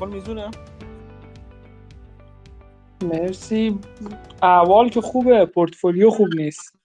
[0.00, 0.50] اوضاع میزونه؟
[3.02, 3.78] مرسی.
[4.42, 6.78] احوال که خوبه پورتفولیو خوب نیست.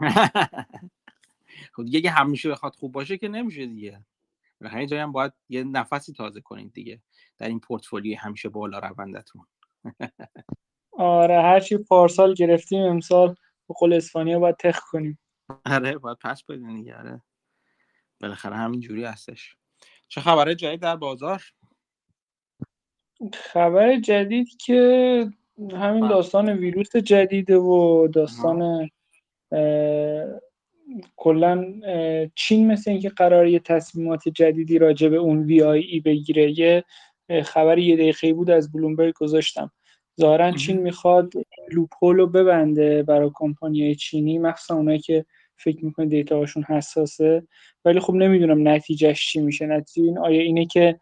[1.74, 4.04] خب دیگه همیشه بخواد خوب باشه که نمیشه دیگه.
[4.58, 7.00] به همین جایی هم باید یه نفسی تازه کنید دیگه.
[7.38, 9.46] در این پورتفولیو همیشه بالا روندتون.
[10.92, 13.28] آره هرچی پارسال گرفتیم امسال
[13.68, 15.18] به قول اسپانیا باید تخ کنیم.
[15.66, 16.96] آره باید پس بدین دیگه.
[16.96, 17.22] آره.
[18.20, 19.56] بالاخره همین جوری هستش.
[20.08, 21.42] چه خبره؟ جدید در بازار.
[23.32, 25.26] خبر جدید که
[25.72, 26.08] همین بله.
[26.08, 28.90] داستان ویروس جدیده و داستان
[31.16, 31.74] کلا
[32.34, 36.58] چین مثل اینکه قرار یه تصمیمات جدیدی راجع به اون وی آی ای بگیره.
[36.58, 36.84] یه
[37.44, 39.70] خبر یه دقیقه بود از بلومبرگ گذاشتم.
[40.20, 41.32] ظاهرا چین می‌خواد
[41.72, 45.24] لوپول رو ببنده برای کمپانی چینی مخصوصا اونایی که
[45.56, 47.42] فکر می‌کنه دیتا هاشون حساسه.
[47.84, 49.66] ولی خب نمی‌دونم نتیجهش چی میشه.
[49.66, 51.00] نتیجه این آیا اینه که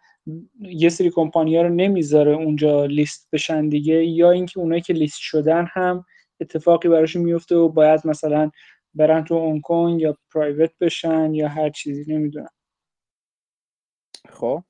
[0.60, 5.18] یه سری کمپانی ها رو نمی‌ذاره اونجا لیست بشن دیگه یا اینکه اونایی که لیست
[5.18, 6.04] شدن هم
[6.40, 8.50] اتفاقی براشون میفته و باید مثلا
[8.94, 12.50] برن تو اون کنگ یا پرایوت بشن یا هر چیزی نمی‌دونم.
[14.28, 14.64] خب.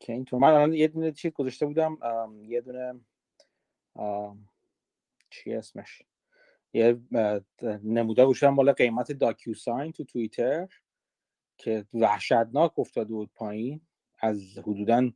[0.00, 0.40] که اینطور.
[0.40, 1.98] من الان یه دونه چیز گذاشته بودم
[2.42, 3.00] یه دونه
[5.30, 6.02] چی اسمش؟
[6.72, 7.00] یه
[7.82, 10.68] نموده گوشتم مال قیمت داکیو ساین تو توییتر
[11.58, 13.80] که وحشتناک افتاده بود پایین.
[14.20, 15.10] از حدودا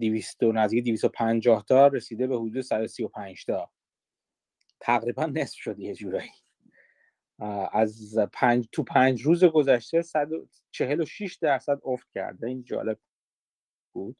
[0.00, 3.70] 200 نزدیک 250 تا رسیده به حدود 135 تا.
[4.80, 6.30] تقریبا نصف شد یه جورایی.
[7.72, 12.46] از پنج تو پنج روز گذشته 146 درصد افت کرده.
[12.46, 12.98] این جالب
[13.92, 14.16] بود.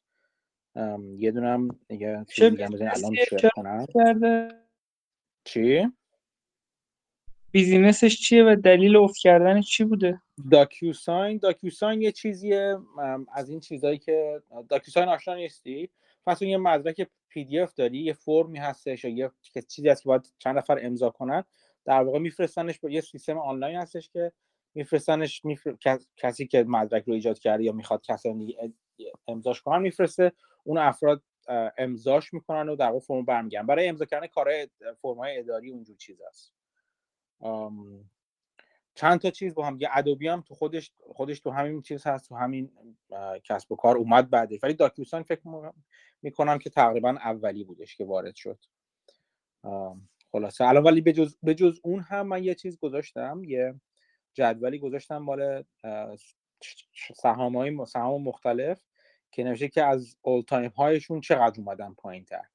[1.17, 3.15] یه دونم دیگه الان
[3.55, 3.85] کنم؟
[5.43, 5.87] چی؟
[7.53, 10.21] business ش چیه و دلیل افت کردن چی بوده؟
[10.51, 11.37] DocuSign.
[11.37, 12.77] DocuSign یه چیزیه
[13.33, 15.89] از این چیزایی که DocuSign آشنا نیستی؟
[16.25, 19.31] پس یه مدرک PDF داری یه فرمی هستش یا یه
[19.67, 21.43] چیزی هست که باید چند نفر امضا کنن.
[21.85, 24.31] در واقع میفرستنش با یه سیستم آنلاین هستش که
[24.73, 25.41] میفرستنش
[26.17, 28.57] کسی که مدرک رو ایجاد کرده یا می‌خواد کسی
[29.27, 30.31] امضاش کنن میفرسته.
[30.63, 31.23] اون افراد
[31.77, 33.67] امضاش می‌کنن و در واقع فرم برمیگردن.
[33.67, 34.67] برای امضا کردن کارهای
[35.01, 36.53] فرمای اداری اونجور چیز هست.
[38.95, 42.29] چند تا چیز با هم یه ادوبی هم تو خودش خودش تو همین چیز هست
[42.29, 42.71] تو همین
[43.43, 44.59] کسب و کار اومد بعدش.
[44.63, 45.73] ولی داکیوسان فکر
[46.21, 48.59] می‌کنم که تقریبا اولی بودش که وارد شد.
[50.31, 50.65] خلاصه.
[50.65, 53.81] الان ولی بجز, بجز اون هم من یه چیز گذاشتم یه
[54.33, 55.63] جدولی گذاشتم مال
[57.15, 58.83] سهام های سهام مختلف
[59.31, 62.45] که نوشته که از all-time high شون چقدر اومدن پایین تر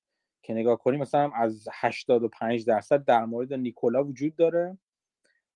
[0.48, 4.78] که نگاه کنیم مثلا از 85 درصد در مورد Nikola وجود داره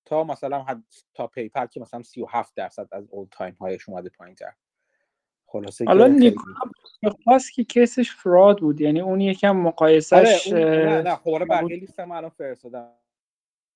[0.05, 0.83] تا مثلا
[1.13, 4.53] تا PayPal که مثلا 37 درصد از all-time high ش اومده پایین تر
[5.45, 11.01] خلاصه حالا Nikola خواست که case ش fraud بود یعنی اون یکم مقایسش آره نه
[11.01, 12.91] نه خب بقیه لیست الان فرستادم.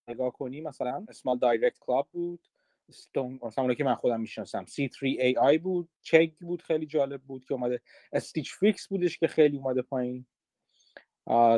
[0.08, 2.48] نگاه کنی مثلا SmileDirectClub بود
[2.92, 4.66] ستون مثلا که من خودم می‌شناسم.
[4.66, 7.82] C3AI بود Chegg بود خیلی جالب بود که اومده.
[8.14, 10.26] Stitch Fix بودش که خیلی اومده پایین.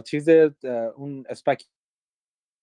[0.06, 0.30] چیز
[0.96, 1.66] اون SPAC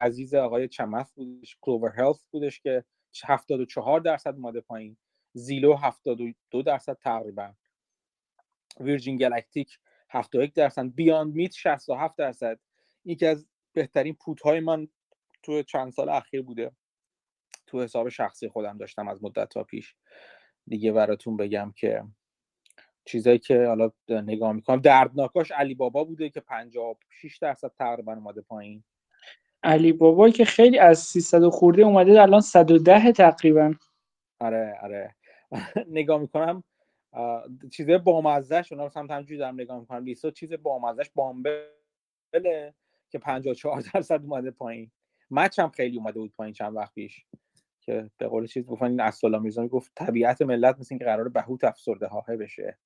[0.01, 2.85] عزیز آقای چمث بودش Clover Health بودش که
[3.25, 4.97] 74 درصد اومده پایین.
[5.33, 7.55] Zillow 72 درصد تقریبا.
[8.81, 9.79] ویرجین گلکتیک
[10.11, 10.87] 71 درصد.
[10.87, 12.61] بیاند میت 67 درصد.
[13.05, 14.89] یکی از بهترین پوت های من
[15.43, 16.73] تو چند سال اخیر بوده.
[17.67, 19.95] تو حساب شخصی خودم داشتم از مدت تا پیش.
[20.67, 22.05] دیگه براتون بگم که
[23.07, 24.81] چیزایی که حالا نگاه می‌کنم.
[24.81, 28.85] دردناکاش علی بابا بوده که 56 درصد تقریبا اومده پایین.
[29.63, 33.75] علی بابا که خیلی از 300 خورده اومده الان 110 تقریبا.
[34.41, 35.15] آره آره.
[35.91, 36.65] نگاه می‌کنم
[37.73, 40.05] چیز بامزهش اونا سمت همجوری دارم نگاه می‌کنم.
[40.05, 42.75] لیستا چیز بامزهش بامبله
[43.11, 44.91] که 54 درصد اومده پایین.
[45.31, 47.27] مچ هم خیلی اومده بود پایین چند وقت پیش
[47.81, 51.65] که به قول چیز گفتن این اسلام میرزا گفت طبیعت ملت مثل اینکه قرار بهوت
[51.65, 52.79] افسرده ها بشه.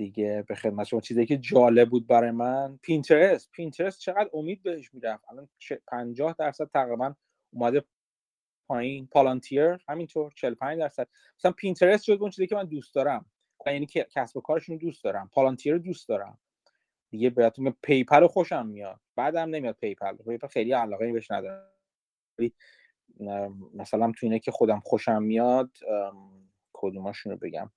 [0.00, 1.00] دیگه به خدمت شما.
[1.00, 5.24] چیزی که جالب بود برای من پینترست پینترست چقدر امید بهش می‌رفت.
[5.28, 5.48] الان
[5.88, 7.14] 50 درصد تقریبا
[7.52, 7.84] اومده
[8.68, 9.06] پایین.
[9.06, 11.08] Palantir همینطور 45 درصد.
[11.38, 13.30] مثلا Pinterest شد اون چیزی که من دوست دارم.
[13.66, 15.30] یعنی کسب و کارشون دوست دارم.
[15.32, 16.38] Palantir دوست دارم.
[17.10, 19.00] دیگه بهتون PayPal خوشم میاد.
[19.16, 21.70] بدم نمیاد PayPal PayPal خیلی علاقه بهش ندارم
[23.74, 25.70] مثلا تو اینه که خودم خوشم میاد
[26.72, 27.70] کدوماشون رو بگم.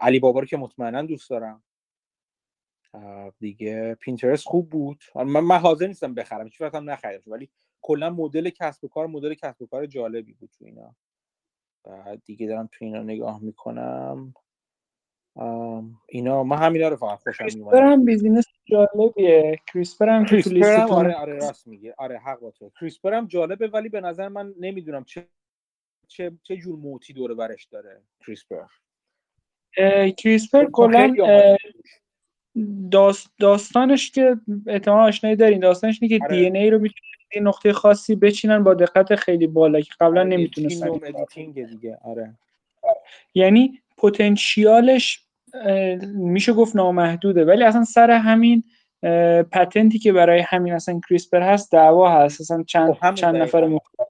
[0.00, 1.62] علی بابا رو که مطمئنا دوست دارم.
[3.38, 5.04] دیگه Pinterest خوب بود.
[5.14, 7.50] من, من حاضر نیستم بخرم هیچ هم نخریدم ولی
[7.82, 10.94] کلا مدل کسب و کار مدل کسب و کار جالبی بود تو اینا.
[11.84, 14.34] بعد دیگه دارم تو اینا نگاه می‌کنم.
[16.08, 19.60] اینا ما همینا رو فقط خوشم میومد هم business جالبیه.
[19.72, 22.70] CRISPR هم که تو آره آره راست میگه آره حق با تو.
[22.80, 25.28] CRISPR هم جالبه ولی به نظر من نمی‌دونم چه
[26.08, 28.66] چه چه جور moat ی دور برش داره CRISPR.
[30.16, 31.14] کریسپر کلا
[33.40, 34.36] داستانش که
[34.66, 36.36] احتمال آشنایی دارین داستانش اینه که آره.
[36.36, 40.30] دی ان ای رو می‌تونن نقطه خاصی بچینن با دقت خیلی بالا که قبلا آره
[40.30, 40.90] نمی‌تونستن
[41.54, 42.34] دیگه آره.
[43.34, 45.20] یعنی پتانسیالش
[46.14, 48.64] میشه گفت نامحدوده ولی اصلا سر همین
[49.52, 52.40] پتنتی که برای همین اصلا کریسپر هست دعوا هست.
[52.40, 54.08] اصلا چند خب چند نفر مختلف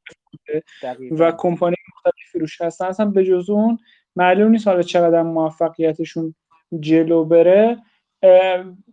[1.11, 2.84] و کمپانی مختلف فروش هستن.
[2.84, 3.78] اصلا به جز اون
[4.16, 6.34] معلوم نیست حالا چقدر موفقیتشون
[6.81, 7.76] جلو بره.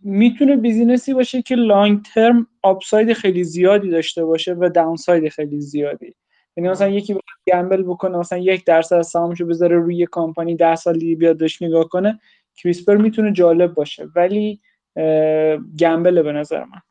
[0.04, 5.62] می‌تونه business ی باشه که long term upside خیلی زیادی داشته باشه و downside خیلی
[5.62, 6.16] زیادی.
[6.58, 10.76] یعنی مثلا یکی بخواد gamble بکنه مثلا یک درصد از سهامشو بذاره روی کمپانی ده
[10.76, 12.20] سال دیگه بیاد داشت نگاه کنه
[12.56, 14.08] CRISPR می‌تونه جالب باشه.
[14.16, 14.62] ولی
[15.80, 16.82] gamble به نظر من.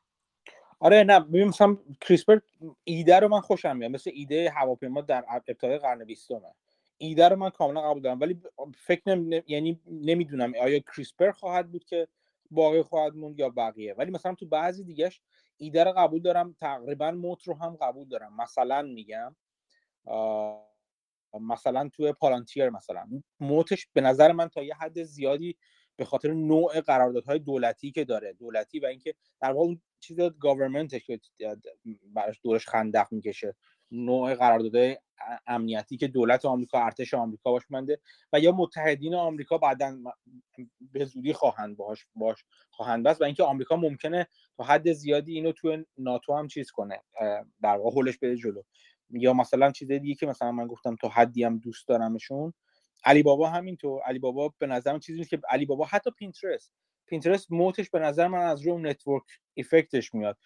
[0.80, 2.38] آره نه ببین مثلا کریسپر
[2.84, 3.90] ایده رو من خوشم میاد.
[3.90, 6.28] مثل ایده هواپیما در ابتدای قرن 20
[7.02, 8.20] ایده رو من کاملا قبول دارم.
[8.20, 8.40] ولی
[8.76, 9.42] فکر نمی...
[9.46, 12.08] یعنی نمی‌دونم آیا کریسپر خواهد بود که
[12.50, 13.94] باقی خواهد موند یا بقیه.
[13.94, 15.20] ولی مثلا تو بعضی دیگهش
[15.56, 16.52] ایده رو قبول دارم.
[16.52, 18.36] تقریبا موت رو هم قبول دارم.
[18.36, 19.36] مثلا میگم
[21.40, 23.08] مثلا توی پالانتیر مثلا.
[23.40, 25.56] موتش به نظر من تا یه حد زیادی
[25.96, 28.32] به خاطر نوع قراردادهای دولتی که داره.
[28.32, 31.20] دولتی و اینکه در واقع اون چیز گاورمنتش که
[32.14, 33.56] براش دورش خندق می‌کشه.
[33.90, 34.98] نوع قراردادهای
[35.46, 38.00] امنیتی که دولت آمریکا ارتش آمریکا باش منده
[38.32, 39.98] و یا متحدین آمریکا بعدا
[40.80, 44.26] به زودی خواهند باش باش خواهند بس و اینکه آمریکا ممکنه
[44.56, 47.02] تا حد زیادی اینو توی ناتو هم چیز کنه
[47.62, 48.62] در واقع هولش بده جلو.
[49.10, 52.52] یا مثلا چیز دیگه که مثلا من گفتم تا حدی هم دوست دارمشون
[53.04, 54.02] علی بابا همینطور.
[54.02, 56.72] علی بابا به نظر چیزی که علی بابا حتی Pinterest.
[57.06, 59.24] Pinterest moat ش به نظر من از روی network
[59.56, 60.38] effect ش میاد.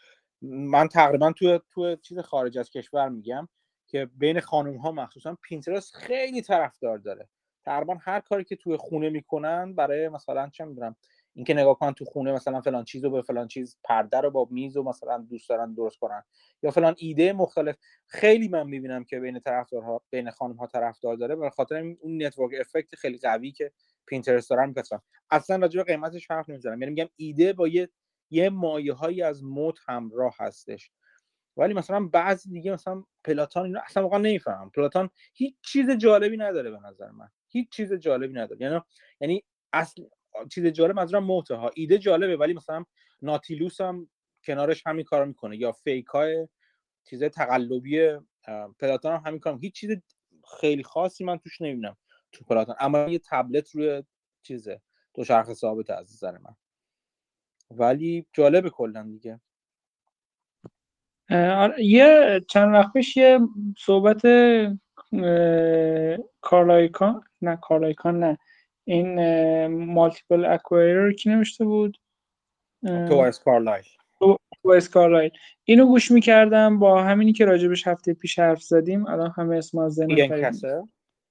[0.43, 3.49] من تقریبا تو تو چیز خارج از کشور میگم.
[3.94, 7.29] که بین خانم ها مخصوصا Pinterest خیلی طرفدار داره.
[7.64, 10.96] تقریبا هر کاری که توی خونه می‌کنن برای مثلا چه می‌دونم
[11.35, 14.49] اینکه نگاه کن تو خونه مثلا فلان چیز رو به فلان چیز پرده رو با
[14.50, 16.23] میز و مثلا دوست دارن درست کنن
[16.62, 17.76] یا فلان ایده مختلف.
[18.06, 21.37] خیلی من می‌بینم که بین طرفدارها بین خانم ها طرفدار داره.
[21.37, 23.73] به خاطر اون network effect خیلی قوی که
[24.06, 24.99] Pinterest دارن میکسن
[25.31, 26.82] اصلا راجع به قیمتش حرف نمی‌زنم.
[26.82, 27.88] یعنی میگم ایده با یه
[28.31, 30.91] یه مایه هایی از moat همراه هستش.
[31.56, 34.71] ولی مثلا بعضی دیگه مثلا Peloton اینو اصلا واقعا نمی‌فهمم.
[34.70, 37.29] Peloton هیچ چیز جالبی نداره به نظر من.
[37.49, 38.61] هیچ چیز جالبی نداره.
[38.61, 38.81] یعنی
[39.21, 39.43] یعنی
[39.73, 40.03] اصل
[40.53, 42.85] چیز جالب منظورم moat ه ها ایده جالبه ولی مثلا
[43.23, 44.11] ناتیلوس هم
[44.45, 45.56] کنارش همین کارو می‌کنه.
[45.56, 46.49] یا فیک های
[47.05, 48.19] چیز تقلبی
[48.79, 49.59] پلاتون هم همین کارو.
[49.59, 49.91] هیچ چیز
[50.61, 51.97] خیلی خاصی من توش نمی‌بینم
[52.33, 54.03] تو پلاتون اما یه تبلت روی
[54.43, 54.81] چیزه.
[55.15, 56.56] دو شرخ ثابت از نظر من.
[57.71, 59.41] ولی جالب کلا دیگه.
[61.78, 63.40] یه چند وقت پیش یه
[63.78, 64.22] صحبت
[66.40, 68.38] کارلایکان نه کارلایکان نه
[68.84, 69.16] این
[69.66, 71.96] مالتیپل اکوایرر کی نوشته بود؟
[72.82, 73.84] توارس کارلایل.
[74.62, 75.31] توارس کارلایل.
[75.64, 80.00] اینو گوش می‌کردم با همینی که راجبش هفته پیش حرف زدیم الان همه اسم از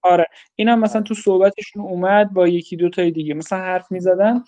[0.01, 3.33] آره این هم مثلا تو صحبتشون اومد با یکی دو تای دیگه.
[3.33, 4.43] مثلا حرف می‌زدن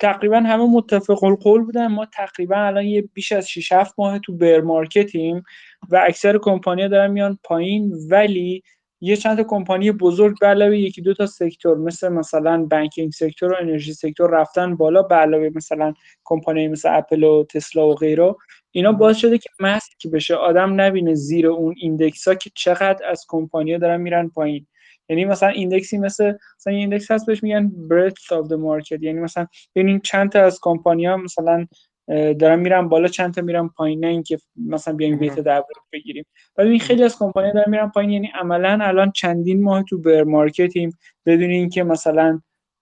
[0.00, 1.86] تقریبا همه متفق القول بودن.
[1.86, 5.42] ما تقریبا الان یه بیش از 6 7 ماه تو بر مارکتیم
[5.90, 7.94] و اکثر کمپانی‌ها دارن میان پایین.
[8.10, 8.62] ولی
[9.00, 13.52] یه چند تا کمپانی بزرگ به علاوه یکی دو تا sector مثل مثلا banking sector
[13.52, 15.94] و energy sector رفتن بالا به علاوه مثلا
[16.24, 18.34] کمپانی مثل اپل و تسلا و غیره.
[18.70, 19.50] اینا باعث شده که
[19.98, 24.66] که بشه آدم نبینه زیر اون index ها که چقدر از کمپانیا دارن میرن پایین.
[25.08, 29.02] یعنی مثلا index ی مثل مثلا این index هست بهش میگن breadth of the market.
[29.02, 31.66] یعنی مثلا ببینین چند تا از کمپانیا مثلا
[32.08, 36.24] دارن میرن بالا چند تا میرن پایین نه اینکه مثلا بیایم weight در بگیریم.
[36.56, 40.22] ولی این خیلی از کمپانی دارن میرن پایین یعنی عملا الان چندین ماه تو bear
[40.22, 42.40] market یم بدون اینکه مثلا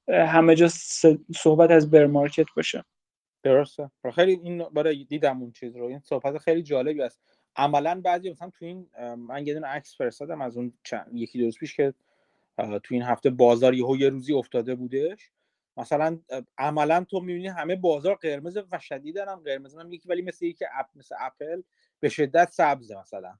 [0.08, 0.68] همه جا
[1.36, 2.84] صحبت از bear market باشه.
[3.42, 3.90] درسته.
[4.14, 5.84] خیلی این برای دیدم اون چیز رو.
[5.84, 7.20] این صحبت خیلی جالبی است.
[7.56, 10.72] عملا بعضی مثلا تو این من یه دونه عکس فرستادم از اون
[11.12, 11.94] یکی دو روز پیش که
[12.56, 15.30] تو این هفته بازار یهو یه روزی افتاده بودش.
[15.76, 16.18] مثلا
[16.58, 20.64] عملا تو می‌بینی همه بازار قرمز و شدید هم قرمز من یکی ولی مثل یکی
[20.74, 21.62] اپ مثل اپل
[22.00, 23.38] به شدت سبزه مثلا.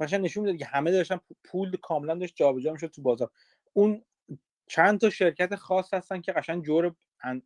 [0.00, 3.30] قشنگ نشون میده که همه داشتن پول کاملا داشت جابجا می‌شد تو بازار.
[3.72, 4.02] اون
[4.66, 6.94] چند تا شرکت خاص هستن که قشنگ جور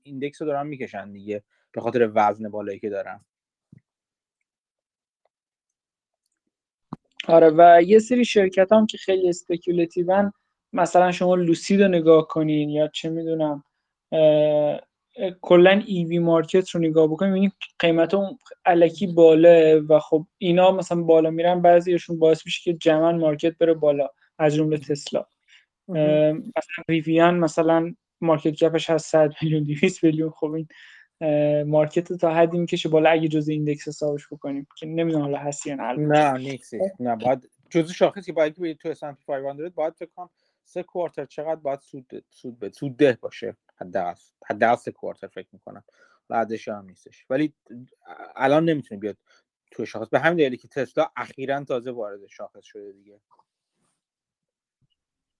[0.02, 1.42] index رو دارن می‌کشن دیگه
[1.72, 3.24] به خاطر وزن بالایی که دارن.
[7.28, 10.32] آره و یه سری شرکت هم که خیلی speculative ن
[10.76, 13.64] مثلا شما Lucid رو نگاه کنین یا چه می‌دونم
[15.40, 21.02] کلا EV market رو نگاه بکنیم این قیمت اون الکی بالا و خب اینا مثلا
[21.02, 25.24] بالا میرن بعضیشون باعث میشه که جمعا market بره بالا از جمله تسلا.
[25.88, 30.68] مثلا Rivian مثلا market cap ش هست 100 میلیون 200 میلیون خب این
[31.62, 35.74] market تا حدی می‌کشه بالا اگه جزء index حسابش بکنیم که نمی‌دونم حالا هست یا
[35.74, 40.30] نه نه نیست نه باید جزء شاخصی باید که تو S&P 500 باید فکر کنم
[40.68, 44.14] سه quarter چقدر باید سود سود به سود ده باشه؟ حداقل.
[44.46, 45.84] حداقل سه کوارتر فکر می‌کنم.
[46.28, 47.26] بعدش هم نیستش.
[47.30, 47.54] ولی
[48.36, 49.16] الان نمی‌تونه بیاد
[49.70, 50.08] تو شاخص.
[50.08, 53.20] به همین دلیلی که تسلا اخیرا تازه وارد شاخص شده دیگه.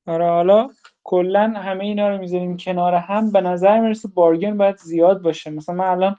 [0.07, 0.71] آره حالا
[1.05, 3.33] کلا همه اینا رو می‌ذاریم کنار هم.
[3.33, 5.51] به نظر می‌رسه بارگن باید زیاد باشه.
[5.51, 6.17] مثلا من الان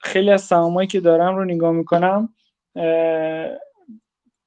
[0.00, 2.34] خیلی از سهامایی که دارم رو نگاه می‌کنم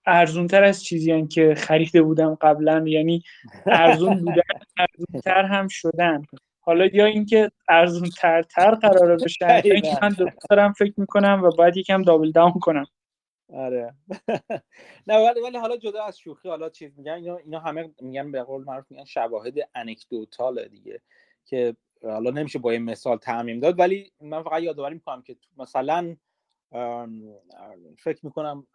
[0.05, 2.83] ارزون تر از چیزی که خریده بودم قبلا.
[2.87, 3.23] یعنی
[3.65, 4.41] ارزون بودن
[4.77, 6.21] ارزون تر هم شدن.
[6.59, 10.15] حالا یا اینکه ارزون تر تر قراره بشن یا اینکه من
[10.49, 12.85] دارم فکر می‌کنم و باید یکم دابل داون کنم.
[13.53, 13.93] آره.
[15.07, 18.43] نه ولی ولی حالا جدا از شوخی حالا چیز میگن اینا اینا همه میگن به
[18.43, 21.01] قول معروف میگن شواهد انکدوتال دیگه
[21.45, 26.15] که حالا نمیشه با این مثال تعمیم داد ولی من فقط یادآوری می‌کنم که مثلا
[27.97, 28.67] فکر می‌کنم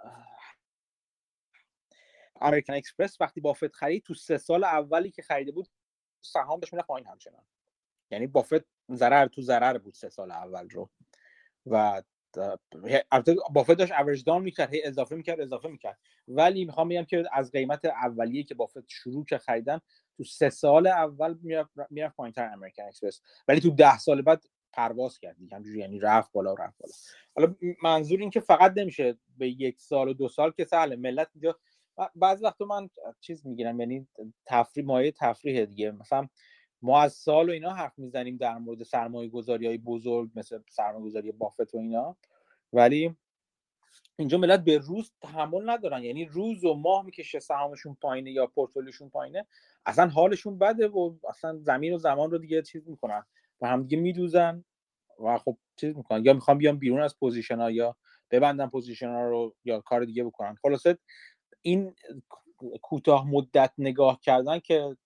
[2.40, 5.68] American Express وقتی بافت خرید تو سه سال اولی که خریده بود
[6.25, 7.42] سهامش میره پایین همچنان.
[8.11, 10.90] یعنی بافت ضرر تو ضرر بود سه سال اول رو.
[11.66, 12.02] و
[13.52, 15.99] بافت داشت average down می‌کرد هی اضافه می‌کرد اضافه می‌کرد.
[16.28, 19.80] ولی می‌خوام بگم که از قیمت اولیه که بافت شروع که خریدن
[20.16, 21.38] تو سه سال اول
[21.90, 26.54] می‌رفت پایینتر American Express ولی تو ده سال بعد پرواز کرد همجوری یعنی رفت بالا
[26.54, 26.92] و رفت بالا.
[27.37, 31.28] حالا منظور این که فقط نمیشه به یک سال و دو سال که سهله ملت
[31.35, 31.59] اینجا
[32.14, 34.09] بعضی وقتا من چیز می‌گیرم یعنی
[34.47, 35.90] تفریح مایه تفریح دیگه.
[35.90, 36.28] مثلا
[36.82, 41.04] ما از سال و اینا حرف می‌زنیم در مورد سرمایه گذاری های بزرگ مثل سرمایه
[41.04, 42.16] گذاری بافت و اینا.
[42.73, 43.16] ولی
[44.18, 46.02] اینجا ملت به روز تحمل ندارن.
[46.02, 49.47] یعنی روز و ماه می‌کشه سهامشون پایینه یا پورتفولیوشون پایینه.
[49.87, 53.23] اصلا حالشون بده و اصلا زمین و زمان رو دیگه چیز می‌کنن.
[53.61, 54.64] و هم دیگه میدوزن
[55.25, 56.25] و خب چیز می‌کنن.
[56.25, 57.97] یا می‌خوان بیان بیرون از position ها یا
[58.30, 60.99] ببندن position ها رو یا کار دیگه بکنن خلاصه
[61.62, 61.95] این
[62.83, 64.97] کوتاه مدت نگاه کردن که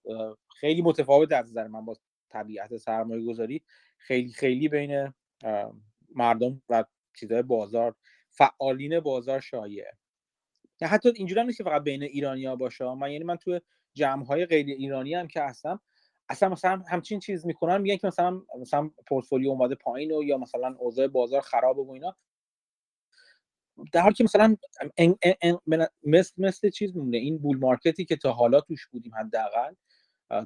[0.56, 1.96] خیلی متفاوت از نظر من با
[2.30, 3.62] طبیعت سرمایه گذاری
[3.98, 5.14] خیلی خیلی بین
[6.14, 6.84] مردم و
[7.16, 7.94] چیزهای بازار
[8.30, 9.92] فعالین بازار شایعه.
[10.82, 12.84] حتی اینجوری هم نیست که فقط بین ایرانیا باشه.
[12.84, 13.60] من یعنی من تو
[13.94, 15.80] جمع های غیر ایرانی هم که هستم
[16.28, 20.76] اصلا مثلا همچین چیز می‌کنن میگن که مثلا مثلا پورتفولیو اومده پایین و یا مثلا
[20.78, 22.16] اوضاع بازار خرابه و اینا.
[23.92, 24.56] در حالی که مثلا
[26.02, 27.16] مثل مثل چیز میمونه.
[27.16, 29.74] این بول مارکتی که تا حالا توش بودیم حداقل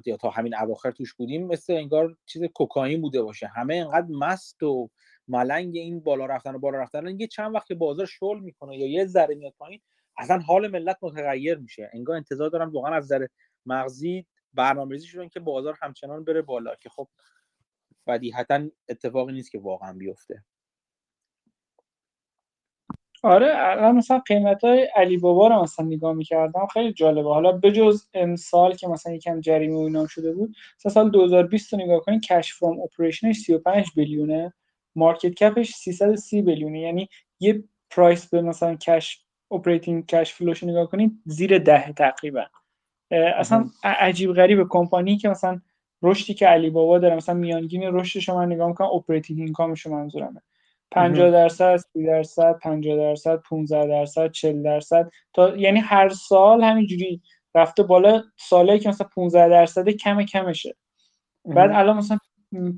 [0.05, 3.47] یا تا همین اواخر توش بودیم مثل انگار چیز کوکائین بوده باشه.
[3.47, 4.89] همه انقدر مست و
[5.27, 7.19] ملنگ این بالا رفتن و بالا رفتن.
[7.19, 9.81] یه چند وقت که بازار شل می‌کنه یا یه ذره میاد پایین
[10.17, 11.89] اصلا حال ملت متغیر میشه.
[11.93, 13.29] انگار انتظار دارن واقعا از ذره
[13.65, 17.07] مغزی برنامه‌ریزی شدن که بازار همچنان بره بالا که خب
[18.07, 20.43] بدیهتا اتفاقی نیست که واقعا بیفته.
[23.23, 27.29] آره الان مثلا قیمت های علی بابا رو مثلا نگاه می‌کردم خیلی جالبه.
[27.29, 31.79] حالا بجز امسال که مثلا یکم جریمه و اینا شده بود مثلا سال 2020 رو
[31.79, 34.53] نگاه کنید cash from operation ش 35 billion
[34.95, 36.79] ه market cap ش 330 billion ه.
[36.79, 37.09] یعنی
[37.39, 42.43] یه price به مثلا cash operating cash flow ش نگاه کنید زیر ده تقریبا.
[43.11, 45.61] اصلا عجیب غریب کمپانی که مثلا
[46.03, 50.41] رشدی که علی بابا داره مثلا میانگین رشدش من نگاه می‌کنم operating income ش منظورمه.
[50.91, 55.09] 50 درصد 30 درصد 50 درصد 15 درصد 40 درصد.
[55.33, 57.21] تا یعنی هر سال همینجوری
[57.55, 60.75] رفته بالا سالی که مثلا 15 درصد کم کمشه.
[61.45, 62.17] بعد الان مثلا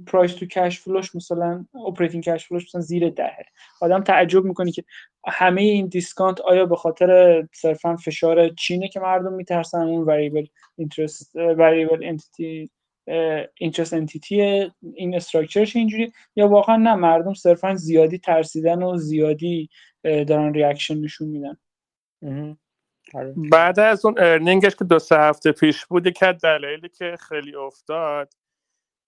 [0.08, 3.46] price to cash flow ش مثلا operating cash flow ش مثلا زیر دهه.
[3.82, 4.84] آدم تعجب می‌کنه که
[5.28, 10.46] همه این discount آیا به خاطر صرفا فشار چینه که مردم میترسن اون variable
[10.78, 12.70] interest variable entity
[13.58, 14.42] interest entity
[14.96, 19.70] این structure ش اینجوری؟ یا واقعا نه مردم صرفا زیادی ترسیدن و زیادی
[20.04, 21.58] دارن reaction نشون میدن.
[23.14, 23.34] آره.
[23.52, 27.56] بعد از اون earning ش که دو سه هفته پیش بود که دلایلی که خیلی
[27.56, 28.34] افتاد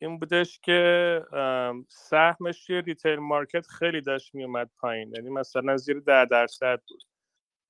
[0.01, 1.21] این بودش که
[1.89, 5.13] سهمش توی retail market خیلی داشت میومد پایین.
[5.15, 7.03] یعنی مثلا زیر ده درصد بود.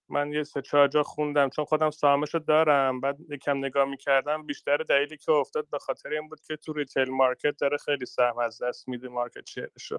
[0.10, 3.00] من یه سه چهار جا خوندم چون خودم سهامش رو دارم.
[3.02, 7.10] بعد یکم نگاه می‌کردم بیشتر دلیلی که افتاد به خاطر این بود که تو retail
[7.12, 9.98] market داره خیلی سهم از دست میده market share شو.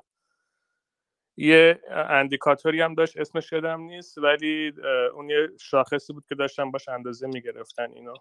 [1.37, 4.73] یه اندیکاتوری هم داشت اسمش یادم نیست ولی
[5.15, 8.15] اون یه شاخصی بود که داشتن باش اندازه می‌گرفتن اینو.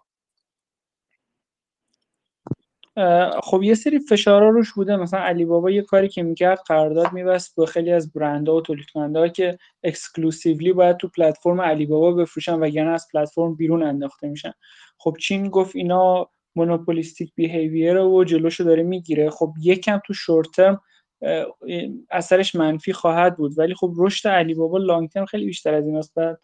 [3.42, 4.96] خب یه سری فشارا روش بوده.
[4.96, 8.86] مثلا علی بابا یه کاری که می‌کرد قرارداد میبست با خیلی از برندها و تولید
[8.94, 14.52] کننده که exclusively باید تو پلتفرم علی بابا بفروشن وگرنه از پلتفرم بیرون انداخته میشن.
[14.98, 19.30] خب چین گفت اینا monopolistic behavior و جلوشو داره می‌گیره.
[19.30, 20.80] خب یکم تو short term
[22.10, 23.58] اثرش منفی خواهد بود.
[23.58, 26.12] ولی خب رشد علی بابا long term خیلی بیشتر از این است.
[26.16, 26.40] بعد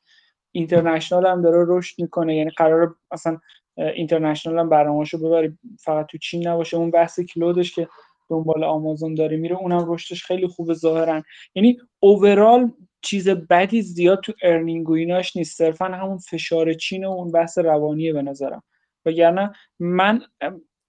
[0.52, 2.36] international هم داره رشد می‌کنه.
[2.36, 3.38] یعنی قرار اصلا
[3.80, 6.76] international هم برنامه‌شو ببره فقط تو چین نباشه.
[6.76, 7.88] اون بحث cloud ش که
[8.28, 11.22] دنبال آمازون داره میره اونم رشدش خیلی خوبه ظاهرا.
[11.54, 12.72] یعنی overall
[13.02, 15.58] چیز بدی زیاد تو earning و ایناش نیست.
[15.58, 18.62] صرفا همون فشار چین و اون بحث روانیه به نظرم.
[19.06, 20.22] وگرنه من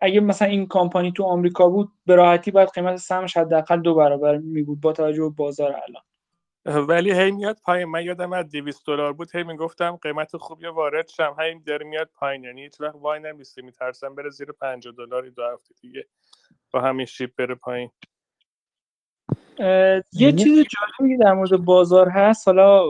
[0.02, 4.38] اگه مثلا این کامپانی تو آمریکا بود به راحتی باید قیمت سهمش حداقل دو برابر
[4.38, 6.04] می بود با توجه به بازار الان.
[6.66, 7.90] ولی هی میاد پایین.
[7.90, 11.36] من یادم از 200 دلار بود هی می‌گفتم قیمت خوبی وارد شم.
[11.40, 12.44] هی داره میاد پایین.
[12.44, 16.08] یعنی هیچ وقت وای نمیسته میترسم بره زیر 50 دلاری دو هفته دیگه
[16.72, 17.92] با همین شیپ بره پایین.
[20.14, 22.48] یه چیز جالبی در مورد بازار هست.
[22.48, 22.84] حالا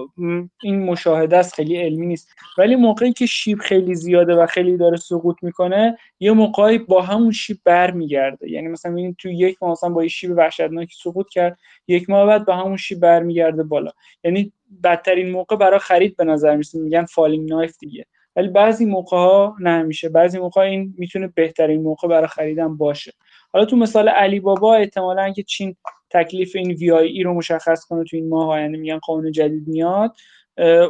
[0.63, 2.35] این مشاهده است خیلی علمی نیست.
[2.57, 7.31] ولی موقعی که شیب خیلی زیاده و خیلی داره سقوط می‌کنه یه موقعی با همون
[7.31, 8.49] شیب برمیگرده.
[8.49, 12.27] یعنی مثلا ببینید تو یک ماه مثلا با یه شیب وحشتناکی سقوط کرد یک ماه
[12.27, 13.91] بعد با همون شیب برمیگرده بالا.
[14.23, 14.51] یعنی
[14.83, 18.05] بدترین موقع برای خرید به نظر میرسه میگن falling knife دیگه.
[18.35, 23.13] ولی بعضی موقع ها نه همیشه بعضی موقع این می‌تونه بهترین موقع برای خریدن باشه.
[23.53, 25.75] حالا تو مثال علی بابا احتمالا که چین
[26.13, 28.49] تکلیف این VIE رو مشخص کنه تو این ماه.
[28.49, 30.15] آینده میگن قانون جدید میاد.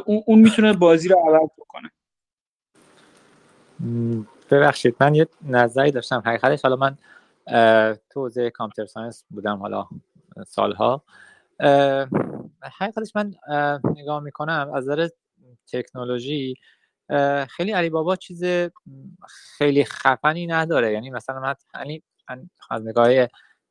[0.06, 1.90] اون می‌تونه بازی رو عوض بکنه.
[4.50, 6.22] ببخشید من یه نظری داشتم.
[6.26, 6.98] حقیقتش حالا من
[8.10, 9.86] تو حوزه کامپیوتر ساینس بودم حالا
[10.46, 11.04] سالها.
[12.78, 13.34] حقیقتش من
[13.96, 15.08] نگاه می‌کنم از نظر
[15.72, 16.54] تکنولوژی
[17.48, 18.44] خیلی علی بابا چیز
[19.28, 20.92] خیلی خفنی نداره.
[20.92, 22.02] یعنی مثلا من یعنی
[22.70, 23.08] از نگاه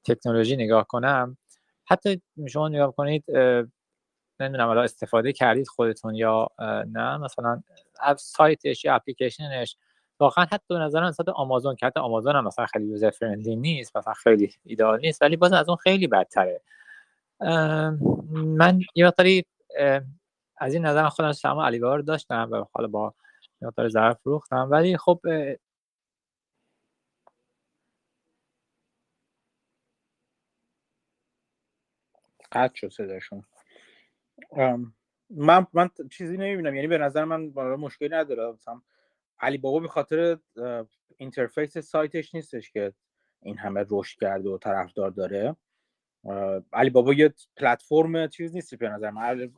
[0.03, 1.37] تکنولوژی نگاه کنم
[1.85, 3.23] حتی شما نگاه کنید
[4.39, 6.47] نمی‌دونم حالا استفاده کردید خودتون یا
[6.91, 7.61] نه مثلا
[8.17, 9.77] سایتش یا اپلیکیشنش
[10.19, 13.97] واقعا حتی به نظر من آمازون که حتی آمازون هم مثلا خیلی یوزر فرندلی نیست
[13.97, 16.61] مثلا خیلی ایدئال نیست ولی باز از اون خیلی بدتره.
[18.31, 19.45] من یه مقداری
[20.57, 23.13] از این نظر خودم سلام علی رو داشتم و حالا با
[23.61, 25.21] یه مقدار ضرر فروختم ولی خب
[32.51, 33.43] قطع شد صداشون.
[35.29, 36.75] من من چیزی نمی‌بینم.
[36.75, 38.51] یعنی به نظر من برای مشکلی نداره.
[38.51, 38.81] مثلا
[39.39, 40.37] علی بابا به خاطر
[41.17, 42.93] interface سایتش نیستش که
[43.41, 45.55] این همه رشد کرده و طرفدار داره.
[46.73, 49.51] علی بابا یه پلتفرم چیز نیست به نظر من.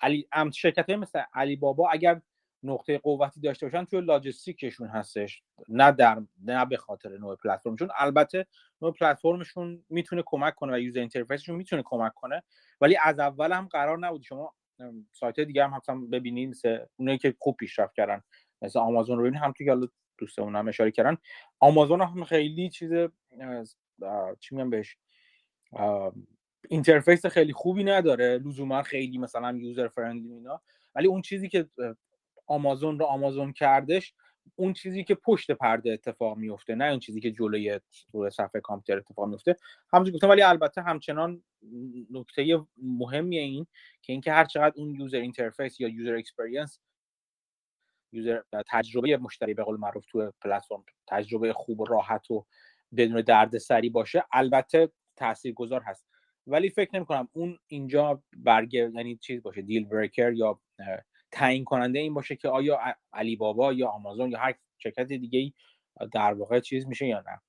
[0.00, 2.20] علی شرکت مثل علی بابا اگر
[2.62, 5.42] نقطه قوتی داشته باشن توی لاجستیکشون هستش.
[5.68, 8.46] نه در نه به خاطر نوع پلتفرمشون البته
[8.82, 12.42] نوع پلتفرمشون می‌تونه کمک کنه و user interface شون می‌تونه کمک کنه
[12.80, 14.22] ولی از اول هم قرار نبود.
[14.22, 14.54] شما
[15.12, 18.22] سایت دیگه هم مثلا ببینید مثل اونایی که خوب پیشرفت کردن
[18.62, 21.16] مثل آمازون رو ببینید هم توی حالا دوستمون هم اشاره کردن.
[21.60, 22.92] آمازون هم خیلی چیز
[24.40, 24.96] چی میگم بهش؟
[26.68, 28.38] interface خیلی خوبی نداره.
[28.38, 30.62] لزوما خیلی مثلا user friendly اینا.
[30.94, 31.68] ولی اون چیزی که
[32.48, 34.14] آمازون رو آمازون کردش
[34.56, 37.80] اون چیزی که پشت پرده اتفاق میفته نه اون چیزی که جلوی
[38.12, 39.56] روی صفحه کامپیوتر اتفاق میفته
[39.92, 41.42] همونجوری گفتم ولی البته همچنان
[42.10, 43.66] نکته مهمی این
[44.02, 46.80] که اینکه هر چقدر اون user interface یا user experience
[48.12, 52.46] user تجربه مشتری به قول معروف تو پلتفرم تجربه خوب و راحت و
[52.96, 56.06] بدون دردسری باشه البته تاثیرگذار هست.
[56.46, 60.60] ولی فکر نمی کنم اون اینجا برگه یعنی چیز باشه deal breaker یا
[61.32, 62.80] تعیین کننده این باشه که آیا
[63.12, 65.52] علی بابا یا آمازون یا هر شرکت دیگه ای
[66.12, 67.40] در واقع چیز میشه یا نه.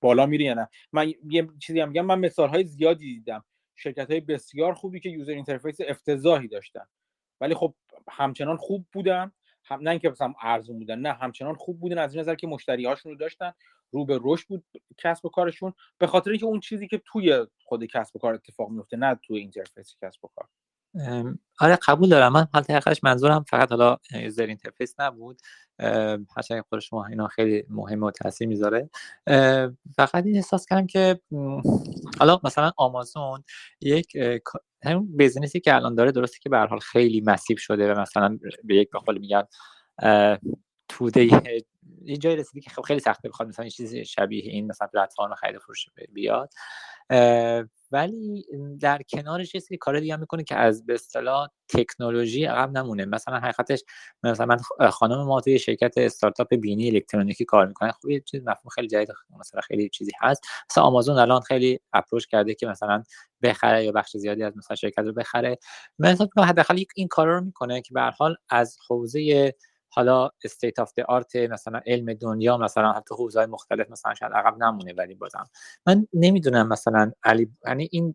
[0.00, 0.68] بالا میره یا نه.
[0.92, 3.44] من یه چیزی هم میگم من مثال های زیادی دیدم.
[3.74, 6.86] شرکت های بسیار خوبی که user interface افتضاحی داشتن.
[7.40, 7.74] ولی خب
[8.08, 9.32] همچنان خوب بودن.
[9.64, 12.84] هم نه اینکه مثلا ارزون بودن نه همچنان خوب بودن از این نظر که مشتری
[12.84, 13.52] هاشون رو داشتن.
[13.90, 14.64] رو به رشد بود
[14.98, 15.72] کسب و کارشون.
[15.98, 19.38] به خاطر اینکه اون چیزی که توی خود کسب و کار اتفاق میفته نه توی
[19.38, 20.48] interface کسب و کار.
[21.60, 22.32] آره قبول دارم.
[22.32, 25.40] من حقیقتش منظورم فقط حالا user interface نبود.
[26.36, 28.90] هرچند خود شما اینا خیلی مهم و تاثیر می‌ذاره.
[29.96, 31.20] فقط این احساس کردم که
[32.18, 33.44] حالا مثلا آمازون
[33.80, 34.16] یک
[34.84, 38.38] همون business ی که الان داره درسته که به حال خیلی massive شده و مثلا
[38.64, 39.42] به یک به قول میگن
[40.88, 41.24] توده
[42.04, 45.86] یه جایی رسیدی که خیلی سخته بخواد مثلا چیزی شبیه این مثلا پلتفرم خرید فروش
[46.12, 46.52] بیاد.
[47.90, 48.46] ولی
[48.80, 53.04] در کنارش یه سری کار دیگه می‌کنه که از به اصطلاح تکنولوژی عقب نمونه.
[53.04, 53.84] مثلا حقیقتش
[54.22, 58.68] مثلا من خانم ما توی شرکت استارتاپ بینی الکترونیکی کار می‌کنه خب یه چیز مفهوم
[58.74, 59.08] خیلی جدید
[59.40, 60.42] مثلا خیلی چیزی هست.
[60.70, 63.02] مثلا آمازون الان خیلی approach کرده که مثلا
[63.42, 65.58] بخره یا بخش زیادی از مثلا شرکت رو بخره.
[65.98, 69.54] مثلا حداقل این کارا رو می‌کنه که به حال از حوزه
[69.96, 74.92] حالا state of art مثلا علم دنیا مثلا حتی حوزه مختلف مثلا شاید عقب نمونه
[74.92, 75.50] ولی بازم.
[75.86, 78.14] من نمی‌دونم مثلا علی یعنی این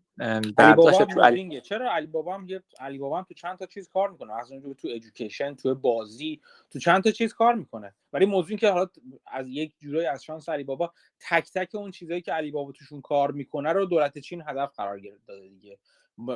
[0.56, 1.60] برداشت تو علی...
[1.60, 2.46] چرا علی بابا هم
[2.80, 6.40] علی بابا هم تو چند تا چیز کار می‌کنه؟ از اونجا تو ادویکیشن تو بازی
[6.70, 7.94] تو چند تا چیز کار می‌کنه.
[8.12, 8.86] ولی موضوعی که حالا
[9.26, 10.92] از یک جورایی از شانس علی بابا
[11.30, 15.00] تک تک اون چیزایی که علی بابا توشون کار می‌کنه رو دولت چین هدف قرار
[15.00, 15.78] گرفته داده دیگه.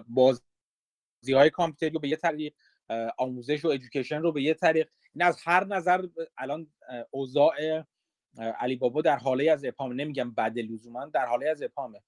[0.08, 0.42] بازی
[1.32, 2.54] های کامپیوتری رو به یه طریق
[3.18, 6.06] آموزش و ادویکیشن رو به یه طریق این از هر نظر
[6.38, 6.66] الان
[7.10, 7.84] اوضاع
[8.38, 12.02] علی بابا در هاله‌ای از ابهام نمیگم بد لزوما در هاله‌ای از ابهامه.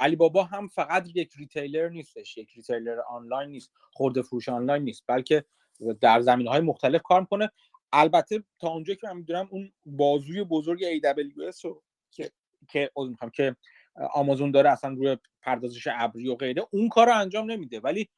[0.00, 5.04] علی بابا هم فقط یک retailer نیستش یک retailer آنلاین نیست خورده فروش آنلاین نیست
[5.06, 5.44] بلکه
[6.00, 7.50] در زمین های مختلف کار کنه
[7.92, 12.30] البته تا اونجا که من می‌دونم اون بازوی بزرگ AWS رو که
[12.68, 12.90] که
[13.32, 13.56] که
[14.12, 17.80] آمازون داره اصلا روی پردازش ابری و غیره اون کار رو انجام نمیده.
[17.80, 18.08] ولی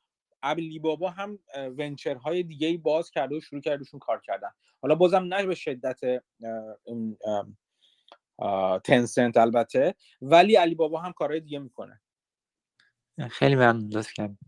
[0.44, 4.50] علی بابا هم venture های دیگه ای باز کرده و شروع کرده کار کردن.
[4.82, 6.00] حالا بازم نه به شدت
[6.84, 7.18] اون
[8.84, 12.00] تنسنت البته ولی علی بابا هم کارهای دیگه می‌کنه.
[13.30, 14.38] خیلی ممنون لطف کردم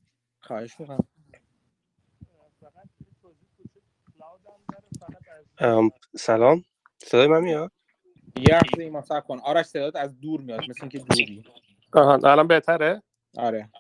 [0.41, 1.09] خواهش می‌کنم.
[6.17, 6.65] سلام.
[6.99, 7.73] صدای من میاد؟
[8.37, 9.39] یه هفته ما کن.
[9.39, 11.45] آرش صدات از دور میاد مثل اینکه دوری.
[11.93, 13.03] آها الان بهتره؟
[13.39, 13.71] آره.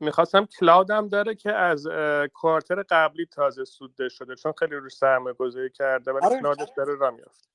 [0.00, 1.86] می‌خواستم کلاودم داره که از
[2.34, 6.40] quarter قبلی تازه سودده شده چون خیلی روش سرمایه گذاری کرده ولی آره.
[6.40, 7.48] cloud ش داره را میافته.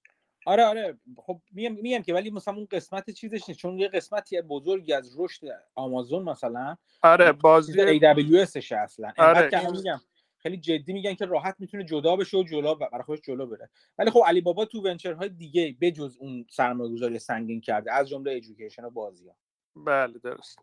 [0.45, 4.41] آره آره خب میم میم که ولی مثلا اون قسمت چیزش نیست چون یه قسمتی
[4.41, 9.11] بزرگی از رشد آمازون مثلا آره بازوی AWS اصلا.
[9.17, 10.01] آره که میگم
[10.37, 13.69] خیلی جدی میگن که راحت می‌تونه جدا بشه و جلو برای خودش جلو بره.
[13.97, 18.31] ولی خب علی بابا تو venture های دیگه بجز اون سرمایه‌گذاری سنگین کرده از جمله
[18.35, 19.35] education و بازی ها
[19.75, 20.59] بله درست.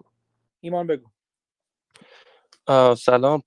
[0.61, 1.07] ایمان بگو.
[2.99, 3.43] سلام.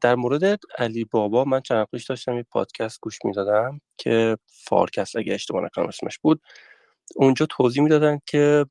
[0.00, 5.34] در مورد علی بابا من چند پیش داشتم یه پادکست گوش می‌دادم که فارکست اگه
[5.34, 6.42] اشتباه نکنم اسمش بود.
[7.16, 8.66] اونجا توضیح می‌دادن که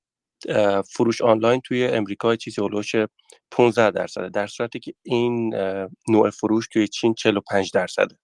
[0.90, 2.96] فروش آنلاین توی امریکا چیزی هلوش
[3.52, 5.56] 15 درصده در صورتی که این
[6.10, 8.18] نوع فروش توی چین 45 درصده.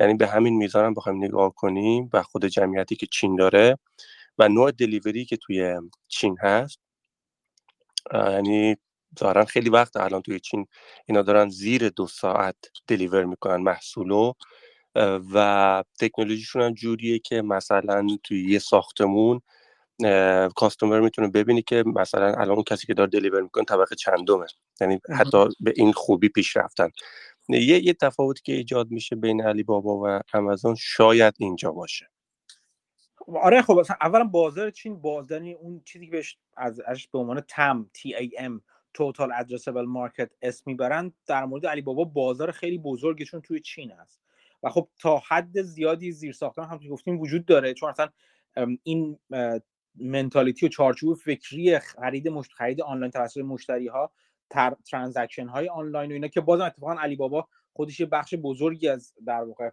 [0.00, 3.78] یعنی به همین میزان هم بخوایم نگاه کنیم و خود جمعیتی که چین داره
[4.38, 5.74] و نوع دلیوری که توی
[6.08, 6.78] چین هست.
[8.14, 8.76] یعنی
[9.20, 10.66] ظاهرا خیلی وقت الان توی چین
[11.06, 14.32] اینا دارن زیر دو ساعت دلیور می‌کنن محصولو
[15.34, 19.40] و تکنولوژیشون هم جوریه که مثلا توی یه ساختمون
[20.56, 24.46] کاستومر می‌تونه ببینی که مثلا الان اون کسی که داره دلیور می‌کنه طبقه چندمه.
[24.80, 26.88] یعنی حتی به این خوبی پیش رفتن
[27.48, 32.08] یه یه تفاوتی که ایجاد میشه بین علی بابا و آمازون شاید اینجا باشه.
[33.42, 36.80] آره خب اولا بازار چین باز یعنی اون چیزی که بهش از
[37.12, 38.62] به عنوان TAM T A M
[38.94, 44.20] total addressable market اسم می‌برن در مورد علی بابا بازار خیلی بزرگشون توی چین هست.
[44.62, 48.08] و خب تا حد زیادی زیرساختش هم گفتیم وجود داره چون اصلا
[48.82, 49.18] این
[49.94, 52.52] mentality و چارچوب فکری خرید مشت...
[52.52, 54.12] خرید آنلاین توسط مشتری ها
[54.50, 54.76] تر...
[54.90, 59.14] transaction های آنلاین و اینا که بازم اتفاقا علی بابا خودش یه بخش بزرگی از
[59.26, 59.70] در واقع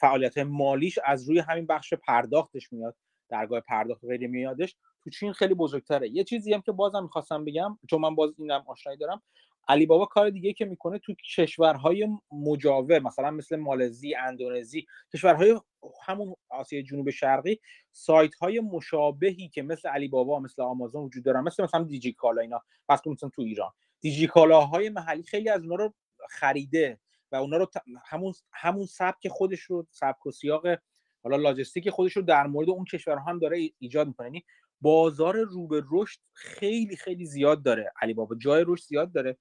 [0.00, 2.96] فعالیت مالیش از روی همین بخش پرداختش میاد
[3.28, 6.08] درگاه پرداخت غیر میادش تو چین خیلی بزرگتره.
[6.08, 9.22] یه چیزی هم که بازم می‌خواستم بگم چون من باز اینم آشنایی دارم
[9.68, 15.60] علی بابا کار دیگه که می‌کنه تو کشورهای مجاور مثلا مثل مالزی اندونزی کشورهای
[16.04, 17.60] همون آسیای جنوب شرقی
[17.92, 22.42] سایت های مشابهی که مثل علی بابا مثل آمازون وجود دارن مثل مثلا دیجی کالا
[22.42, 23.70] اینا پس مثلا تو ایران.
[24.00, 25.94] دیجی های محلی خیلی از اونا رو
[26.30, 26.98] خریده
[27.32, 27.70] و اونا رو
[28.04, 30.66] همون همون سبک خودش رو سبک و سیاق
[31.22, 34.26] حالا لاجستیک خودش رو در مورد اون کشورها هم داره ایجاد می‌کنه.
[34.26, 34.44] یعنی
[34.80, 37.92] بازار رو به رشد خیلی خیلی زیاد داره.
[38.02, 39.36] علی بابا جای رشد زیاد داره.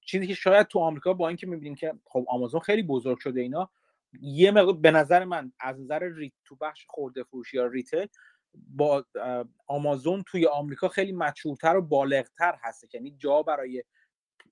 [0.00, 3.70] چیزی که شاید تو آمریکا با اینکه می‌بینیم که خب آمازون خیلی بزرگ شده اینا
[4.20, 8.06] یه مقدار به نظر من از نظر ریت تو بخش خورده فروشی یا ریتل
[8.54, 9.04] با
[9.66, 12.94] آمازون توی آمریکا خیلی مشهورتر و بالغتر هست.
[12.94, 13.84] یعنی جا برای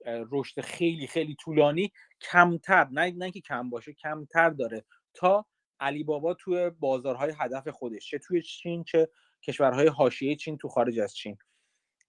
[0.07, 2.89] رشد خیلی خیلی طولانی کمتر.
[2.91, 4.85] نه نه که کم باشه کمتر داره.
[5.15, 5.47] تا
[5.81, 9.09] علی بابا توی بازارهای هدف خودش چه توی چین چه
[9.43, 11.39] کشورهای حاشیه چین تو خارج از چین.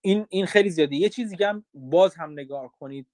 [0.01, 0.95] این این خیلی زیاده.
[0.95, 3.07] یه چیزی که هم باز هم نگاه کنید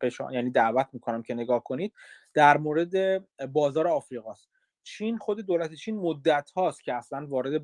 [0.00, 1.92] به یعنی دعوت می‌کنم که نگاه کنید
[2.34, 4.48] در مورد بازار آفریقاست.
[4.82, 7.62] چین خود دولت چین مدت هاست که اصلا وارد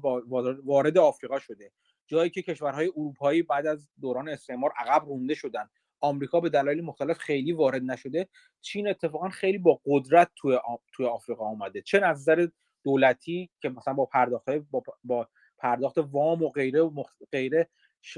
[0.65, 1.73] وارد آفریقا شده.
[2.07, 5.69] جایی که کشورهای اروپایی بعد از دوران استعمار عقب رونده شدن.
[6.01, 8.29] آمریکا به دلایل مختلف خیلی وارد نشده.
[8.61, 10.59] چین اتفاقا خیلی با قدرت توی
[10.93, 12.49] توی آفریقا آمده چه نظر
[12.85, 17.69] دولتی که مثلا با پرداخت با, با پرداخت وام و غیره و غیره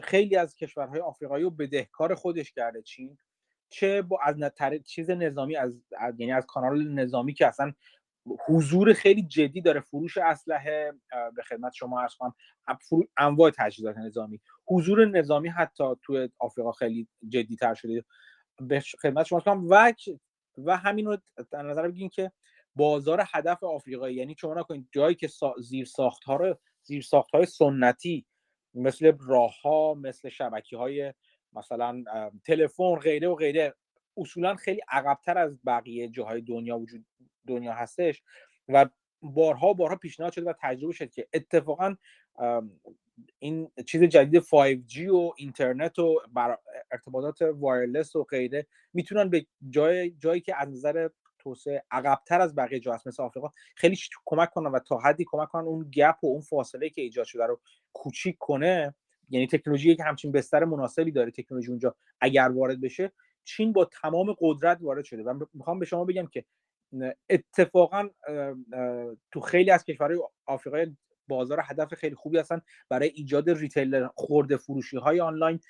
[0.02, 3.18] خیلی از کشورهای آفریقایی رو بدهکار خودش کرده چین
[3.68, 4.36] چه با از
[4.84, 5.72] چیز نظامی از,
[6.18, 7.72] یعنی از کانال نظامی که اصلا
[8.46, 10.92] حضور خیلی جدی داره فروش اسلحه
[11.36, 12.34] به خدمت شما عرض کنم
[13.18, 14.40] انواع تجهیزات نظامی.
[14.66, 18.04] حضور نظامی حتی تو آفریقا خیلی جدی تر شده.
[18.60, 19.92] به خدمت شما کنم و
[20.58, 21.16] و همین رو
[21.50, 22.32] در نظر بگیرین که
[22.76, 25.28] بازار هدف آفریقایی یعنی شما نکنید جایی که
[25.60, 28.26] زیر ساخت ها رو زیر ساخت های سنتی
[28.74, 31.14] مثل راه ها مثل شبکی های
[31.52, 32.04] مثلا
[32.44, 33.74] تلفن غیره و غیره.
[34.16, 37.04] اصولا خیلی عقبتر از بقیه جاهای دنیا وجود
[37.46, 38.22] دنیا هستش
[38.68, 38.86] و
[39.22, 41.96] بارها بارها پیشنهاد شده و تجربه شد که اتفاقا
[43.38, 46.20] این چیز جدید 5G و اینترنت و
[46.92, 52.80] ارتباطات وایرلس و غیره می‌تونن به جای جایی که از نظر توسعه عقبتر از بقیه
[52.80, 53.48] جا هست مثل آفریقا.
[53.74, 57.26] خیلی کمک کنن و تا حدی کمک کنن اون گپ و اون فاصله که ایجاد
[57.26, 57.60] شده رو
[57.92, 58.94] کوچیک کنه.
[59.30, 63.12] یعنی تکنولوژی که همچین بستر مناسبی داره تکنولوژی اونجا اگر وارد بشه.
[63.44, 65.22] چین با تمام قدرت وارد شده.
[65.22, 66.44] و می‌خوام به شما بگم که
[67.30, 68.08] اتفاقا
[69.32, 70.96] تو خیلی از کشورهای آفریقای
[71.28, 75.60] بازار هدف خیلی خوبی هستن برای ایجاد ریتیل خورده فروشی های آنلاین.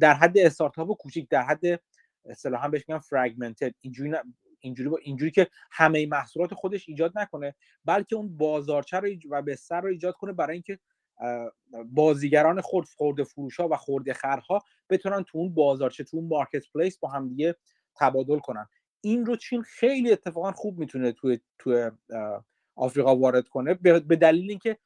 [0.00, 1.80] در حد استارتاپ کوچیک در حد
[2.24, 4.14] اصطلاحا بهش میگن فرگمنتد اینجوری
[4.60, 9.88] اینجوری اینجوری که همه محصولات خودش ایجاد نکنه بلکه اون بازارچه رو و بستر رو
[9.88, 10.78] ایجاد کنه برای اینکه
[11.84, 16.72] بازیگران خورد خورده فروش ها و خورده خرها بتونن تو اون بازارچه تو اون مارکت
[16.74, 17.56] پلیس با هم دیگه
[17.96, 18.68] تبادل کنن.
[19.00, 21.90] این رو چین خیلی اتفاقا خوب می‌تونه تو تو
[22.76, 24.78] آفریقا وارد کنه به دلیل اینکه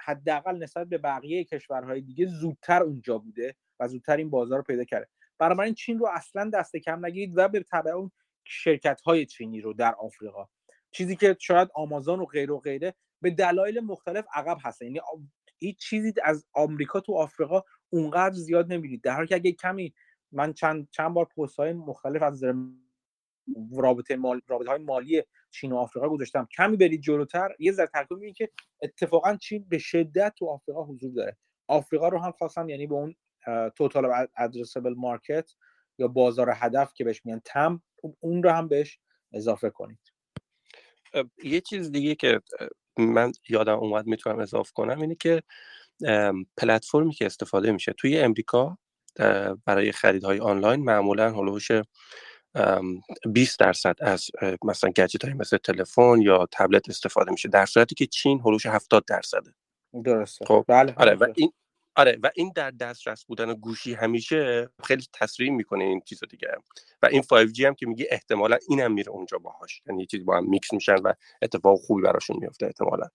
[0.00, 4.84] حداقل نسبت به بقیه کشورهای دیگه زودتر اونجا بوده و زودتر این بازار رو پیدا
[4.84, 5.08] کرده.
[5.38, 8.10] بنابراین چین رو اصلا دست کم نگیرید و به تبع اون
[8.50, 10.48] شرکت های چینی رو در آفریقا.
[10.90, 15.00] چیزی که شاید آمازون و غیره و غیره به دلایل مختلف عقب هست یعنی
[15.58, 19.94] هیچ چیزی از آمریکا تو آفریقا اونقدر زیاد نمی‌دید در حالی که اگه کمی
[20.32, 22.44] من چند چند بار پست های مختلف از
[23.76, 26.48] رابطه مال رابطه های مالی چین و آفریقا گذاشتم.
[26.56, 28.50] کمی برید جلوتر یه ذره تحقیق می‌بینید که
[28.82, 31.36] اتفاقا چین به شدت تو آفریقا حضور داره.
[31.66, 33.14] آفریقا رو هم خواستم یعنی به اون
[33.76, 35.50] توتال ادرسبل مارکت
[36.00, 37.82] یا بازار هدف که بهش میگن تم
[38.20, 38.98] اون رو هم بهش
[39.32, 40.12] اضافه کنید.
[41.44, 42.40] یه چیز دیگه که
[42.98, 45.42] من یادم اومد می‌تونم اضافه کنم اینه که
[46.56, 48.78] پلتفرمی که استفاده میشه توی امریکا
[49.64, 51.68] برای خریدهای آنلاین معمولا هلوش
[53.32, 54.26] 20 درصد از
[54.64, 59.04] مثلا گجت های مثل تلفن یا تبلت استفاده میشه در صورتی که چین هلوش 70
[59.04, 59.54] درصده.
[60.04, 60.44] درسته.
[60.44, 61.52] خب بله آره و این
[61.96, 66.48] آره و این در دسترس بودن گوشی همیشه خیلی تسریع می‌کنه این چیزا دیگه.
[67.02, 69.82] و این 5G هم که میگه احتمالا اینم میره اونجا باهاش.
[69.86, 73.06] یعنی یه چیزی با هم میکس میشن و اتفاق خوبی براشون میفته احتمالا.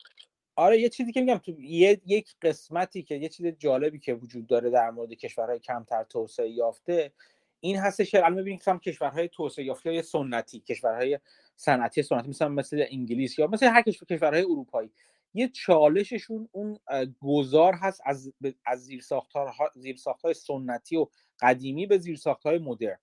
[0.55, 4.47] آره یه چیزی که میگم تو یه یک قسمتی که یه چیز جالبی که وجود
[4.47, 7.11] داره در مورد کشورهای کمتر توسعه یافته
[7.59, 11.19] این هستش که الان ببینید که کشورهای توسعه یافته سنتی کشورهای
[11.55, 14.91] صنعتی سنتی مثلا مثل انگلیس یا مثل هر کشور کشورهای اروپایی.
[15.36, 16.80] یه چالششون اون
[17.21, 18.34] گذار هست از
[18.65, 21.08] از زیرساختها زیرساختهای سنتی و
[21.39, 22.98] قدیمی به زیرساختهای مدرن.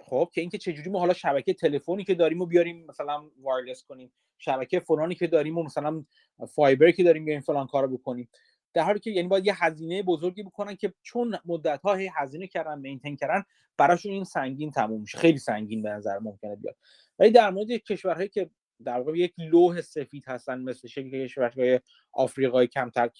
[0.00, 4.12] خب که اینکه چجوری ما حالا شبکه تلفنی که داریم و بیاریم مثلا وایرلس کنیم
[4.38, 6.04] شبکه فلانی که داریم و مثلا
[6.48, 8.28] فایبر که داریم بیاریم فلان کارو بکنیم.
[8.72, 12.78] در حالی که یعنی باید یه هزینه بزرگی بکنن که چون مدت ها هزینه کردن
[12.78, 13.44] مینتین کردن
[13.76, 15.18] براشون این سنگین تموم میشه.
[15.18, 16.76] خیلی سنگین به نظر ممکنه بیاد.
[17.18, 18.50] ولی در مورد کشورهایی که
[18.84, 21.80] در واقع یک لوح سفید هستن مثل شکل کشورهای
[22.12, 23.10] آفریقای کمتر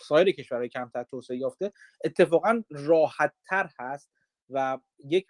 [0.00, 1.72] سایر کشورهای کمتر توسعه یافته
[2.04, 4.10] اتفاقا راحت تر هست
[4.50, 5.26] و یک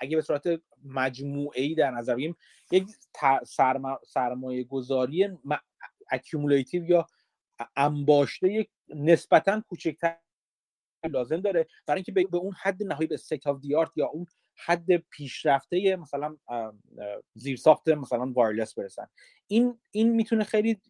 [0.00, 2.36] اگه به صورت مجموعه ای در نظر بگیریم
[2.70, 2.86] یک
[4.06, 5.28] سرمایه گذاری
[6.88, 7.06] یا
[7.76, 10.16] انباشته یک نسبتا کوچکتر
[11.10, 11.66] لازم داره.
[11.86, 16.36] برای اینکه به اون حد نهایی به state of the یا اون حد پیشرفته مثلا
[17.34, 19.06] زیرساخت مثلا wireless برسن.
[19.46, 20.80] این این می‌تونه خیلی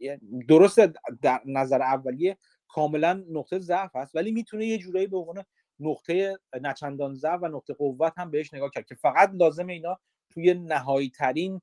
[0.49, 0.81] درست
[1.23, 5.45] در نظر اولیه کاملا نقطه ضعف است ولی می‌تونه یه جورایی به عنوان
[5.81, 9.99] نقطه نچندان ضعف و نقطه قوت هم بهش نگاه کرد که فقط لازم اینا
[10.31, 11.61] توی نهایی ترین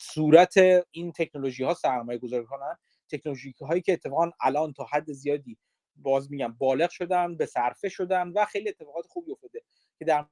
[0.00, 0.54] صورت
[0.90, 2.76] این تکنولوژی ها سرمایه گذاری کنن.
[3.10, 5.58] تکنولوژی هایی که اتفاقا الان تا حد زیادی
[5.96, 9.62] باز میگم بالغ شدن به صرفه شدن و خیلی اتفاقات خوبی افتاده.
[10.02, 10.26] که در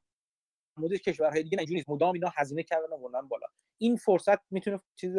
[0.77, 1.91] مورد کشورهای دیگه اینجوری نیست.
[1.91, 3.47] مدام اینا هزینه کردن و بالا.
[3.79, 5.17] این فرصت می‌تونه چیز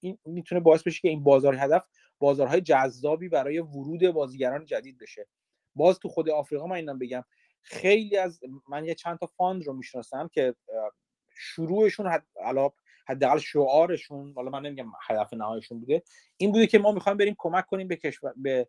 [0.00, 1.84] این می‌تونه باعث بشه که این بازار هدف
[2.18, 5.26] بازارهای جذابی برای ورود بازیگران جدید بشه.
[5.74, 7.24] باز تو خود آفریقا من اینم بگم
[7.62, 10.54] خیلی از من یه چند تا فاند رو می‌شناسم که
[11.36, 12.26] شروعشون حد
[13.08, 16.02] حداقل شعارشون حالا من نمیگم هدف نهاییشون بوده
[16.36, 18.68] این بوده که ما می‌خوایم بریم کمک کنیم به کشور به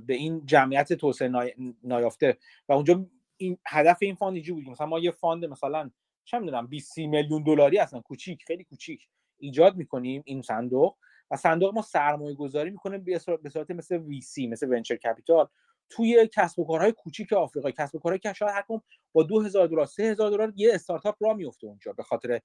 [0.00, 2.38] به این جمعیت توسعه نایافته.
[2.68, 5.90] و اونجا این هدف این fund اینجوری بود مثلا ما یه fund مثلا
[6.24, 10.96] چه می‌دونم 20 میلیون دلاری اصلا کوچیک خیلی کوچیک ایجاد می‌کنیم این صندوق
[11.30, 15.48] و صندوق ما سرمایه گذاری می‌کنه به صورت مثل VC مثل venture capital
[15.90, 18.64] توی کسب و کارهای کوچیک آفریقا کسب و کارهایی که شاید هر
[19.12, 22.40] با 2000 دلار 3000 دلار یه استارتاپ را میفته اونجا به خاطر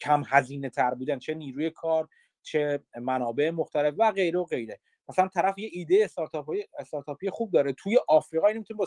[0.00, 2.08] کم هزینه تر بودن چه نیروی کار
[2.42, 4.80] چه منابع مختلف و غیره و غیره.
[5.08, 8.86] مثلا طرف یه ایده استارتاپی استارتاپی خوب داره توی آفریقا این می‌تونه با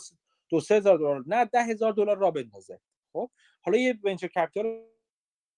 [0.49, 2.79] دو سه هزار دلار نه ده هزار دلار را بندازه
[3.13, 3.29] خب؟
[3.61, 4.83] حالا یه venture capital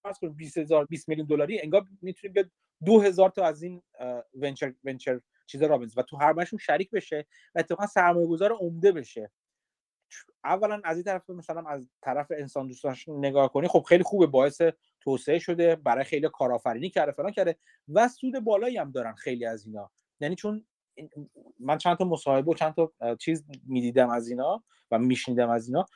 [0.02, 2.50] فرض کن 20 هزار 20 میلیون دلاری انگار می‌تونه بیاد
[2.84, 3.82] 2000 تا از این
[4.34, 8.52] venture venture چیزا را بندازه و تو هر کدومشون شریک بشه و اتفاقا سرمایه گذار
[8.52, 9.30] عمده بشه.
[10.44, 14.62] اولا از این طرف مثلا از طرف انسان دوستانش نگاه کنی خب خیلی خوبه باعث
[15.00, 17.56] توسعه شده برای خیلی کارآفرینی کرده فلان کرده
[17.88, 19.90] و سود بالایی هم دارن خیلی از اینا.
[20.22, 20.64] یعنی چون
[21.60, 25.86] من چند تا مصاحبه و چند تا چیز می‌دیدم از اینا و میشنیدم از اینا.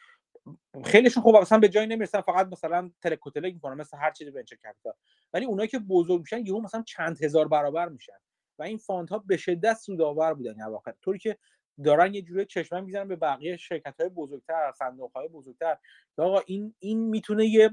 [0.85, 4.31] خیلیشون خوب مثلا به جایی نمی‌رسن فقط مثلا تلک و تلک می‌کنن مثل هر چیزی
[4.31, 4.93] venture capital
[5.33, 8.19] ولی اونایی که بزرگ میشن یهو مثلا چند هزار برابر میشن
[8.59, 10.95] و این fund ها به شدت سودآور بودن یعنی واقعا.
[11.03, 11.37] طوری که
[11.85, 15.77] دارن یه جوری چشمه می‌زنن به بقیه شرکت های بزرگتر صندوق های بزرگتر
[16.19, 17.71] آقا این این می‌تونه یه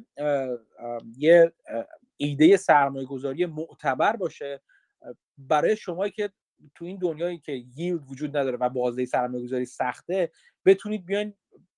[1.17, 1.53] یه
[2.17, 4.61] ایده سرمایه گذاری معتبر باشه
[5.37, 6.29] برای شما که
[6.75, 10.31] تو این دنیایی که ییلد وجود نداره و بازده سرمایه گذاری سخته
[10.65, 11.33] بتونید بیاین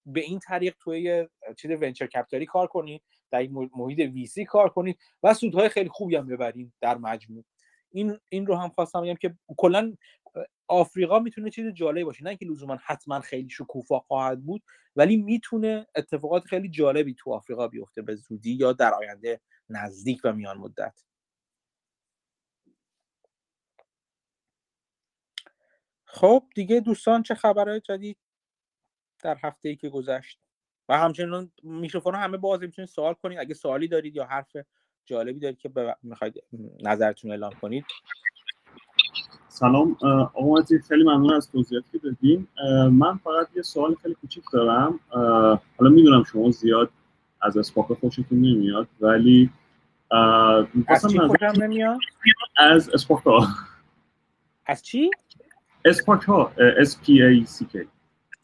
[0.05, 4.97] به این طریق توی چیز ونچر کپیتالی کار کنید در این محیط ویسی کار کنید
[5.23, 7.43] و سودهای خیلی خوبی هم ببرید در مجموع.
[7.91, 9.95] این این رو هم خواستم بگم که کلا
[10.67, 12.23] آفریقا می‌تونه چیز جالبی باشه.
[12.23, 14.63] نه اینکه لزوما حتما خیلی شکوفا خواهد بود
[14.95, 20.33] ولی می‌تونه اتفاقات خیلی جالبی تو آفریقا بیفته به زودی یا در آینده نزدیک و
[20.33, 20.99] میان مدت.
[26.15, 28.17] خب دیگه دوستان چه خبرهای جدید
[29.23, 30.39] در هفته ای که گذشت؟
[30.89, 33.39] و همچنین میکروفون همه باز می‌تونید سوال کنید.
[33.39, 34.58] اگه سوالی دارید یا حرف
[35.06, 35.71] جالبی دارید که
[36.04, 36.43] می‌خواید
[36.84, 37.86] نظرتون اعلام کنید.
[39.47, 39.97] سلام.
[40.34, 42.47] آقا خیلی ممنون از توضیحاتی که دادین.
[42.91, 44.99] من فقط یه سوال خیلی کوچیک دارم.
[45.78, 46.89] حالا می‌دونم شما زیاد
[47.41, 49.49] از اسپاکا خوشتون نمیاد ولی
[50.88, 51.19] از چی
[51.58, 51.99] نمیاد؟
[52.58, 53.47] از اسپاکا
[54.65, 55.12] از چی؟
[55.85, 56.51] اسپاکا
[56.83, 57.85] S P A C K.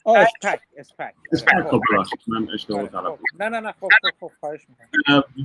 [0.06, 1.68] اسپک اسپک اسپک.
[1.70, 1.82] خب.
[2.28, 3.44] من اشتباه آره، کردم خب.
[3.44, 4.62] نه نه نه خب خب خب خواهش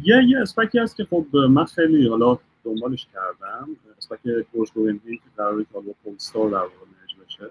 [0.04, 3.68] یه یه اسپکی هست که خب من خیلی حالا دنبالش کردم.
[3.98, 4.20] اسپک
[4.52, 6.86] کورس گوینگی که قراره که حالا پولستار در واقع
[7.26, 7.50] بشه.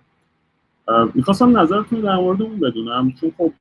[1.13, 3.11] می‌خواستم نظرتون در مورد اون بدونم.
[3.11, 3.51] چون خب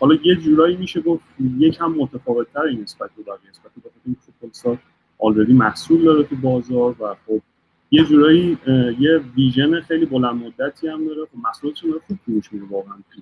[0.00, 1.24] حالا یه جورایی میشه گفت
[1.58, 4.78] یکم متفاوتتر این اسپک رو بقیه اسپک رو بخاطر اینکه پولستار
[5.18, 7.42] آلردی محصول داره تو بازار و خب
[7.90, 8.58] یه جورایی
[8.98, 11.24] یه ویژن خیلی بلند مدتی هم داره.
[11.24, 13.20] خب محصولاتش داره خوب فروش میره واقعا تو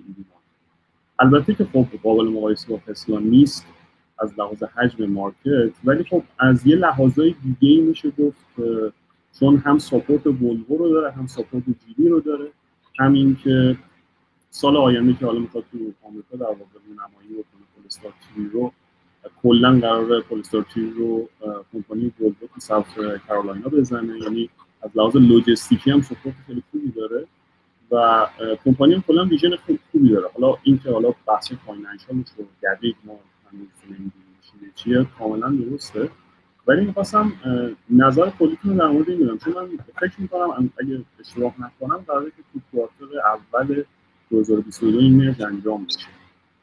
[1.19, 3.65] البته که خب قابل مقایسه با تسلا نیست
[4.19, 8.45] از لحاظ حجم market ولی خب از یه لحاظای دیگه ای میشه گفت
[9.39, 12.51] چون هم support ولوو رو داره هم support جیلی رو داره
[12.99, 13.77] همین که
[14.49, 18.71] سال آینده که حالا می‌خواد تو آمریکا در واقع نمایی بکنه رو
[19.43, 21.29] کلا قرار پولستار three رو
[21.73, 22.87] کمپانی ولوو تو South
[23.27, 24.19] Carolina بزنه.
[24.19, 24.49] یعنی
[24.81, 27.27] از لحاظ لجستیکی هم support خیلی خوبی داره
[27.91, 28.27] و
[28.65, 30.29] کمپانی هم کلا vision خوب خوبی داره.
[30.33, 33.19] حالا اینکه حالا بحث financial ش رو گردید ما
[33.51, 33.67] هنوز
[34.75, 36.09] چیه کاملا درسته.
[36.67, 37.33] ولی می‌خواستم
[37.89, 39.69] نظر کلیتون در مورد این چون من
[39.99, 43.83] فکر می‌کنم اگه اشتباه نکنم قراره که تو کوارتر اول
[44.29, 46.07] 2022 این مرج انجام بشه.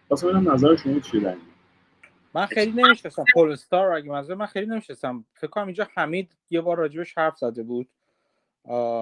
[0.09, 1.35] خواستم ببینم نظر شما چیه در
[2.37, 5.25] من خیلی نمی‌شناسم پولستار اگه منظور من خیلی نمی‌شناسم.
[5.35, 7.89] فکر کنم اینجا حمید یه بار راجبش حرف زده بود.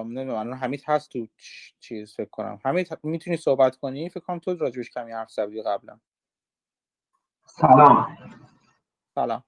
[0.03, 1.27] نمی‌دونم الان حمید هست تو
[1.79, 2.59] چیز فکر کنم.
[2.65, 5.99] حمید می‌تونی صحبت کنی؟ فکر کنم تو راجبش کمی حرف زدی قبلا
[7.45, 8.17] سلام.
[9.15, 9.43] سلام.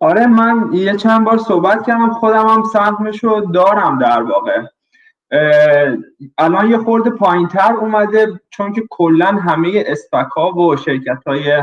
[0.00, 4.62] آره من یه چند بار صحبت کردم خودم هم سهمشو دارم در واقع.
[6.38, 11.62] الان یه خورده پایین تر اومده چون که کلا همه اسپک ها و شرکت های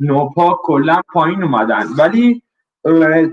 [0.00, 1.86] نوپا کلا پایین اومدن.
[1.98, 2.42] ولی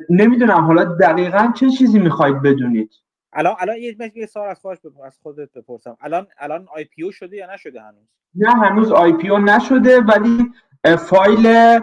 [0.10, 2.92] نمی‌دونم حالا دقیقا چه چیزی می‌خواید بدونید؟
[3.34, 3.78] الان الان
[4.16, 5.98] یه سوال از خودش از خودت بپرسم.
[6.02, 10.52] الان الان آی پی او شده یا نشده هنوز؟ نه هنوز IPO نشده ولی
[10.98, 11.80] file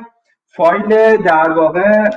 [0.47, 2.11] file در واقع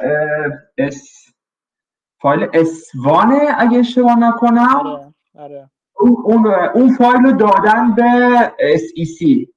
[2.22, 4.76] file S-1 ه اگه اشتباه نکنم.
[4.76, 5.70] آره آره.
[6.00, 9.48] اون, اون, اون فایل رو دادن به SEC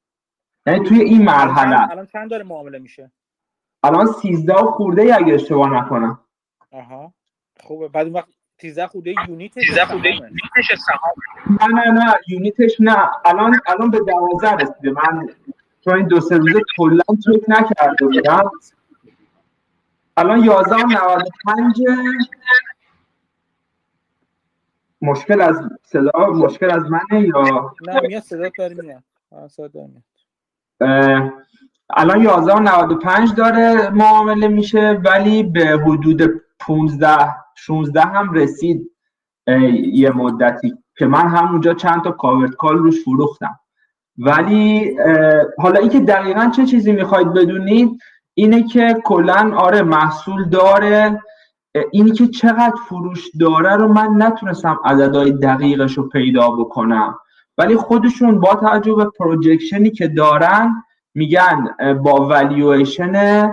[0.67, 1.91] یعنی توی این مرحله.
[1.91, 3.13] الان چند داره معامله میشه؟
[3.83, 6.21] الان 13 خورده ای اگه اشتباه نکنم.
[6.71, 7.13] آها.
[7.61, 7.89] خوبه.
[7.89, 8.29] بعد اون وقت
[8.61, 10.71] 13 خورده unit 13 خورده unit ش
[11.61, 13.11] نه نه نه یونیتش نه.
[13.25, 14.91] الان الان به 12 رسیده.
[14.91, 15.29] من
[15.85, 18.51] چون این دو سه روزه کلا چک نکرده بودم.
[20.17, 21.83] الان 11 95
[25.03, 29.03] مشکل از صدا مشکل از منه یا نه میاد صدا داره میاد.
[29.49, 30.03] صدا میاد.
[31.97, 36.23] الان 11 و 95 داره معامله میشه ولی به حدود
[36.61, 37.17] 15
[37.55, 38.91] 16 هم رسید
[39.93, 43.59] یه مدتی که من همونجا چند تا کاورت کال روش فروختم.
[44.19, 44.97] ولی
[45.59, 47.99] حالا اینکه دقیقا چه چیزی می‌خواید بدونید
[48.35, 51.23] اینه که کلا آره محصول داره.
[51.91, 57.19] اینی که چقدر فروش داره رو من نتونستم عددهای دقیقش رو پیدا بکنم.
[57.59, 60.83] ولی خودشون با توجه به پروجکشنی که دارن
[61.15, 63.49] میگن با ولیویشن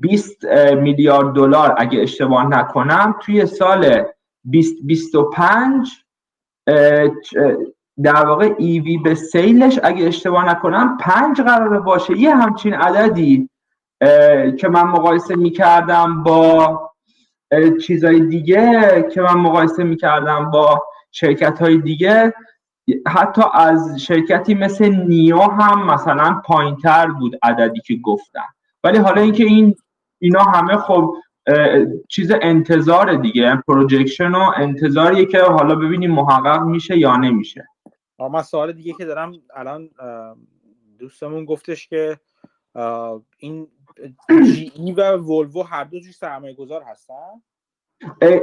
[0.00, 0.44] 20
[0.80, 4.04] میلیارد دلار اگه اشتباه نکنم توی سال
[4.52, 5.90] 2025
[8.02, 12.18] در واقع ایوی به سیلش اگه اشتباه نکنم پنج قراره باشه.
[12.18, 13.50] یه همچین عددی
[14.58, 16.80] که من مقایسه می‌کردم با
[17.82, 20.82] چیزهای دیگه که من مقایسه می‌کردم با
[21.16, 22.34] شرکت های دیگه
[23.06, 28.54] حتی از شرکتی مثل نیو هم مثلا پایینتر بود عددی که گفتم
[28.84, 29.74] ولی حالا اینکه این
[30.18, 31.14] اینا همه خب
[32.08, 37.68] چیز انتظار دیگه projection و انتظاریه که حالا ببینیم محقق میشه یا نمیشه.
[38.18, 39.90] من سوال دیگه که دارم الان
[40.98, 42.18] دوستمون گفتش که
[43.38, 43.68] این
[44.28, 47.42] جیلی و ولوو هر دو جوش سرمایه گذار هستن؟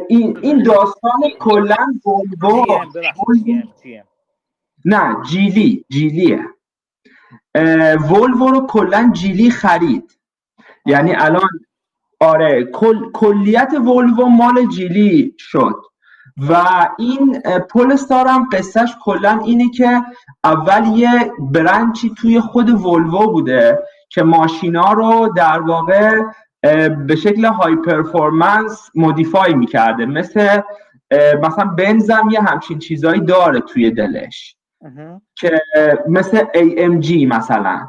[0.09, 1.75] این این داستان کلا
[2.05, 2.65] ولوو
[4.85, 6.45] نه جیلی جیلیه.
[8.11, 10.19] ولوو رو کلا جیلی خرید.
[10.85, 11.49] یعنی الان
[12.19, 15.75] آره کل، کلیت ولوو مال جیلی شد.
[16.37, 16.55] و
[16.97, 20.03] این پولستار هم قصهش کلا اینه که
[20.43, 23.79] اول یه برنچی توی خود ولوو بوده
[24.09, 26.21] که ماشینا رو در واقع
[27.07, 30.05] به شکل های پرفورمنس مودیفای می‌کرده.
[30.05, 30.61] مثل
[31.41, 34.55] مثلا بنزم یه همچین چیزایی داره توی دلش.
[35.35, 35.61] که
[36.09, 37.87] مثل AMG مثلا.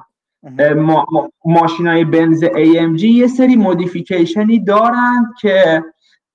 [0.77, 1.07] ما
[1.45, 5.85] ماشین های بنز AMG یه سری مودیفیکیشنی دارند که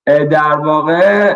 [0.06, 1.34] در واقع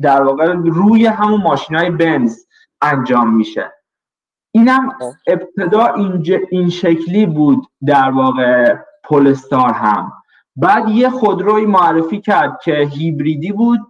[0.00, 2.44] در واقع روی همون ماشین های بنز
[2.82, 3.72] انجام میشه.
[4.54, 5.12] اینم خب.
[5.26, 5.94] ابتدا
[6.50, 8.74] این شکلی بود در واقع.
[9.08, 10.12] پولستار هم.
[10.56, 13.80] بعد یه خودروی معرفی کرد که هیبریدی بود.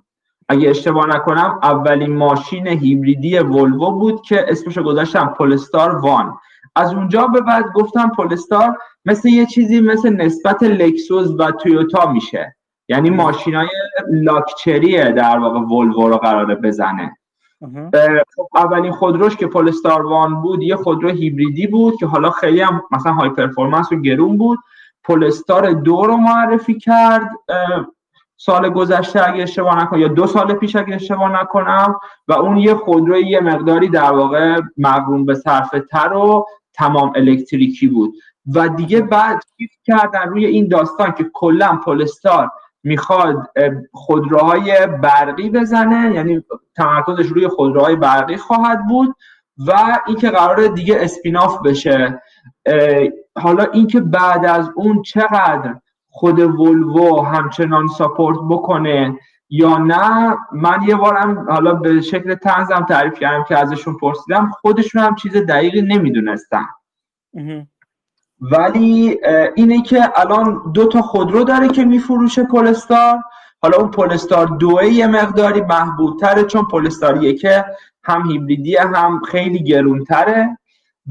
[0.49, 6.39] اگه اشتباه نکنم اولین ماشین هیبریدی ولوو بود که اسمشو گذاشتم پولستار وان.
[6.77, 12.57] از اونجا به بعد گفتم پولستار مثل یه چیزی مثل نسبت لکسوس و تویوتا میشه.
[12.89, 13.69] یعنی ماشین های
[14.11, 17.16] لاکچریه در واقع ولوو رو قراره بزنه.
[18.37, 22.83] خب اولین خودروش که پولستار وان بود یه خودرو هیبریدی بود که حالا خیلی هم
[22.91, 24.59] مثلا های پرفورمنس و گرون بود.
[25.09, 27.31] پولستار دو رو معرفی کرد
[28.37, 31.95] سال گذشته اگه اشتباه نکنم یا دو سال پیش اگه اشتباه نکنم
[32.29, 37.87] و اون یه خودرو یه مقداری در واقع مقرون به صرفه تر و تمام الکتریکی
[37.87, 38.15] بود.
[38.55, 42.51] و دیگه بعد کیف کردن روی این داستان که کلا پولستار
[42.83, 43.51] می‌خواد
[43.93, 46.45] خودروهای برقی بزنه یعنی
[46.77, 49.17] تمرکزش روی خودروهای برقی خواهد بود
[49.67, 52.23] و اینکه قرار دیگه اسپیناف بشه.
[53.36, 55.74] حالا اینکه بعد از اون چقدر
[56.11, 59.18] خود ولوو همچنان ساپورت بکنه
[59.51, 65.03] یا نه من یه بارم حالا به شکل تنزم تعریف کردم که ازشون پرسیدم خودشون
[65.03, 66.64] هم چیز دقیقی نمی‌دونستن.
[68.40, 69.18] ولی
[69.55, 73.18] اینه که الان دو تا خودرو داره که میفروشه پولستار.
[73.62, 77.64] حالا اون پولستار دوه یه مقداری محبوبتره چون پولستار که
[78.05, 80.59] هم هیبریدی هم خیلی گرونتره.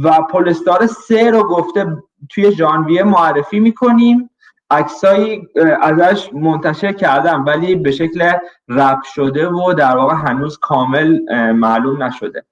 [0.04, 1.98] و پولستار سه رو گفته
[2.30, 4.30] توی ژانویه معرفی می‌کنیم.
[4.70, 5.48] عکسایی
[5.82, 8.32] ازش منتشر کردم ولی به شکل
[8.68, 11.20] رپ شده و در واقع هنوز کامل
[11.52, 12.46] معلوم نشده.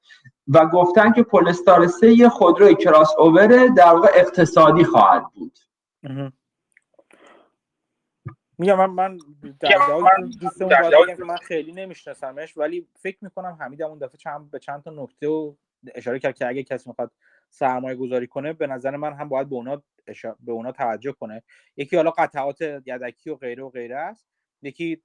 [0.48, 5.60] و گفتن که پولستار سه یه خودروی کراس اوور در واقع اقتصادی خواهد بود.
[8.58, 9.18] میگم من من
[11.28, 15.54] من خیلی نمیشناسمش ولی فکر می‌کنم حمید اون دفعه چند به چند تا نکته و
[15.96, 17.12] اشاره کرد که اگه کسی می‌خواد
[17.56, 19.84] سرمایه گذاری کنه به نظر من هم باید به اونا,
[20.40, 21.44] به اونا توجه کنه.
[21.78, 24.28] یکی حالا قطعات یدکی و غیره و غیره است.
[24.62, 25.04] یکی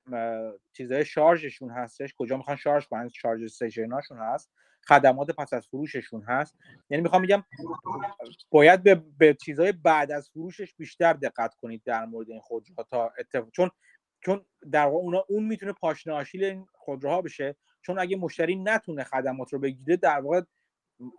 [0.72, 2.14] چیزای شارژشون هستش.
[2.18, 4.50] کجا می‌خوان شارژ کنن؟ شارژ استیشناشون هست.
[4.88, 6.56] خدمات پس از فروششون هست.
[6.90, 7.44] یعنی می‌خوام میگم
[8.50, 13.12] باید به, به چیزهای بعد از فروشش بیشتر دقت کنید در مورد این خودروها تا
[13.18, 13.50] اتفاق.
[13.50, 13.70] چون
[14.24, 17.56] چون در واقع اون می‌تونه پاشنه آشیل این خودروها بشه.
[17.82, 20.40] چون اگه مشتری نتونه خدمات رو بگیره در واقع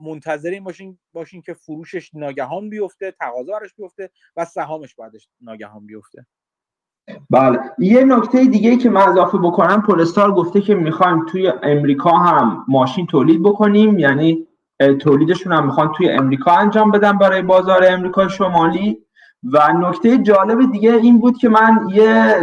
[0.02, 5.86] منتظر این باشین باشین که فروشش ناگهان بیفته تقاضا براش بیفته و سهامش بعدش ناگهان
[5.86, 6.26] بیفته.
[7.30, 7.60] بله.
[7.80, 13.08] یه نکته دیگه که من اضافه بکنم پولستار گفته که می‌خوایم توی امریکا هم ماشین
[13.08, 14.48] تولید بکنیم یعنی
[15.00, 19.06] تولیدشون هم می‌خوان توی امریکا انجام بدن برای بازار امریکا شمالی.
[19.44, 22.36] و نکته جالب دیگه این بود که من یه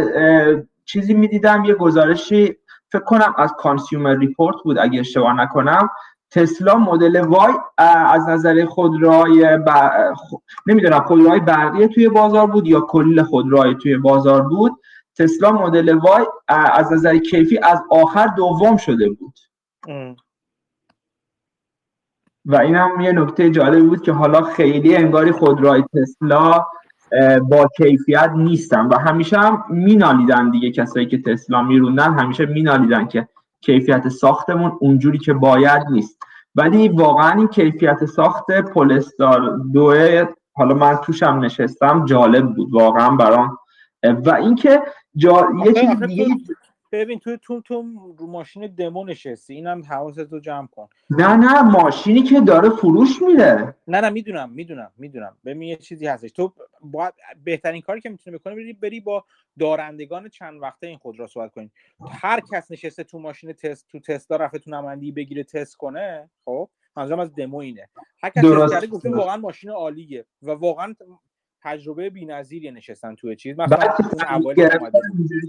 [0.85, 2.55] چیزی می‌دیدم یه گزارشی
[2.91, 5.89] فکر کنم از Consumer Report بود اگه اشتباه نکنم.
[6.31, 9.69] تسلا Model Y از نظر خودروهای ب...
[10.67, 14.71] نمی‌دونم خودروهای برقی توی بازار بود یا کل خودروهای توی بازار بود؟
[15.17, 19.33] تسلا Model Y از نظر کیفی از آخر دوم شده بود.
[22.45, 26.65] و این هم یه نکته جالب بود که حالا خیلی انگاری خودروهای تسلا
[27.49, 28.85] با کیفیت نیستن.
[28.85, 33.27] و همیشه هم مینالیدن دیگه کسایی که تسلا میروندن همیشه مینالیدن که
[33.61, 36.19] کیفیت ساختمون اونجوری که باید نیست.
[36.55, 43.57] ولی واقعا این کیفیت ساخت پولستار دوه حالا من توشم نشستم جالب بود واقعا برام.
[44.03, 44.81] و اینکه
[45.15, 45.47] جا...
[45.65, 46.25] یه چیز دیگه
[46.91, 47.85] ببین تو تو تو
[48.17, 50.87] رو ماشین دمو نشستی اینم حواست رو جمع کن.
[51.09, 55.37] نه نه ماشینی که داره فروش میره نه نه می‌دونم می‌دونم می‌دونم.
[55.45, 56.31] ببین یه چیزی هستش.
[56.31, 57.13] تو باید
[57.43, 59.25] بهترین کاری که می‌تونی بکنی بری بری با
[59.59, 61.71] دارندگان چند وقته این خود را صحبت کنی.
[62.11, 66.69] هر کس نشسته تو ماشین تست تو تست رفته تو نمایندگی بگیره تست کنه خب
[66.97, 67.89] منظورم از دمو اینه.
[68.23, 70.93] هر کس کرده گفته واقعا ماشین عالیه و واقعا
[71.61, 73.59] تجربه بی‌نظیری نشستن توی چیز.
[73.59, 73.93] مثلا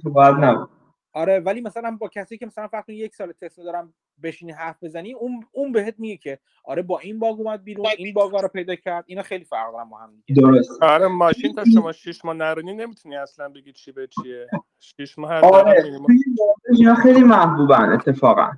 [0.05, 0.69] اون
[1.13, 5.13] آره ولی مثلا با کسی که مثلا فقط یک سال تست دارم بشینی حرف بزنی
[5.13, 8.75] اون اون بهت میگه که آره با این باگ اومد بیرون این باگ رو پیدا
[8.75, 10.83] کرد اینا خیلی فرق دارن با هم درست.
[10.83, 14.47] آره ماشین تا شما 6 ماه نرونی نمی‌تونی اصلا بگی چی به چیه.
[14.81, 15.85] 6 ماه هر آره
[16.79, 18.51] اینا خیلی محبوبن اتفاقا.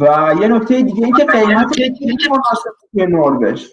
[0.00, 3.68] و یه نکته دیگه این که قیمت خیلی مناسب نروژ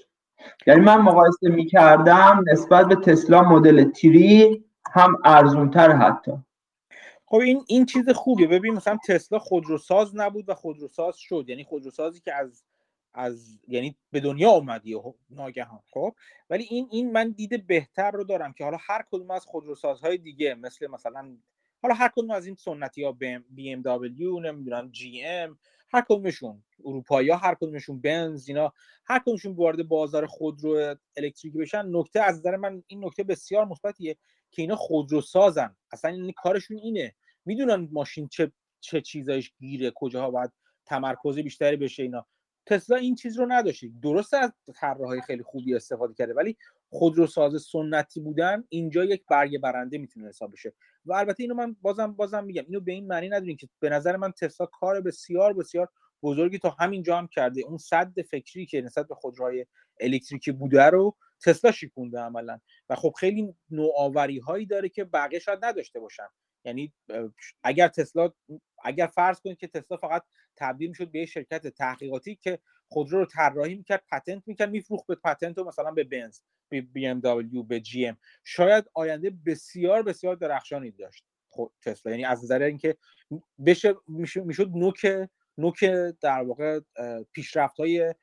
[0.68, 6.32] یعنی من مقایسه می‌کردم نسبت به تسلا مدل تری هم ارزونتر حتی.
[7.26, 8.48] خب این این چیز خوبیه.
[8.48, 11.46] ببین مثلا تسلا خودروساز نبود و خودروساز شد.
[11.48, 12.64] یعنی خودروسازی که از
[13.14, 15.80] از یعنی به دنیا اومدی ناگهان.
[15.94, 16.16] خب؟
[16.50, 20.56] ولی این این من دید بهتر رو دارم که حالا هر کدوم از خودروسازهای دیگه
[20.56, 21.38] مثل مثلا
[21.82, 23.12] حالا هر کدوم از این سنتی ها
[23.50, 25.60] بی ام دبلیو نمی‌دونم جی ام
[25.92, 28.74] هر کدومشون اروپایی ها هر کدومشون بنز اینا
[29.06, 34.18] هر کدومشون وارد بازار خودرو الکتریکی بشن نکته از نظر من این نکته بسیار مثبتیه
[34.52, 37.16] که اینا خودرو سازن اصلا این کارشون اینه.
[37.46, 40.52] می‌دونن ماشین چه چه چیزایش گیره کجاها باید
[40.86, 42.26] تمرکز بیشتری بشه اینا.
[42.66, 43.90] تسلا این چیز رو نداشته.
[44.04, 46.58] درسته از طراحهای خیلی خوبی استفاده کرده ولی
[46.90, 50.74] خودروساز سنتی بودن اینجا یک برگ برنده می‌تونه حساب بشه.
[51.06, 54.18] و البته اینو من بازم بازم میگم اینو به این معنی نداریم که به نظر
[54.18, 55.90] من تسلا کار بسیار بسیار
[56.24, 57.62] بزرگی تا همینجا هم کرده.
[57.62, 59.66] اون صد فکری که نسبت به خودروهای
[60.00, 61.16] الکتریکی بوده رو
[61.46, 62.60] تسلا شیکونده عملا.
[62.90, 66.28] و خب خیلی نوآوری هایی داره که بقیه شاید نداشته باشن.
[66.66, 66.94] یعنی
[67.64, 68.32] اگر تسلا
[68.84, 70.24] اگر فرض کنید که تسلا فقط
[70.58, 75.16] تبدیل می‌شد به یه شرکت تحقیقاتی که خودرو رو طراحی می‌کرد پتنت می‌کرد میفروخت به
[75.16, 78.18] پتنت و مثلا به بنز به بی ام دبلیو به جی ام.
[78.44, 81.26] شاید آینده بسیار بسیار درخشانی داشت
[81.86, 82.12] تسلا.
[82.12, 82.98] یعنی از نظر اینکه
[83.66, 85.28] بشه می‌شد نوک
[85.58, 85.86] نوک
[86.22, 86.80] در واقع
[87.32, 88.16] پیشرفت های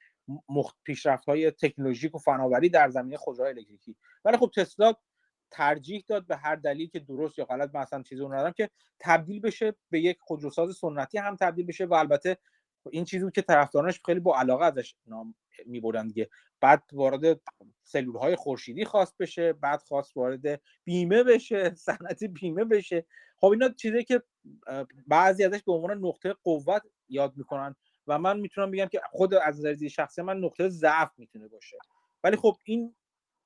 [0.48, 0.74] مخ...
[0.84, 3.96] پیشرفت های تکنولوژیک و فناوری در زمینه خودروهای الکتریکی.
[4.24, 4.94] ولی خب تسلا
[5.50, 8.70] ترجیح داد به هر دلیل که درست یا غلط مثلا چیزی رو ندارم که
[9.00, 12.38] تبدیل بشه به یک خودروساز سنتی هم تبدیل بشه و البته
[12.90, 15.34] این چیزی که طرفدارانش خیلی با علاقه ازش نام
[15.66, 16.30] میبردن دیگه.
[16.60, 17.40] بعد وارد
[17.82, 23.06] سلول های خورشیدی خواست بشه بعد خواست وارد بیمه بشه صنعت بیمه بشه.
[23.36, 24.22] خب اینا چیزی که
[25.06, 27.76] بعضی ازش به عنوان نقطه قوت یاد می‌کنن.
[28.07, 31.76] و من می‌تونم بگم که خود از نظر شخصی من نقطه ضعف می‌تونه باشه.
[32.24, 32.94] ولی خب این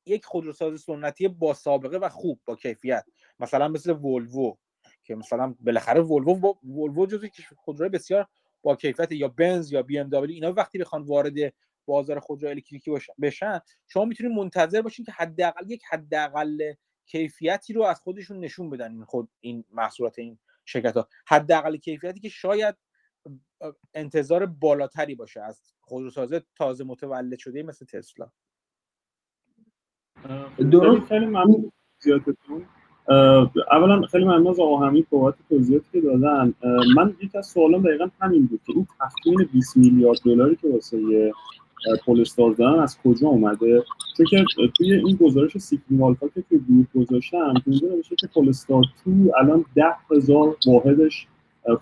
[0.06, 3.04] یک خودروساز سنتی با سابقه و خوب با کیفیت.
[3.40, 4.54] مثلا مثل ولوو
[5.04, 8.26] که مثلا بالاخره ولوو ولوو جزو خودروی بسیار
[8.62, 11.34] با کیفیت یا بنز یا بی ام اینا وقتی بخوان وارد
[11.86, 12.90] بازار خودرو الکتریکی
[13.22, 16.74] بشن شما می‌تونید منتظر باشین که حداقل یک حداقل
[17.06, 22.20] کیفیتی رو از خودشون نشون بدن این خود این محصولات این شرکت ها حداقل کیفیتی
[22.20, 22.76] که شاید
[23.94, 28.30] انتظار بالاتری باشه از خودروساز تازه متولد شده مثل تسلا.
[30.70, 31.06] درست.
[31.06, 32.66] خیلی ممنون زیادتون.
[33.72, 36.54] اولا خیلی ممنون از آقا حمید بابت توضیحاتی که دادن.
[36.96, 41.32] من یک از سوالم دقیقا همین بود که این تخمین 20 میلیارد دلاری که واسه
[42.04, 43.84] پولستار دارن از کجا اومده؟
[44.16, 44.44] چون که
[44.76, 49.32] توی این گزارش Seeking Alpha که توی گروه گذاشتم تو اینجا نوشته که پولستار 2
[49.38, 51.26] الان ده هزار واحدش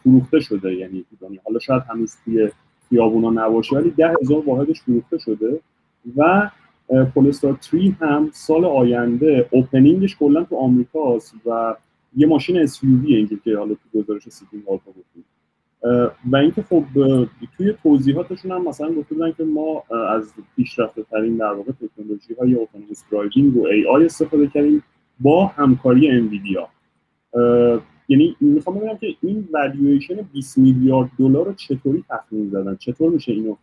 [0.02, 1.40] فروخته شده یعنی دنیا.
[1.46, 2.50] حالا شاید هنوز توی
[2.88, 5.60] خیابونا نباشه ولی ده هزار واحدش فروخته شده.
[6.16, 6.50] و
[7.14, 11.76] پولستار 3 هم سال آینده opening ش کلا تو آمریکاست و
[12.16, 15.24] یه ماشین SUV اینجور که حالا تو گزارش Seeking Alpha گفتیم.
[16.32, 16.84] و اینکه خب
[17.56, 22.54] توی توضیحاتشون هم مثلا گفته بودن که ما از پیشرفته ترین در واقع تکنولوژی های
[22.54, 24.82] autonomous driving و AI استفاده کردیم
[25.20, 26.68] با همکاری انویدیا
[28.08, 33.32] یعنی می‌خوام بگم که این والویشن 20 میلیارد دلار رو چطوری تخمین زدن؟ چطور میشه
[33.32, 33.56] اینو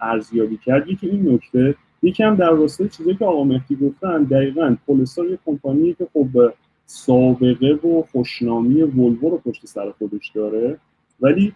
[0.00, 4.76] ارزیابی کرد؟ یکی این نکته یکی هم در راستای چیزی که آقا مهدی گفتن دقیقا
[4.86, 6.52] پولستار یه کمپانی که خب
[6.86, 10.78] سابقه و خوشنامی ولوو رو پشت سر خودش داره
[11.20, 11.52] ولی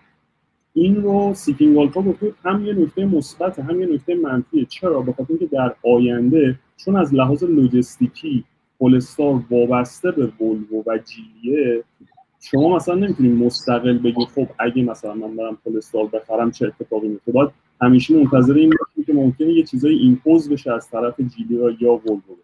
[0.74, 4.64] این رو Seeking Alpha گفته هم یه نکته مثبت هم یه نکته منفیه.
[4.64, 8.44] چرا؟ به خاطر اینکه در آینده چون از لحاظ لجستیکی
[8.78, 11.84] پولستار وابسته به ولوو و جیلیه
[12.50, 17.32] شما مثلا نمی‌تونید مستقل بگید خب اگه مثلا من برم پولستار بخرم چه اتفاقی میفته
[17.32, 21.92] باید همیشه منتظر این باشیم که ممکنه یه چیزای impose بشه از طرف جیلی یا
[21.94, 22.36] ولوو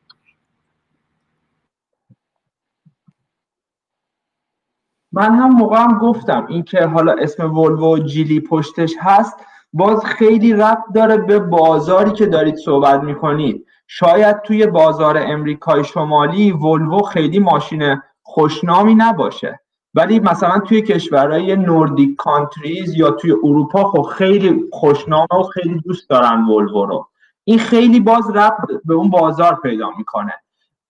[5.12, 9.36] من هم موقع هم گفتم اینکه حالا اسم ولوو جیلی پشتش هست
[9.72, 13.66] باز خیلی ربط داره به بازاری که دارید صحبت می‌کنید.
[13.86, 19.60] شاید توی بازار امریکای شمالی ولوو خیلی ماشین خوشنامی نباشه.
[19.94, 26.10] ولی مثلا توی کشورهای نوردیک کانتریز یا توی اروپا خب خیلی خوشنامه و خیلی دوست
[26.10, 27.08] دارن ولوو رو.
[27.44, 30.32] این خیلی باز ربط به اون بازار پیدا می‌کنه.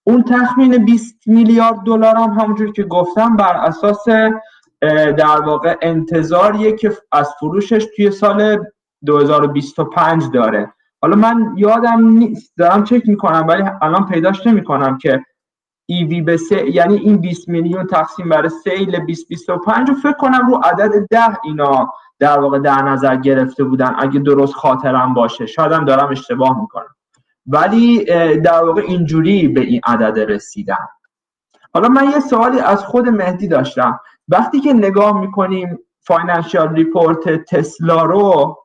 [0.05, 4.09] اون تخمین 20 میلیارد دلار هم همونجور که گفتم بر اساس
[5.17, 8.65] در واقع انتظاریه که از فروشش توی سال
[9.07, 10.73] 2025 داره.
[11.03, 15.25] حالا من یادم نیست دارم چک می‌کنم ولی الان پیداش نمی‌کنم که
[15.93, 20.61] ایوی به سه یعنی این 20 میلیون تقسیم بر سیل 2025 رو فکر کنم رو
[20.65, 23.95] عدد ده اینا در واقع در نظر گرفته بودن.
[23.99, 25.47] اگه درست خاطرم باشه.
[25.47, 26.95] شاید دارم اشتباه می‌کنم.
[27.47, 28.05] ولی
[28.37, 30.89] در واقع اینجوری به این عدد رسیدم
[31.75, 34.01] حالا من یه سوالی از خود مهدی داشتم.
[34.29, 38.57] وقتی که نگاه می‌کنیم financial report تسلا رو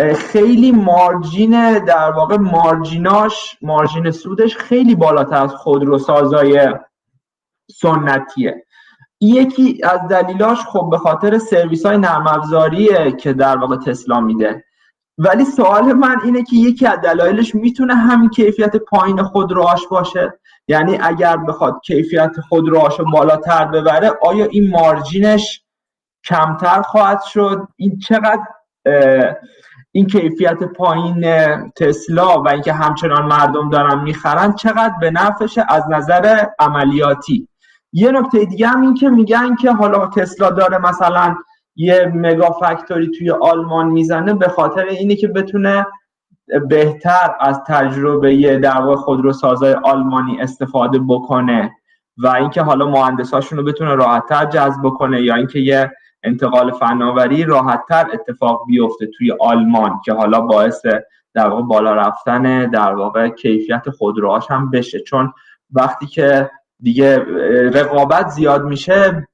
[0.00, 6.74] خیلی margin در واقع margin اش margin سودش خیلی بالاتر از خودروسازای
[7.70, 8.64] سنتیه.
[9.20, 14.64] یکی از دلیلاش خب به خاطر سرویس های نرم افزاریه که در واقع تسلا میده.
[15.18, 20.38] ولی سوال من اینه که یکی از دلایلش می‌تونه همین کیفیت پایین خودروهاش باشه؟
[20.68, 25.64] یعنی اگر بخواد کیفیت رو بالاتر ببره آیا این مارجینش
[26.24, 28.42] کمتر خواهد شد؟ این چقدر
[29.96, 31.26] این کیفیت پایین
[31.70, 37.48] تسلا و اینکه همچنان مردم دارن می‌خرن چقدر به نفعشه از نظر عملیاتی.
[37.92, 41.36] یه نکته دیگه هم این که میگن که حالا تسلا داره مثلا
[41.76, 45.86] یه مگا فکتوری توی آلمان می‌زنه به خاطر اینه که بتونه
[46.68, 51.70] بهتر از تجربه یه واقع خودروسازای آلمانی استفاده بکنه
[52.18, 55.90] و اینکه حالا مهندساشون رو بتونه راحتتر جذب بکنه یا اینکه یه
[56.24, 60.86] انتقال فناوری راحتتر اتفاق بیفته توی آلمان که حالا باعث
[61.34, 65.00] در واقع بالا رفتن در واقع کیفیت خودروهاش هم بشه.
[65.00, 65.32] چون
[65.70, 66.50] وقتی که
[66.80, 67.18] دیگه
[67.68, 69.28] رقابت زیاد میشه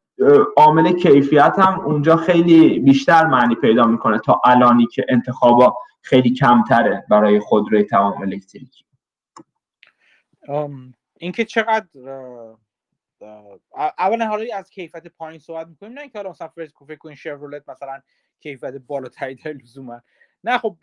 [0.57, 7.05] عامل کیفیت هم اونجا خیلی بیشتر معنی پیدا می‌کنه تا الانی که انتخابا خیلی کمتره
[7.11, 8.85] برای خودروی تمام الکتریکی.
[11.19, 11.87] اینکه چقدر
[13.99, 18.01] اولا حالا از کیفیت پایین صحبت می‌کنیم نه اینکه حالا مثلا فکر کنین شورولت مثلا
[18.41, 20.03] کیفیت بالاتری داره لزوما.
[20.45, 20.77] نه خب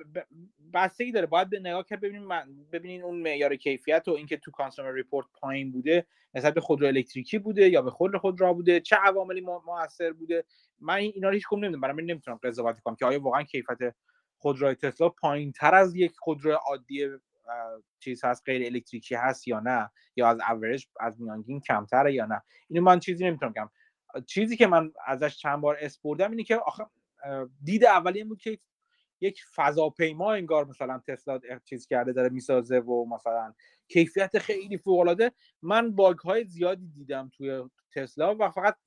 [0.74, 1.26] بستگی داره.
[1.26, 2.30] باید به نگاه کرد ببینیم
[2.72, 7.40] ببینین اون معیار کیفیت و اینکه تو کانسومر ریپورت پایین بوده نسبت به خودرو الکتریکی
[7.40, 10.44] بوده یا به خود خود را بوده چه عواملی موثر بوده.
[10.80, 11.82] من اینا رو هیچ کدوم نمی‌دونم.
[11.82, 13.96] برای نمی‌تونم قضاوت کنم که آیا واقعا کیفیت
[14.38, 17.08] خودروی تسلا پایین تر از یک خودرو عادی
[18.00, 22.42] چیز هست غیر الکتریکی هست یا نه؟ یا از اوریج از میانگین کمتره یا نه؟
[22.70, 23.70] اینو من چیزی نمی‌تونم بگم.
[24.26, 26.86] چیزی که من ازش چند بار اسپردم اینه که آخه
[27.64, 28.60] دید اولی بود که
[29.22, 33.54] یک فضاپیما انگار مثلا تسلا چیز کرده داره می‌سازه و مثلا
[33.88, 35.32] کیفیت خیلی فوق العاده
[35.62, 38.78] من باگ های زیادی دیدم توی تسلا و فقط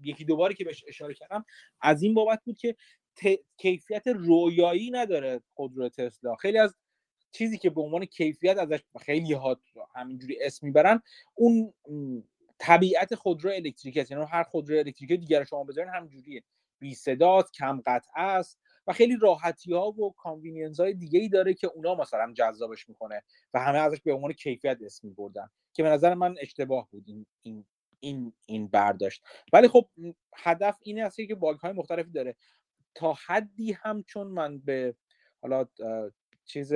[0.00, 1.44] یکی دوباری که بهش اشاره کردم
[1.80, 2.76] از این بابت بود که
[3.56, 6.34] کیفیت رویایی نداره خودرو تسلا.
[6.34, 6.74] خیلی از
[7.32, 9.60] چیزی که به عنوان کیفیت ازش خیلی ها
[9.94, 11.02] همینجوری اسم می‌برن
[11.34, 11.74] اون
[12.58, 14.10] طبیعت خودرو الکتریکی است.
[14.10, 16.42] یعنی هر خودرو الکتریکی دیگر شما بذارین همجوریه
[16.78, 21.54] بی صدات کم قطع است و خیلی راحتی ها و کانوینینس های دیگه ای داره
[21.54, 23.22] که اونا مثلا جذابش می‌کنه
[23.54, 27.26] و همه ازش به عنوان کیفیت اسم بردن که به نظر من اشتباه بود این
[27.42, 27.64] این
[28.00, 29.22] این این برداشت.
[29.52, 29.88] ولی خب
[30.36, 32.36] هدف اینه است که باگ های مختلفی داره.
[32.94, 34.94] تا حدی هم چون من به
[35.42, 35.66] حالا
[36.48, 36.74] چیز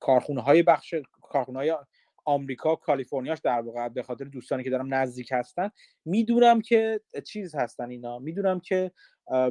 [0.00, 1.76] کارخونه های بخش کارخونه های
[2.24, 5.70] آمریکا کالیفرنیاش در واقع به خاطر دوستانی که دارم نزدیک هستن
[6.04, 8.18] می‌دونم که چیز هستن اینا.
[8.18, 8.92] می‌دونم که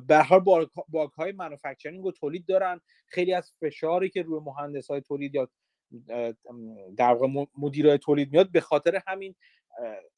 [0.08, 0.40] به هر
[0.90, 2.82] باگ های منوفکچرینگ و تولید دارن.
[3.08, 5.50] خیلی از فشاری که روی مهندس های تولید یا
[6.98, 9.36] در واقع مدیرای تولید میاد به خاطر همین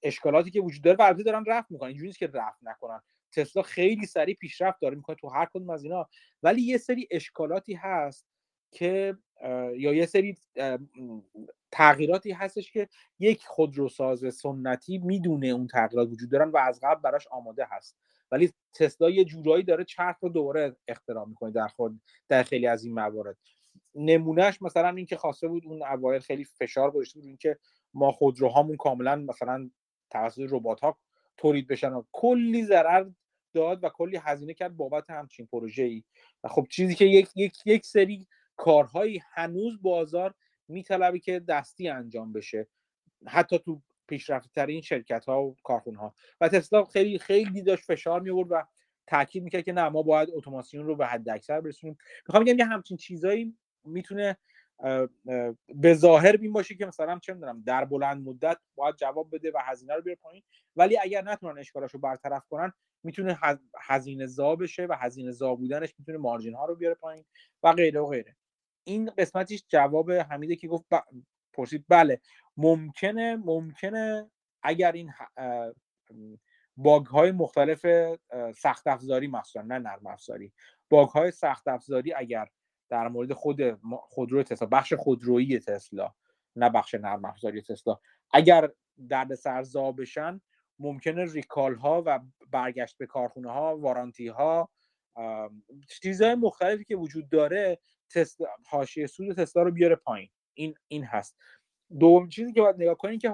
[0.04, 1.89] اشکالاتی که وجود داره و دارن رفت می‌کنن.
[1.89, 3.02] اینجوری که رفت نکنن.
[3.32, 6.10] تسلا خیلی سریع پیشرفت داره می‌کنه تو هر کدوم از اینا.
[6.43, 8.31] ولی یه سری اشکالاتی هست
[8.72, 9.18] که
[9.76, 10.38] یا یه سری
[11.72, 12.88] تغییراتی هستش که
[13.20, 17.98] یک خودروساز سنتی می‌دونه اون تغییرات وجود دارن و از قبل براش آماده هست.
[18.32, 22.84] ولی تسلا یه جورایی داره چرخ رو دوباره اختراع می‌کنه در خود در خیلی از
[22.84, 23.38] این موارد.
[23.96, 27.58] نمونهش مثلا اینکه خواسته بود اون اوایل خیلی فشار گذاشته بود اینکه
[27.94, 29.70] ما خودروهامون کاملا مثلا
[30.10, 30.98] توسط ربات ها
[31.38, 33.10] تولید بشن و کلی ضرر
[33.54, 36.04] داد و کلی هزینه کرد بابت همچین پروژه ای
[36.44, 38.28] و خب چیزی که یک, یک, یک سری
[38.62, 40.34] کارهایی هنوز بازار
[40.68, 42.68] میطلبه که دستی انجام بشه.
[43.28, 48.22] حتی تو پیشرفته ترین شرکت ها و کارخونه ها و تسلا خیلی خیلی داشت فشار
[48.22, 48.64] می و
[49.07, 51.97] تاکید می‌کرد که نه ما باید اتوماسیون رو به حد اکثر برسونیم.
[52.28, 54.38] می‌خوام بگم یه همچین چیزایی می‌تونه
[55.76, 59.59] به ظاهر بین باشه که مثلا چه می‌دونم در بلند مدت باید جواب بده و
[59.64, 60.43] هزینه رو بیاره پایین.
[60.76, 63.39] ولی اگر نتونن اشکالاشو برطرف کنن می‌تونه
[63.80, 67.26] هزینه زا بشه و هزینه زا بودنش می‌تونه مارجین ها رو بیاره پایین
[67.64, 68.36] و غیره و غیره.
[68.84, 70.86] این قسمتیش جواب حمیده که گفت
[71.54, 72.22] پرسید بله
[72.58, 74.32] ممکنه ممکنه
[74.64, 75.12] اگر این
[76.78, 77.86] باگ های مختلف
[78.56, 80.54] سخت افزاری مثلا نه نرم افزاری
[80.90, 82.48] باگ های سخت افزاری اگر
[82.90, 86.14] در مورد خود خودرو تسلا بخش خودرویی تسلا
[86.56, 88.00] نه بخش نرم افزاری تسلا
[88.32, 88.72] اگر
[89.10, 90.42] درد سرزا بشن
[90.80, 92.20] ممکنه ریکال ها و
[92.52, 94.70] برگشت به کارخونه ها وارانتی ها
[96.02, 97.80] چیزهای مختلفی که وجود داره
[98.14, 100.30] تسلا حاشیه سود تسلا رو بیاره پایین.
[100.53, 101.38] این این هست.
[101.99, 103.34] دوم چیزی که باید نگاه کنید که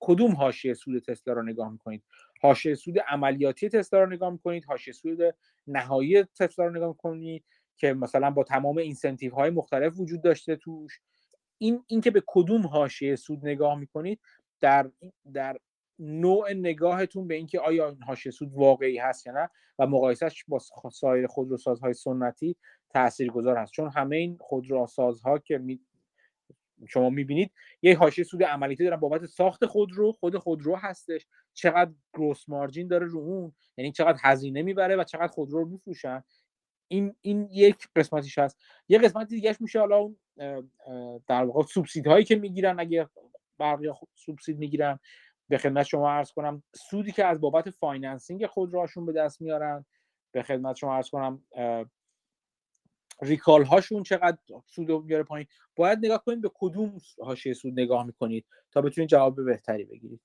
[0.00, 2.04] کدوم حاشیه سود تسلا رو نگاه می‌کنید؟
[2.40, 5.18] حاشیه سود عملیاتی تسلا رو نگاه می‌کنید؟ حاشیه سود
[5.66, 7.44] نهایی تسلا رو نگاه می‌کنید
[7.76, 11.00] که مثلا با تمام اینسنتیو های مختلف وجود داشته توش؟
[11.58, 14.20] این اینکه به کدوم حاشیه سود نگاه می‌کنید
[14.60, 14.90] در
[15.32, 15.58] در
[15.98, 20.58] نوع نگاهتون به اینکه آیا حاشیه سود واقعی هست یا نه و مقایسهش با
[20.92, 22.56] سایر خودروسازهای سنتی
[22.90, 23.72] تاثیرگذار هست.
[23.72, 25.80] چون همه این خودروسازها که می
[26.88, 31.26] شما می‌بینید یه حاشیه سود عملیاتی دارن بابت ساخت خودرو خود خودرو هستش.
[31.54, 36.24] چقدر گروس مارجین داره رو اون یعنی چقدر هزینه می‌بره و چقدر خودرو رو میفروشن.
[36.88, 38.58] این این یک قسمتیش هست.
[38.88, 40.16] یه قسمت دیگهش میشه حالا اون
[41.26, 42.80] در واقع سوبسید هایی که می‌گیرن.
[42.80, 43.08] اگه
[43.58, 44.98] برقی سوبسید می‌گیرن
[45.48, 49.84] به خدمت شما عرض کنم سودی که از بابت financing خودروهاشون به دست میارن.
[50.32, 51.42] به خدمت شما عرض کنم
[53.22, 55.46] recall هاشون چقدر سود میاره پایین؟
[55.76, 56.92] باید نگاه کنید به کدوم
[57.22, 60.20] حاشیه سود نگاه می‌کنید تا بتونید جواب بهتری بگیرید.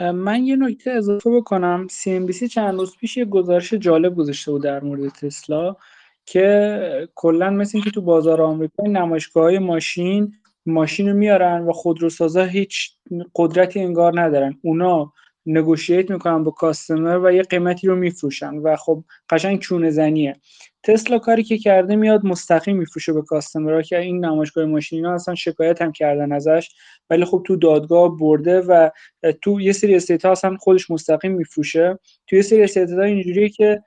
[0.00, 1.86] من یه نکته اضافه بکنم.
[1.90, 5.76] CNBC چند روز پیش یه گزارش جالب گذاشته بود در مورد تسلا
[6.26, 10.34] که کلا مثل اینکه تو بازار آمریکا نمایشگاه های ماشین
[10.66, 12.92] ماشین رو میارن و خودروسازا هیچ
[13.34, 14.58] قدرتی انگار ندارن.
[14.62, 15.12] اونا
[15.46, 20.36] نگوشیت می‌کنن با کاستمر و یه قیمتی رو میفروشن و خب قشنگ چونه زنیه
[20.84, 25.34] تسلا کاری که کرده میاد مستقیم میفروشه به کاستمرها که این نمایشگاه ماشین ها اصلا
[25.34, 26.70] شکایت هم کردن ازش.
[27.10, 28.90] ولی خب تو دادگاه برده و
[29.42, 31.98] تو یه سری استیت ها اصلا خودش مستقیم میفروشه.
[32.26, 33.82] تو یه سری state ها اینجوریه که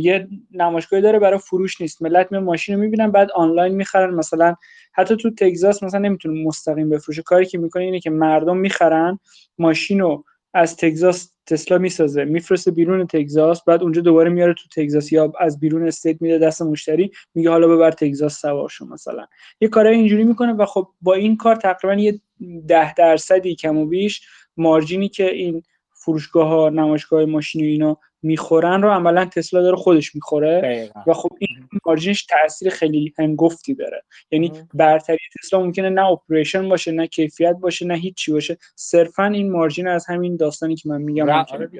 [0.00, 2.02] یه نمایشگاهی داره برای فروش نیست.
[2.02, 4.14] ملت می ماشین رو می‌بینن بعد آنلاین می‌خرن.
[4.14, 4.54] مثلا
[4.92, 7.22] حتی تو تگزاس مثلا نمی‌تونه مستقیم بفروشه.
[7.22, 9.18] کاری که می‌کنه اینه که مردم می‌خرن
[9.58, 10.24] ماشین رو
[10.54, 12.24] از تگزاس تسلا می‌سازه.
[12.24, 16.62] میفرسته بیرون تگزاس بعد اونجا دوباره میاره تو تگزاس یا از بیرون state میده دست
[16.62, 19.26] مشتری میگه حالا ببر تگزاس سوار شو مثلا.
[19.60, 22.20] یه کارای اینجوری می‌کنه و خب با این کار تقریبا یه
[22.68, 24.22] ده درصدی کم و بیش
[24.56, 25.62] مارجینی که این
[26.06, 31.28] فروشگاه ها نمایشگاه ماشینی و اینا می‌خورن رو عملا تسلا داره خودش می‌خوره و خب
[31.38, 34.02] این مارجینش تاثیر خیلی هنگفتی داره.
[34.30, 38.58] یعنی برتری تسلا ممکنه نه اپریشن باشه نه کیفیت باشه نه هیچی باشه.
[38.74, 41.70] صرفا این مارجین از همین داستانی که من میگم آره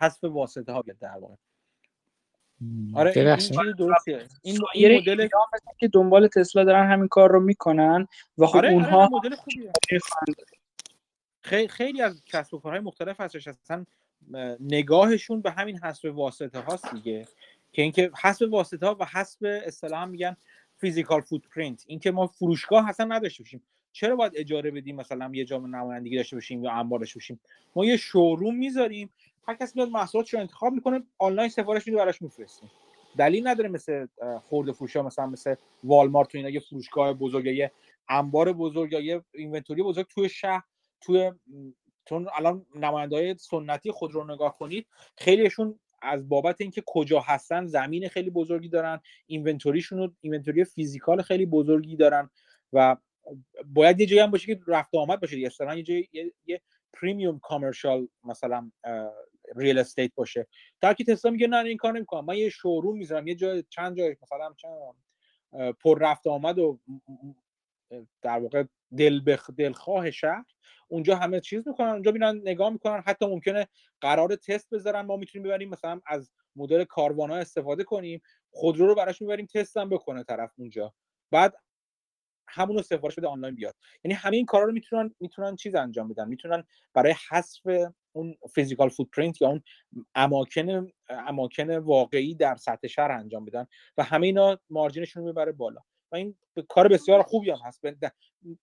[0.00, 1.34] حذف واسطه ها در واقع.
[2.94, 5.28] آره این درسته این, این مدل
[5.78, 8.08] که دنبال تسلا دارن همین کار رو می‌کنن
[8.38, 9.10] و خب آره, آره، اونها
[11.68, 13.48] خیلی از کسب و کارهای مختلف هستش.
[13.48, 13.86] اصلا
[14.60, 17.28] نگاهشون به همین حسب واسطه هاست دیگه.
[17.72, 20.36] که اینکه حسب واسطه ها و حسب اصطلاحا میگن
[20.76, 23.62] فیزیکال فوتپرینت اینکه ما فروشگاه اصلا نداشته باشیم.
[23.92, 27.40] چرا باید اجاره بدیم؟ مثلا یه جام نمایندگی داشته باشیم یا انبار داشته باشیم.
[27.76, 29.10] ما یه شوروم می‌ذاریم.
[29.48, 32.70] هر کسی میاد محصولاتش رو انتخاب می‌کنه آنلاین سفارش میده براش میفرستیم
[33.18, 34.06] دلیل نداره مثل
[34.48, 37.72] خورده فروشا مثلا مثل والمارت و اینا یه فروشگاه بزرگ یه
[38.08, 40.62] انبار بزرگ یا یه inventory بزرگ توی شهر
[41.00, 41.32] توی
[42.04, 42.66] چون الان
[43.12, 44.86] های سنتی خودرو نگاه کنید
[45.16, 51.46] خیلیشون از بابت اینکه کجا هستن زمین خیلی بزرگی دارن inventory شون inventory physical خیلی
[51.46, 52.30] بزرگی دارن
[52.72, 52.96] و
[53.66, 56.60] باید یه جایی هم باشه که رفت آمد باشه یه یه جایی یه, یه
[56.92, 58.70] premium commercial مثلا
[59.56, 60.46] ریل استیت باشه.
[60.80, 62.24] در که تسلا میگه نه این کار نمی‌کنم.
[62.24, 64.72] من یه شوروم می‌ذارم یه جای چند جای مثلا چند
[65.80, 66.80] پر رفت آمد و
[68.22, 68.64] در واقع
[68.98, 70.44] دل بخ دلخواه شهر
[70.88, 73.68] اونجا همه چیز می‌کنن اونجا میرن نگاه می‌کنن حتی ممکنه
[74.00, 79.22] قرار تست بذارن ما می‌تونیم ببریم مثلا از مدل کاروانا استفاده کنیم خودرو رو براش
[79.22, 80.94] می‌بریم تست هم بکنه طرف اونجا.
[81.30, 81.54] بعد
[82.48, 83.74] همون رو سفارش بده آنلاین بیاد.
[84.04, 86.28] یعنی همه این کارا رو می‌تونن می‌تونن چیز انجام بدن.
[86.28, 86.64] می‌تونن
[86.94, 89.62] برای حذف اون فیزیکال فوتپرینت یا اون
[90.14, 93.66] اماکن اماکن واقعی در سطح شهر انجام بدن
[93.98, 95.80] و همه اینا مارجینشون می‌بره بالا.
[96.12, 96.36] و این
[96.68, 97.84] کار بسیار خوبی هم هست.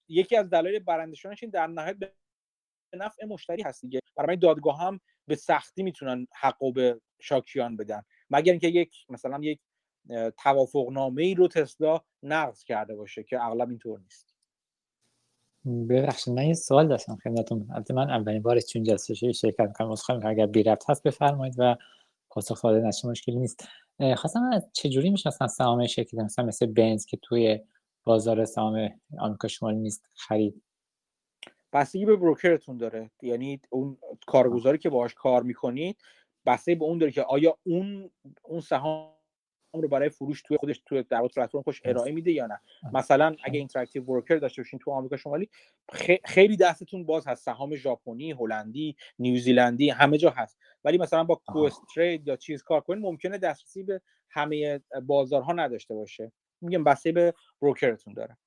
[0.08, 2.12] یکی از دلایل برنده شدنش این در نهایت به
[2.94, 4.00] نفع مشتری هست دیگه.
[4.18, 8.04] برای دادگاه هم به سختی می‌تونن حقو به شاکیان بدن.
[8.30, 9.60] مگر اینکه یک مثلا یک
[10.44, 14.36] توافق نامه ای رو تسلا نقض کرده باشه که اغلب اینطور نیست.
[15.90, 17.68] ببخشید من یه سوال داشتم خدمتتون.
[17.74, 21.76] البته من اولین بار چون جلسه شرکت می‌خوام اگر بی رفت هست بفرمایید و
[22.36, 23.68] پاسخ داده نشه مشکلی نیست.
[24.16, 27.60] خواستم از چجوری می‌شناسن سهام شرکت مثلا مثل بنز که توی
[28.04, 30.62] بازار سهام آمریکا شمالی نیست خرید.
[31.74, 33.12] بستگی به بروکرتون داره.
[33.22, 35.98] یعنی اون کارگزاری که باهاش کار می‌کنید
[36.46, 38.12] بستگی به اون داره که آیا اون
[38.44, 39.16] اون سهام
[39.74, 42.60] رو برای فروش توی خودش توی در پلتفرم خوش ارائه میده یا نه؟
[42.94, 45.50] مثلا اگه Interactive Brokers داشته باشین تو آمریکا شمالی
[46.26, 47.44] خیلی دستتون باز هست.
[47.44, 50.58] سهام ژاپنی هلندی نیوزیلندی همه جا هست.
[50.86, 56.32] ولی مثلا با Questrade یا چیز کار کنین ممکنه دسترسی به همه بازارها نداشته باشه.
[56.62, 58.38] میگم بسته به بروکرتون داره.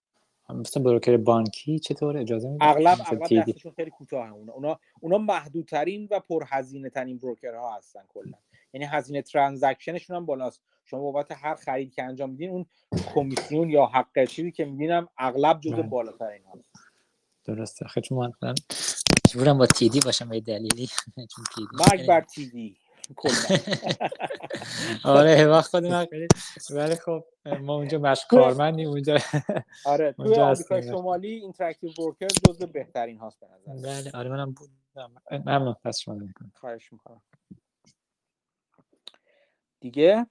[0.50, 4.52] مثلا بروکر بانکی چطور اجازه میده اغلب اغلب دستشون خیلی کوتاه اونا.
[4.52, 8.38] اونا اونا محدودترین و پرهزینه ترین بروکرها هستن کلا.
[8.72, 10.62] یعنی هزینه transaction شون هم بالاست.
[10.84, 12.66] شما بابت هر خرید که انجام میدین اون
[13.14, 15.82] کمیسیون یا حق چیزی که میدینم اغلب جزء بله.
[15.82, 16.72] بالاترین هست
[17.44, 17.86] درسته.
[17.88, 18.32] خیلی من
[19.28, 20.86] مجبورم با تیدی باشم به دلیلی
[21.34, 22.76] چون تیدی مرگ بر تیدی
[25.04, 26.06] آره وقت خودم
[26.70, 29.18] ولی خب ما اونجا مشق کارمندیم اونجا
[29.84, 35.22] آره توی آمریکا شمالی اینتراکتیو ورکر جزء بهترین هاست به نظر بله آره منم بودم
[35.30, 37.22] ممنون پس شما می‌کنم خواهش می‌کنم.
[39.80, 40.26] دیگه؟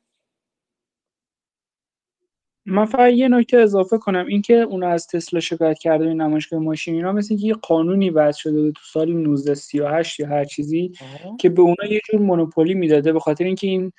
[2.69, 6.95] من فقط یه نکته اضافه کنم اینکه اون از تسلا شکایت کرده این نمایشگاه ماشین
[6.95, 10.91] اینا مثل اینکه یه قانونی وضع شده بود تو سال 1938 یا هر چیزی
[11.39, 13.91] که به اونا یه جور مونوپولی می‌داده به خاطر اینکه این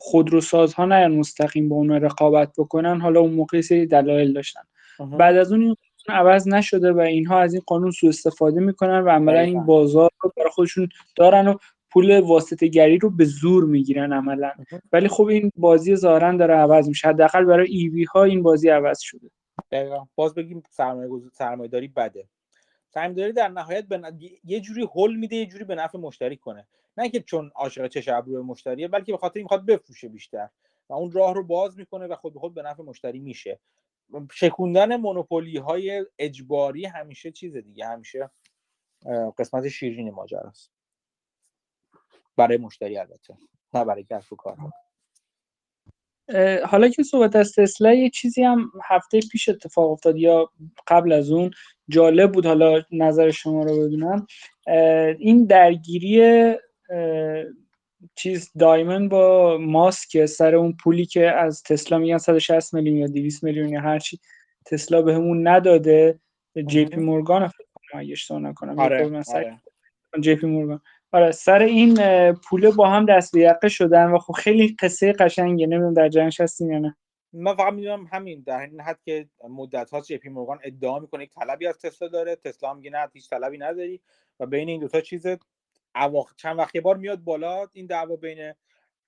[0.00, 4.60] خودروسازها نه مستقیم با اونا رقابت بکنن حالا اون موقع سری دلایل داشتن.
[5.18, 5.76] بعد از اون این
[6.08, 10.32] عوض نشده و اینها از این قانون سوء استفاده می‌کنن و عملا این بازار رو
[10.36, 11.54] برای خودشون دارن و
[11.92, 14.52] پول واسطه گری رو به زور می‌گیرن عملا.
[14.92, 17.08] ولی خب این بازی ظاهرا داره عوض میشه.
[17.08, 19.30] حداقل برای ایوی ها این بازی عوض شده.
[19.70, 20.06] دقیقا.
[20.14, 20.62] باز بگیم
[21.32, 22.28] سرمایه داری بده.
[22.88, 24.12] سرمایه داری در نهایت به
[24.44, 26.66] یه جوری هول میده یه جوری به نفع مشتری کنه.
[26.96, 30.48] نه که چون عاشق چش ابرو مشتریه بلکه به خاطر می‌خواد بفروشه بیشتر.
[30.88, 33.58] و اون راه رو باز می‌کنه و خود به خود به نفع مشتری میشه.
[34.32, 38.30] شکوندن مونوپولی های اجباری همیشه چیز دیگه همیشه
[39.38, 40.72] قسمت شیرین ماجراست.
[42.36, 43.34] برای مشتری البته.
[43.74, 44.56] نه برای کسب و کار.
[46.66, 50.50] حالا که صحبت از تسلا یه چیزی هم هفته پیش اتفاق افتاد یا
[50.88, 51.50] قبل از اون
[51.88, 54.26] جالب بود حالا نظر شما رو بدونم
[55.18, 56.54] این درگیری
[58.14, 63.44] چیز دایمن با ماسک سر اون پولی که از تسلا میگن 160 میلیون یا 200
[63.44, 64.18] میلیون یا هرچی
[64.66, 66.20] تسلا بهمون نداده
[66.66, 68.78] JP Morgan فکر کنم اگه اشتباه نکنم.
[68.78, 69.62] آره, آره.
[70.20, 70.80] JP Morgan.
[71.12, 71.96] آره سر این
[72.32, 76.40] پوله با هم دست به یقه شدن و خب خیلی قصه قشنگه نمی‌دونم در جریانش
[76.40, 76.96] هستین یا نه.
[77.32, 81.30] من فقط می‌دونم همین در این حد که مدت ها JP Morgan ادعا می‌کنه یک
[81.30, 84.00] طلبی از تسلا داره تسلا میگه نه هیچ طلبی نداری
[84.40, 85.26] و بین این دوتا چیز
[86.36, 88.52] چند وقت بار میاد بالا این دعوا بین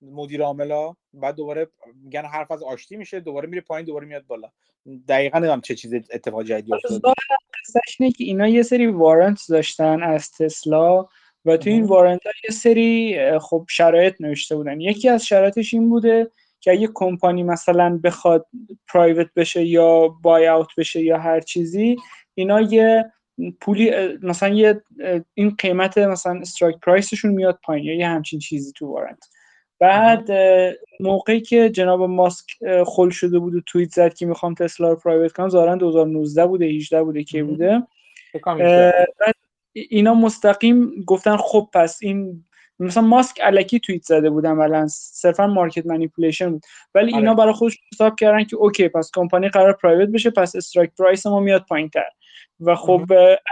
[0.01, 1.67] مدیر عاملا بعد دوباره
[2.03, 4.51] میگن حرف از آشتی میشه دوباره میره پایین دوباره میاد بالا.
[5.07, 7.13] دقیقا نمی‌دونم چه چیز اتفاق جدیدی افتاده.
[7.99, 11.07] اینه که اینا یه سری وارنت داشتن از تسلا
[11.45, 14.81] و تو این وارنت ها یه سری خب شرایط نوشته بودن.
[14.81, 18.45] یکی از شرایطش این بوده که اگه کمپانی مثلا بخواد
[18.93, 21.95] پرایوت بشه یا بای اوت بشه یا هر چیزی
[22.35, 23.05] اینا یه
[23.61, 23.91] پولی
[24.21, 24.81] مثلا یه
[25.33, 29.25] این قیمت مثلا استرایک پرایسشون میاد پایین یا یه همچین چیزی تو وارنت.
[29.79, 30.31] بعد
[30.99, 32.45] موقعی که جناب ماسک
[32.85, 36.65] خل شده بود و توییت زد که می‌خوام تسلا رو private کنم ظاهرا 2019 بوده
[36.65, 37.83] 18 بوده که بوده؟
[39.19, 39.35] بعد
[39.75, 42.45] اینا مستقیم گفتن خب پس این
[42.79, 46.61] مثلا ماسک الکی توییت زده بود عملا صرفا market manipulation بود.
[46.95, 47.37] ولی اینا آره.
[47.37, 51.39] برای خودش حساب کردن که okay پس کمپانی قرار private بشه پس strike price ما
[51.39, 52.09] میاد پایینتر.
[52.59, 53.11] و خب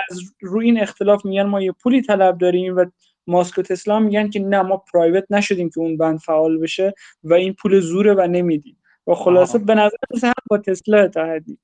[0.10, 2.86] از روی این اختلاف میگن ما یه پولی طلب داریم و
[3.28, 6.94] ماسک و تسلا میگن که نه ما پرایوت نشدیم که اون بند فعال بشه
[7.24, 8.78] و این پول زوره و نمیدیم.
[9.08, 11.58] و خلاصه به نظر هم با تسلا اتحادی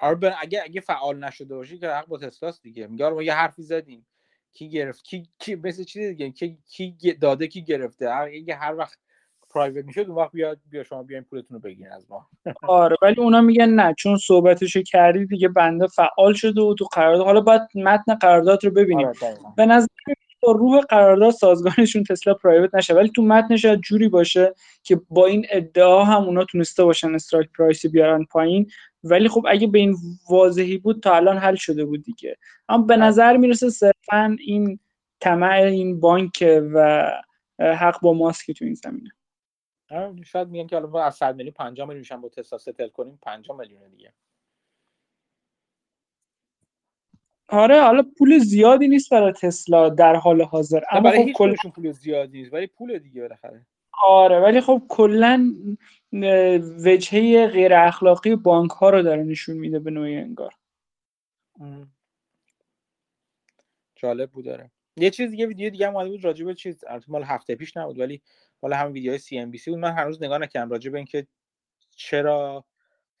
[0.00, 2.86] آره اگه اگه فعال نشده باشی که حق با تسلاست دیگه.
[2.86, 4.06] میگه ما یه حرفی زدیم.
[4.52, 8.98] کی گرفت؟ کی کی مثل چیز دیگه کی کی داده کی گرفته؟ اگه هر وقت
[9.50, 12.28] پرایوت می‌شد اون وقت بیاد بیا شما بیاین پولتون رو بگیرین از ما.
[12.68, 17.26] آره ولی اونا میگن نه چون صحبتشو کردی دیگه بنده فعال شده و تو قرارداد
[17.26, 19.06] حالا باید متن قرارداد رو ببینیم.
[19.06, 19.16] آره
[19.56, 19.86] به نظر
[20.40, 25.26] با روح قرارداد سازگارشون تسلا پرایوت نشه ولی تو متنش شاید جوری باشه که با
[25.26, 28.70] این ادعا هم اونا تونسته باشن استرایک پرایس بیارن پایین.
[29.04, 29.96] ولی خب اگه به این
[30.30, 32.36] واضحی بود تا الان حل شده بود دیگه.
[32.68, 34.78] اما به نظر می‌رسه صرفا این
[35.20, 36.44] طمع این بانک
[36.74, 37.10] و
[37.58, 39.10] حق با ماسک تو این زمینه.
[39.90, 43.18] آره، شاید میگن که حالا از 100 میلیون 50 میلیون میشن با تسلا ستل کنیم
[43.22, 44.12] 50 میلیون دیگه.
[47.48, 50.80] آره حالا پول زیادی نیست برای تسلا در حال حاضر.
[50.90, 51.54] اما برای خب کل...
[51.74, 53.66] پول زیادی نیست ولی پول دیگه بالاخره.
[54.02, 55.54] آره ولی خب کلا
[56.84, 60.54] وجهه غیر اخلاقی بانک ها رو داره نشون میده به نوعی انگار.
[63.96, 66.84] جالب بود داره یه چیز دیگه ویدیو دیگه هم بود راجع به چیز.
[67.08, 68.22] مال هفته پیش نبود ولی
[68.62, 69.80] مال هم ویدیوهای سی ام بی سی بود.
[69.80, 71.26] من هنوز نگاه نکردم راجع به اینکه
[71.96, 72.64] چرا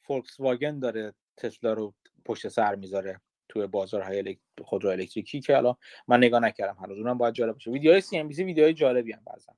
[0.00, 1.94] فولکس واگن داره تسلا رو
[2.24, 5.76] پشت سر می‌ذاره توی بازارهای خودرو الکتریکی که الان
[6.08, 6.98] من نگاه نکردم هنوز.
[6.98, 7.70] اونم باید جالب باشه.
[7.70, 9.52] ویدیوهای CNBC ویدیوهای جالبی هم بعضا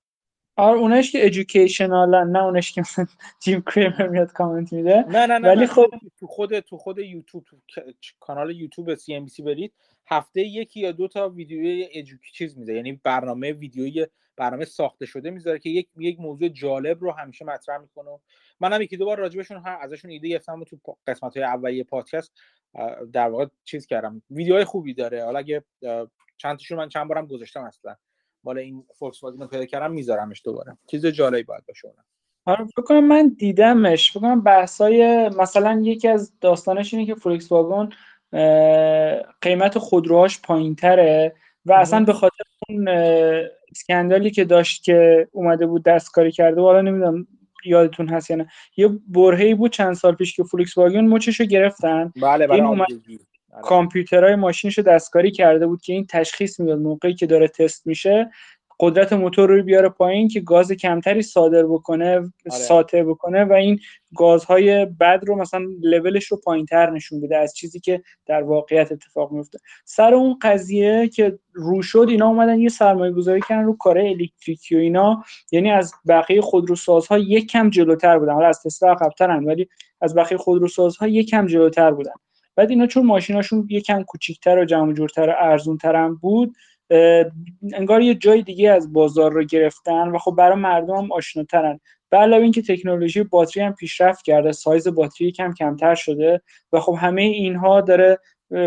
[0.58, 2.82] آره اونش که educational نه اونش که
[3.42, 5.04] جیم کریمر میاد کامنت میده.
[5.08, 5.86] نه نه نه ولی خب
[6.20, 7.82] تو خود تو خود یوتیوب تو
[8.20, 9.72] کانال یوتیوب CNBC برید.
[10.06, 12.74] هفته یکی یا دو تا ویدیوی educ چیز میده.
[12.74, 14.06] یعنی برنامه ویدیوی
[14.36, 18.10] برنامه ساخته شده می‌ذاره که یک یک موضوع جالب رو همیشه مطرح می‌کنه.
[18.60, 22.32] منم یکی دو بار راجبشون ازشون ایده گرفتم تو قسمت های اولیه پادکست
[23.12, 24.22] در واقع چیز کردم.
[24.30, 25.24] ویدیوهای خوبی داره.
[25.24, 25.64] حالا اگه
[26.36, 27.96] چند تاشون من چند بارم گذاشتم اصلا.
[28.48, 30.78] بالا این فوکس واگن پیدا کردم میذارمش دوباره.
[30.86, 32.04] چیز جالبی باید باشه اونم.
[32.46, 34.10] آره فکر کنم من دیدمش.
[34.10, 37.88] فکر کنم بحثای مثلا یکی از داستانش اینه که فولکس واگن
[39.40, 41.34] قیمت خودروهاش پایینتره
[41.66, 42.88] و اصلا به خاطر اون
[43.70, 47.26] اسکندالی که داشت که اومده بود دستکاری کرده حالا نمی‌دونم
[47.64, 48.48] یادتون هست یا نه.
[48.76, 52.12] یه برهه‌ای بود چند سال پیش که فولکس واگن مچشو گرفتن.
[52.22, 52.86] بله بله این اومد.
[53.62, 58.30] کامپیوترهای ماشینشو دستکاری کرده بود که این تشخیص می‌داد موقعی که داره تست میشه
[58.80, 62.30] قدرت موتور رو بیاره پایین که گاز کمتری صادر بکنه آره.
[62.50, 63.78] ساطع بکنه و این
[64.16, 69.32] گازهای بد رو مثلا لولش رو پایینتر نشون بده از چیزی که در واقعیت اتفاق
[69.32, 73.98] میفته سر اون قضیه که رو شد اینا اومدن یه سرمایه گذاری کردن رو کار
[73.98, 75.24] الکتریکی و اینا.
[75.52, 78.32] یعنی از بقیه خودروسازها یک کم جلوتر بودن.
[78.32, 79.68] حالا از تسلا عقب‌ترن ولی
[80.00, 82.12] از بقیه خودروسازها یک کم جلوتر بودن.
[82.58, 86.56] بعد اینا چون ماشیناشون یکم کوچیکتر و جمع جورتر و ارزونتر هم بود
[87.72, 91.80] انگار یه جای دیگه از بازار رو گرفتن و خب برای مردم هم آشناترن.
[92.10, 96.42] به علاوه اینکه تکنولوژی باتری هم پیشرفت کرده سایز باتری کم کمتر شده
[96.72, 98.18] و خب همه اینها داره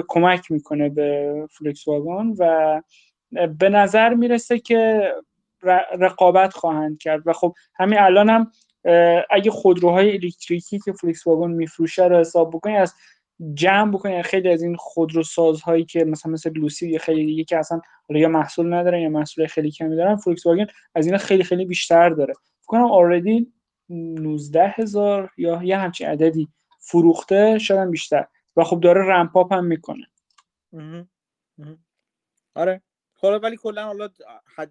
[0.07, 2.81] کمک می‌کنه به فولکس واگن و
[3.59, 5.13] به نظر می‌رسه که
[5.99, 8.51] رقابت خواهند کرد و خب همین الان هم
[9.29, 12.93] اگه خودروهای الکتریکی که فولکس واگن میفروشه رو حساب بکنی از
[13.53, 17.81] جمع بکنین خیلی از این خودروسازهایی که مثلا مثل Lucid یا خیلی دیگه که اصلا
[18.09, 22.09] یا محصول ندارن یا محصول خیلی کمی دارن فولکس واگن از اینا خیلی خیلی بیشتر
[22.09, 22.33] داره.
[22.33, 23.53] فکر کنم ID
[23.89, 26.47] 19 هزار یا یه همچین عددی
[26.79, 28.27] فروخته شدن بیشتر.
[28.55, 30.07] و خب داره ramp up هم می‌کنه.
[32.55, 32.81] آره.
[33.13, 34.09] حالا ولی کلا حالا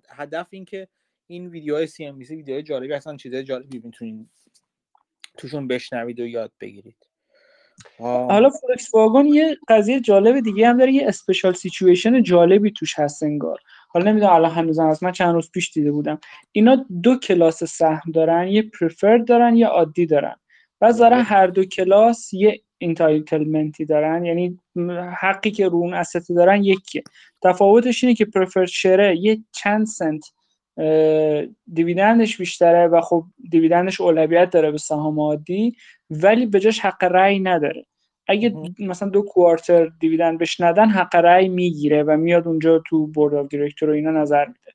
[0.09, 0.89] هدف این که
[1.27, 4.31] این ویدیوهای سی ام ویدیوهای جالبی اصلا چیزای جالبی می‌تونین
[5.39, 7.10] توشون بشنوید و یاد بگیرید.
[7.99, 13.23] حالا فولکس واگن یه قضیه جالب دیگه هم داره یه special situation جالبی توش هست
[13.23, 13.59] انگار.
[13.89, 16.19] حالا نمی‌دونم الان هنوزم از من چند روز پیش دیده بودم.
[16.53, 20.37] اینا دو کلاس سهم دارن یه preferred دارن یا عادی دارن.
[20.81, 21.23] و دارن بله.
[21.23, 24.25] هر دو کلاس یه entitlement ی دارن.
[24.25, 24.59] یعنی
[25.21, 26.03] حقی که رو اون
[26.37, 27.03] دارن یکیه.
[27.43, 30.23] تفاوتش اینه که preferred share ه یه چند سنت
[31.75, 35.77] dividend ش بیشتره و خب dividend ش اولویت داره به سهام عادی
[36.11, 37.87] ولی به جاش حق رأی نداره.
[38.29, 43.35] اگه مثلا دو quarter dividend بهش ندن حق رأی می‌گیره و میاد اونجا تو board
[43.35, 44.70] of director و اینا نظر میده.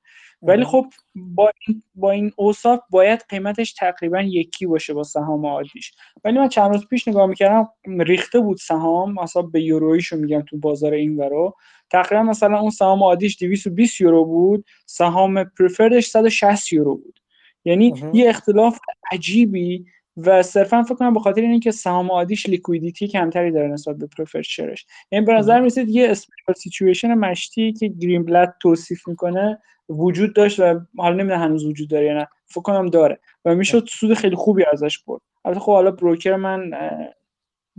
[0.48, 0.86] ولی خب
[1.16, 5.94] با این با این اوصاف باید قیمتش تقریبا یکی باشه با سهام عادیش.
[6.24, 10.58] ولی من چند روز پیش نگاه می‌کردم ریخته بود سهام مثلا به یورویشو میگم تو
[10.58, 11.54] بازار این ورو.
[11.92, 17.20] تقریبا مثلا اون سهام عادیش 220 یورو بود سهام preferred ش 160 یورو بود.
[17.66, 18.80] یعنی یه اختلاف
[19.12, 19.86] عجیبی
[20.18, 24.42] و صرفا فکر کنم به خاطر اینکه سهام عادیش liquidity کمتری داره نسبت به preferred
[24.42, 30.36] share ش یعنی به نظر می‌رسید یه special situation مشتی که Greenblatt توصیف می‌کنه وجود
[30.36, 32.28] داشت و حالا نمی‌دونم هنوز وجود داره یا نه.
[32.46, 35.22] فکر کنم داره و می‌شد سود خیلی خوبی ازش برد.
[35.46, 36.72] البته خب حالا broker من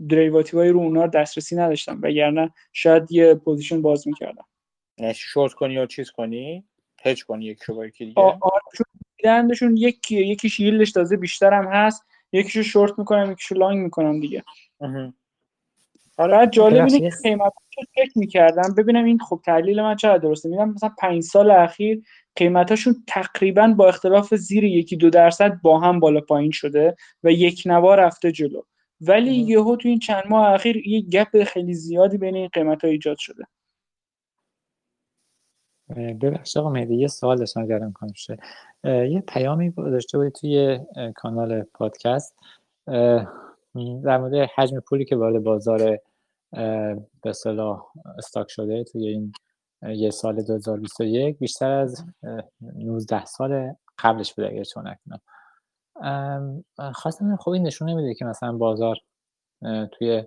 [0.08, 4.44] derivative های رو اونا دسترسی نداشتم وگرنه شاید یه position باز می‌کردم.
[4.98, 6.64] یعنی شورت کنی یا چیز کنی؟
[7.04, 8.20] hedge کنی یکی شو یکی دیگه؟
[9.76, 12.06] یک یکیش yield ش تازه بیشتر هم هست.
[12.32, 14.42] یکیشو شورت می‌کنم یکیشو long می‌کنم دیگه.
[16.18, 18.74] آره جالب اینه که قیمت رو چک می‌کردم.
[18.74, 20.48] ببینم این خب تحلیل من چقدر درسته.
[20.48, 22.02] میدم مثلا پنج سال اخیر
[22.36, 27.62] قیمتاشون تقریبا با اختلاف زیر یکی دو درصد با هم بالا پایین شده و یک
[27.66, 28.62] نوا رفته جلو.
[29.00, 32.90] ولی یهو تو این چند ماه اخیر یه گپ خیلی زیادی بین این قیمت ها
[32.90, 33.44] ایجاد شده.
[35.90, 38.12] ببخشید آقا مهدی یه سوال داشتم اگر امکان
[38.84, 40.80] یه پیامی داشته بودی توی
[41.16, 42.36] کانال پادکست.
[44.04, 45.98] در مورد حجم پولی که وارد بازار
[47.22, 47.86] به صلاح
[48.18, 49.32] استاک شده توی این
[49.82, 52.04] یه سال 2021 بیشتر از
[52.60, 55.20] 19 سال قبلش بوده اگر چون نکنم.
[56.94, 58.96] خواستم خب این نشون نمیده که مثلا بازار
[59.92, 60.24] توی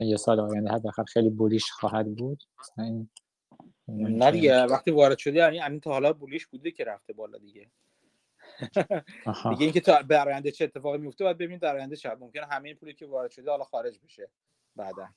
[0.00, 2.42] یه سال آینده حداقل خیلی بولیش خواهد بود.
[2.78, 3.08] این
[3.88, 7.70] نه دیگه وقتی وارد شده یعنی همین تا حالا بولیش بوده که رفته بالا دیگه.
[9.50, 12.68] دیگه اینکه تا در آینده چه اتفاقی میفته باید ببینید در آینده شب ممکنه همه
[12.68, 14.28] این پولی که وارد شده حالا خارج بشه
[14.76, 15.08] بعدا.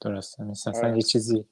[0.00, 0.96] درسته مثلا آره.
[0.96, 1.44] یه چیزی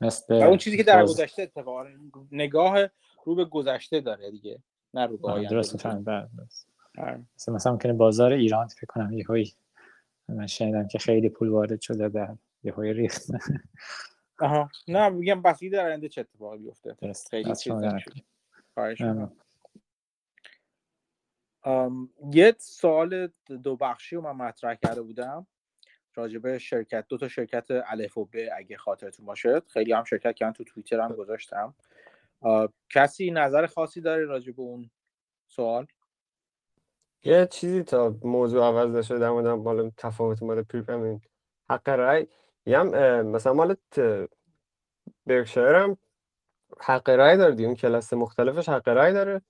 [0.00, 1.86] مثل اون چیزی که در گذشته اتفاق
[2.32, 2.88] نگاه
[3.24, 4.62] رو به گذشته داره دیگه
[4.94, 6.30] نه رو به آینده درسته فهمیدم
[6.98, 7.24] آره.
[7.36, 9.52] مثلا مثلا ممکنه بازار ایران فکر کنم یه هایی
[10.28, 13.22] من شنیدم که خیلی پول وارد شده در یه هایی ریخت.
[14.40, 14.70] آها.
[14.88, 16.96] نه میگم بس در آینده چه اتفاقی بیفته.
[17.02, 17.28] درست.
[17.28, 17.54] خیلی
[22.32, 23.28] یه سوال
[23.62, 25.46] دو بخشی رو من مطرح کرده بودم.
[26.14, 29.62] راجبه شرکت دو تا شرکت الف و ب اگه خاطرتون باشه.
[29.66, 31.74] خیلی هم شرکت کردن تو توییتر هم گذاشتم.
[32.90, 34.90] کسی نظر خاصی داره راجب اون
[35.48, 35.86] سوال؟
[37.24, 41.20] یه چیزی تا موضوع عوض نشده در مورد مال تفاوت مال prepayment
[41.70, 42.26] حق رای
[42.78, 43.76] هم مثلا مال
[45.26, 45.96] برکشایر هم
[46.80, 47.66] حق رای داره دیگه.
[47.66, 49.42] اون کلاس مختلفش حق رای داره.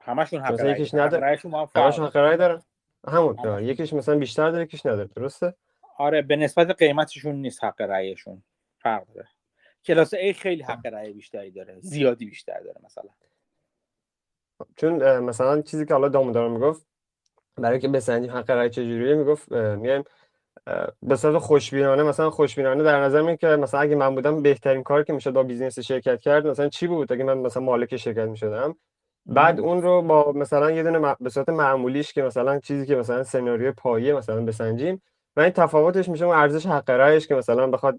[0.00, 1.38] همشون حق رای یکیش نداره
[1.76, 2.62] همشون حق رای داره.
[3.08, 3.36] همون.
[3.44, 3.64] داره.
[3.64, 5.08] یکیش مثلا بیشتر داره یکیش نداره.
[5.16, 5.54] درسته؟
[5.98, 8.42] آره به نسبت قیمتشون نیست حق رایشون
[8.78, 9.28] فرق داره.
[9.84, 11.80] کلاس A خیلی حق رای بیشتری داره.
[11.80, 13.10] زیادی بیشتر داره مثلا.
[14.76, 16.86] چون مثلا چیزی که حالا دامودار می‌گفت
[17.56, 20.04] برای که بسنجیم حق رای چجوریه می‌گفت میایم
[21.02, 25.04] به صورت خوشبینانه مثلا خوشبینانه در نظر می که مثلا اگه من بودم بهترین کار
[25.04, 28.76] که می‌شد با بیزینس شرکت کرد مثلا چی بود؟ اگه من مثلا مالک شرکت می‌شدم
[29.26, 33.22] بعد اون رو با مثلا یه دونه به صورت معمولیش که مثلا چیزی که مثلا
[33.24, 35.02] سناریو پایه مثلا بسنجیم
[35.36, 37.96] و این تفاوتش میشه اون ارزش حق رایش که مثلا بخواد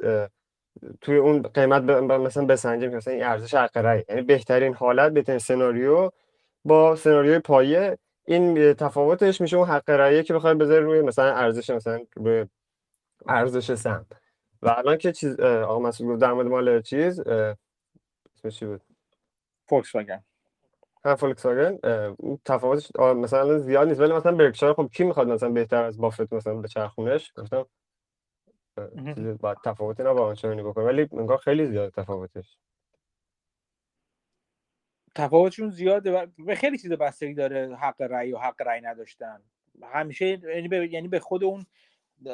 [1.01, 5.39] توی اون قیمت مثلا بسنجیم که مثلا این ارزش حق رای یعنی بهترین حالت بهترین
[5.39, 6.09] سناریو
[6.65, 11.69] با سناریوی پایه این تفاوتش میشه اون حق رایه که بخواد بذاره روی مثلا ارزش
[11.69, 12.45] مثلا روی
[13.27, 14.05] ارزش سهم.
[14.61, 18.81] و الان که چیز آقا مسئول گفت در مورد مال چیز اسمش چی بود؟
[19.69, 20.23] فولکس واگن
[21.05, 21.79] هم فولکس واگن
[22.45, 26.53] تفاوتش مثلا زیاد نیست ولی مثلا برکشایر خب کی می‌خواد مثلا بهتر از بافت مثلا
[26.55, 27.65] به چرخونش گفتم
[29.39, 32.57] با تفاوتی نه با آنچنانی بکنه ولی انگار خیلی زیاد تفاوتش.
[35.15, 39.41] تفاوتشون زیاده و به خیلی چیز بستگی داره حق رأی و حق رأی نداشتن.
[39.83, 41.65] همیشه یعنی به, یعنی به خود اون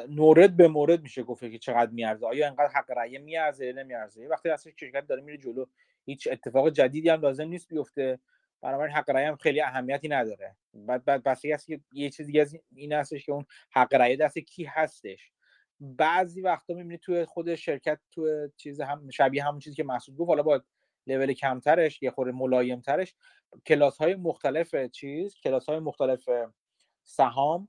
[0.08, 2.26] نورد به مورد میشه گفت که چقدر میارزه.
[2.26, 5.66] آیا انقدر حق رأی میارزه نمیارزه؟ وقتی اصلا شرکت داره میره جلو
[6.04, 8.18] هیچ اتفاق جدیدی هم لازم نیست بیفته.
[8.60, 10.56] بنابراین حق رأی هم خیلی اهمیتی نداره.
[10.74, 14.64] بعد بعد بستگی یه چیز دیگه از این هستش که اون حق رأی دست کی
[14.64, 15.32] هستش.
[15.80, 20.28] بعضی وقتا می‌بینی توی خود شرکت توی چیز هم شبیه همون چیزی که محسود گفت
[20.28, 20.62] حالا با
[21.06, 23.14] لول کمترش یه خورده ملایمترش.
[23.66, 26.28] کلاس های مختلف چیز کلاس های مختلف
[27.04, 27.68] سهام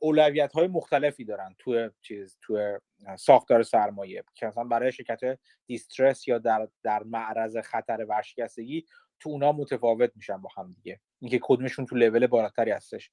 [0.00, 2.78] اولویت های مختلفی دارن تو چیز تو
[3.18, 4.24] ساختار سرمایه.
[4.34, 8.86] که مثلا برای شرکت دیسترس یا در در معرض خطر ورشکستگی
[9.20, 11.00] تو اونا متفاوت میشن با هم دیگه.
[11.20, 13.10] اینکه کدومشون تو لول بالاتری هستش.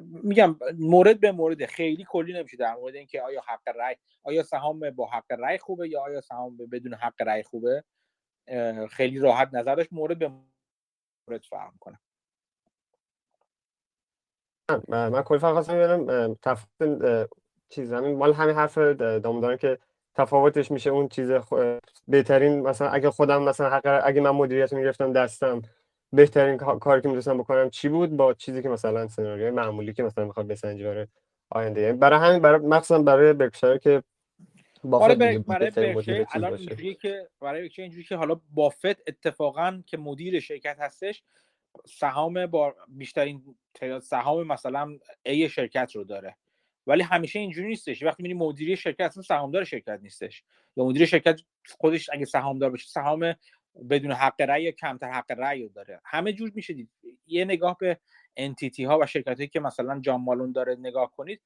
[0.00, 4.90] میگم مورد به مورد خیلی کلی نمیشه در مورد اینکه آیا حق رأی آیا سهام
[4.90, 7.84] با حق رأی خوبه یا آیا سهام بدون حق رأی خوبه.
[8.90, 10.28] خیلی راحت نظرش مورد به
[11.28, 11.98] مورد فهم کنه
[14.88, 17.28] من کلی فقط خواستم ببینم تفاوت
[17.68, 19.78] چیز همین مال همین حرف دامدارم که
[20.14, 21.30] تفاوتش میشه اون چیز
[22.08, 25.62] بهترین مثلا اگه خودم مثلا حق اگه من مدیریت می‌گرفتم دستم
[26.12, 30.24] بهترین کاری که می‌تونستم بکنم چی بود؟ با چیزی که مثلا سناریوی معمولی که مثلا
[30.24, 31.06] می‌خواد بسنجی برای
[31.50, 31.92] آینده.
[31.92, 34.02] برای همین برای مخصوصا برای برکشایر که
[34.84, 40.76] بافت برای برای الان اینجوریه که برای اینجوری که حالا بافت اتفاقا که مدیر شرکت
[40.78, 41.22] هستش
[41.86, 46.36] سهام با بیشترین تعداد سهام مثلا ای شرکت رو داره.
[46.86, 48.02] ولی همیشه اینجوری نیستش.
[48.02, 50.44] وقتی میری مدیری شرکت اصلا سهامدار شرکت نیستش.
[50.76, 51.40] یا مدیر شرکت
[51.78, 53.34] خودش اگه سهامدار باشه سهام
[53.90, 56.00] بدون حق رأی یا کمتر حق رأی داره.
[56.04, 56.90] همه جور میشه دید.
[57.26, 57.98] یه نگاه به
[58.36, 61.40] انتیتی ها و شرکت هایی که مثلا جامالون داره نگاه کنید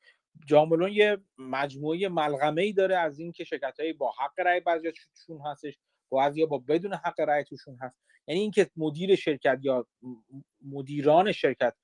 [0.47, 5.79] جامالون یه مجموعه ملغمه ای داره از اینکه شرکت های با حق رأی بعضیاشون هستش
[6.13, 7.97] بعضی با بدون حق رأی توشون هست.
[8.27, 9.87] یعنی اینکه مدیر شرکت یا
[10.63, 11.75] مدیران شرکت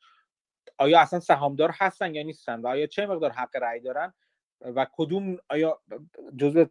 [0.78, 4.14] آیا اصلا سهامدار هستن یا نیستن و آیا چه مقدار حق رأی دارن
[4.60, 5.80] و کدوم آیا
[6.36, 6.64] جزء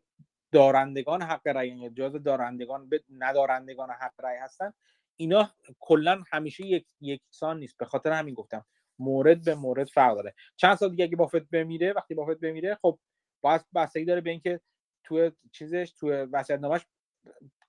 [0.51, 4.73] دارندگان حق رأی یا جزء دارندگان ندارندگان حق رأی هستن
[5.15, 7.77] اینا کلا همیشه یک یکسان نیست.
[7.77, 8.65] به خاطر همین گفتم
[9.03, 10.33] مورد به مورد فرق داره.
[10.55, 12.99] چند سال دیگه اگه بافت بمیره وقتی بافت بمیره خب
[13.41, 14.59] باید بستگی داره به اینکه
[15.03, 16.85] تو چیزش تو وصیت‌نامه‌اش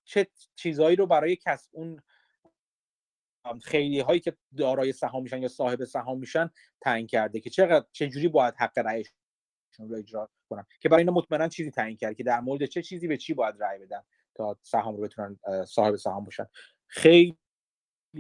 [0.05, 2.02] چه چیزهایی رو برای کسب اون
[3.62, 6.51] خیلی هایی که دارای سهام میشن یا صاحب سهام میشن
[6.81, 9.15] تعیین کرده که چقدر چه جوری باید حق رأیشون
[9.78, 10.66] رو اجرا کنن.
[10.81, 13.62] که برای اینا مطمئنا چیزی تعیین کرده که در مورد چه چیزی به چی باید
[13.62, 14.02] رأی بدن
[14.35, 15.39] تا سهام رو بتونن
[15.69, 16.47] صاحب سهام باشن.
[16.86, 17.36] خیلی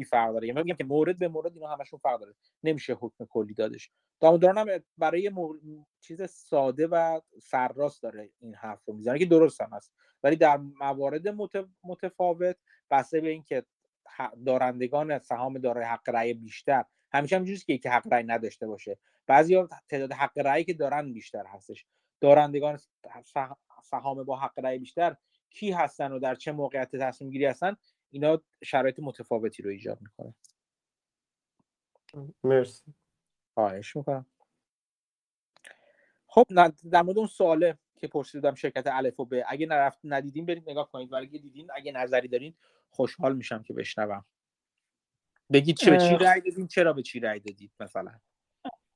[0.02, 3.54] فرق داره یعنی میگم که مورد به مورد اینا همشون فرق داره نمیشه حکم کلی
[3.54, 3.90] دادش.
[4.20, 5.30] دامداران هم برای
[6.00, 9.92] چیز ساده و سرراست داره این حرف رو می‌زنه که درست هم هست.
[10.22, 11.28] ولی در موارد
[11.84, 12.56] متفاوت
[12.90, 13.64] بسته به اینکه
[14.46, 16.84] دارندگان سهام دارای حق رأی بیشتر.
[17.12, 18.98] همیشه همینجوریه که یکی حق رأی نداشته باشه.
[19.26, 21.86] بعضی تعداد حق رأی که دارن بیشتر هستش.
[22.20, 22.78] دارندگان
[23.82, 25.16] سهام با حق رأی بیشتر
[25.50, 27.76] کی هستن و در چه موقعیت تصمیم گیری هستن؟
[28.14, 30.34] اینا شرایط متفاوتی رو ایجاد می‌کنه.
[32.44, 32.94] مرسی.
[33.54, 34.26] خواهش می‌کنم.
[36.26, 36.46] خب
[36.90, 40.90] در مورد اون سواله که پرسیدم شرکت الف و ب اگه نرفت ندیدین برید نگاه
[40.90, 42.54] کنید ولی اگه دیدین اگه نظری دارین
[42.90, 44.24] خوشحال میشم که بشنوم.
[45.52, 48.12] بگید چه به چی رأی دادین چرا به چی رأی دادید مثلا؟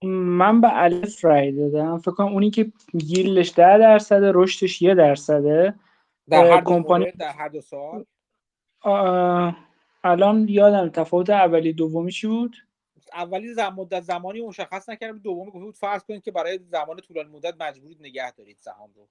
[0.02, 1.98] من به الف رأی دادم.
[1.98, 5.74] فکر کنم اونی که گیلش ده درصد رشدش یه درصده.
[6.28, 8.04] در هر کمپانی در هر دو سال
[10.04, 12.56] الان یادم تفاوت اولی دومی چی بود؟
[13.14, 17.28] اولی زم مدت زمانی مشخص نکردم دومی گفته بود فرض کنید که برای زمان طولانی
[17.28, 19.08] مدت مجبورید نگه دارید سهام رو.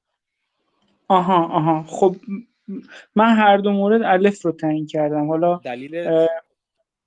[1.07, 1.83] آها آها.
[1.87, 2.15] خب
[3.15, 5.27] من هر دو مورد الف رو تعیین کردم.
[5.27, 6.25] حالا دلیل؟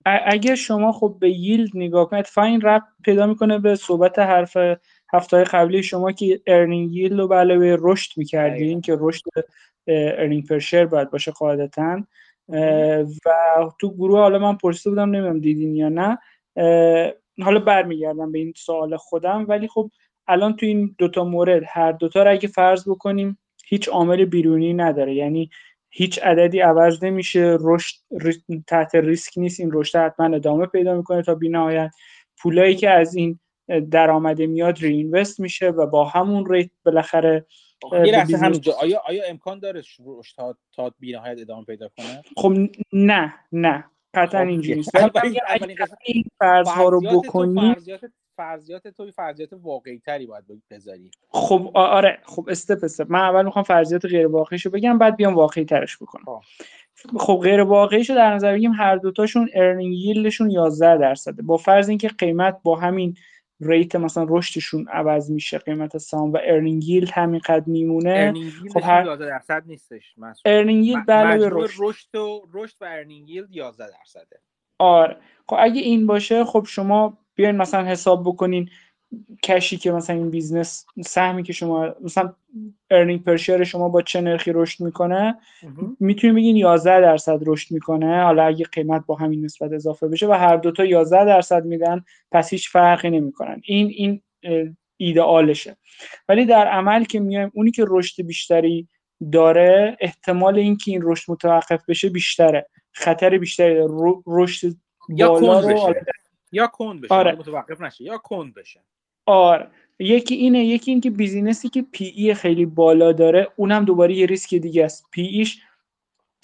[0.06, 4.56] اگر شما خب به ییلد نگاه کنید فاین رپ پیدا می‌کنه به صحبت حرف
[5.12, 9.24] هفته قبلی شما که earning yield رو به علاوه رشد می‌کردین که رشد
[9.86, 12.02] earning per share باید باشه قاعدتا.
[13.26, 16.18] و تو گروه حالا من پرسیده بودم نمی‌دونم دیدین یا نه.
[17.42, 19.46] حالا برمیگردم به این سوال خودم.
[19.48, 19.90] ولی خب
[20.28, 25.14] الان تو این دوتا مورد هر دوتا رو اگه فرض بکنیم هیچ عامل بیرونی نداره.
[25.14, 25.50] یعنی
[25.90, 27.96] هیچ عددی عوض نمیشه رشد
[28.66, 29.60] تحت ریسک نیست.
[29.60, 31.90] این رشد حتما ادامه پیدا می‌کنه تا بینهایت.
[32.42, 33.38] پولایی که از این
[33.90, 37.46] درآمده میاد reinvest میشه و با همون rate بالاخره
[38.42, 42.52] همینجا آیا آیا امکان داره رشد تا تا بی‌نهایت ادامه پیدا کنه؟ خب
[42.92, 43.84] نه نه.
[44.14, 44.90] قطعا خب، اینجوری نیست.
[46.04, 47.76] این فرض ها رو بکنی
[48.36, 51.10] فرضیات تو فرضیات واقعی تری باید بذاری.
[51.28, 52.18] خب آره.
[52.24, 53.10] خب step step.
[53.10, 56.24] من اول می‌خوام فرضیات غیر واقعیشو بگم بعد بیام واقعی ترش بکنم.
[56.24, 61.42] خب, خب غیر واقعیشو در نظر بگیم هر دوتاشون earning yield شون 11 درصده.
[61.42, 63.16] با فرض اینکه قیمت با همین
[63.60, 68.34] rate مثلا رشدشون عوض میشه قیمت سهام و earning yield همین قد میمونه
[68.74, 70.14] خب هر 11 درصد نیستش
[70.44, 71.76] earning yield بله رشد.
[71.78, 74.40] رشد و رشد و earning yield 11 درصده.
[74.78, 75.16] آره.
[75.48, 78.70] خب اگه این باشه خب شما بیاین مثلا حساب بکنین
[79.42, 82.32] cash ی که مثلا این business سهمی که شما مثلا
[82.90, 85.38] earning per شما با چه نرخی رشد می‌کنه
[86.00, 88.22] می‌تونیم بگین 11 درصد رشد می‌کنه.
[88.22, 92.50] حالا اگه قیمت با همین نسبت اضافه بشه و هر دوتا 11 درصد میدن پس
[92.50, 93.60] هیچ فرقی نمی‌کنن.
[93.64, 94.22] این این
[94.96, 95.76] ایده‌آلشه.
[96.28, 98.88] ولی در عمل که میایم اونی که رشد بیشتری
[99.32, 102.66] داره احتمال اینکه این رشد متوقف بشه بیشتره.
[102.92, 103.92] خطر بیشتری داره.
[104.26, 104.72] رشد
[105.08, 106.04] یا کند بشه.
[106.52, 107.14] یا کند بشه.
[107.14, 107.32] آره.
[107.32, 108.04] متوقف نشه.
[108.04, 108.80] یا کند بشه.
[109.26, 109.70] آره.
[109.98, 114.26] یکی اینه یکی این که business ی که P/E خیلی بالا داره اونم دوباره یه
[114.26, 115.06] ریسک دیگه است.
[115.10, 115.62] P/E ش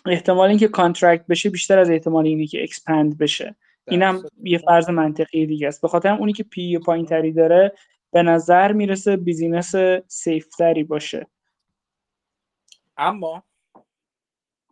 [0.06, 3.56] احتمال اینکه contract بشه بیشتر از احتمال اینه که expand بشه.
[3.88, 5.82] اینم یه فرض منطقی دیگه است.
[5.82, 7.72] به خاطر اونی که P/E پایین تری داره
[8.12, 9.74] به نظر می‌رسه business
[10.06, 11.26] safe تری باشه.
[12.96, 13.42] اما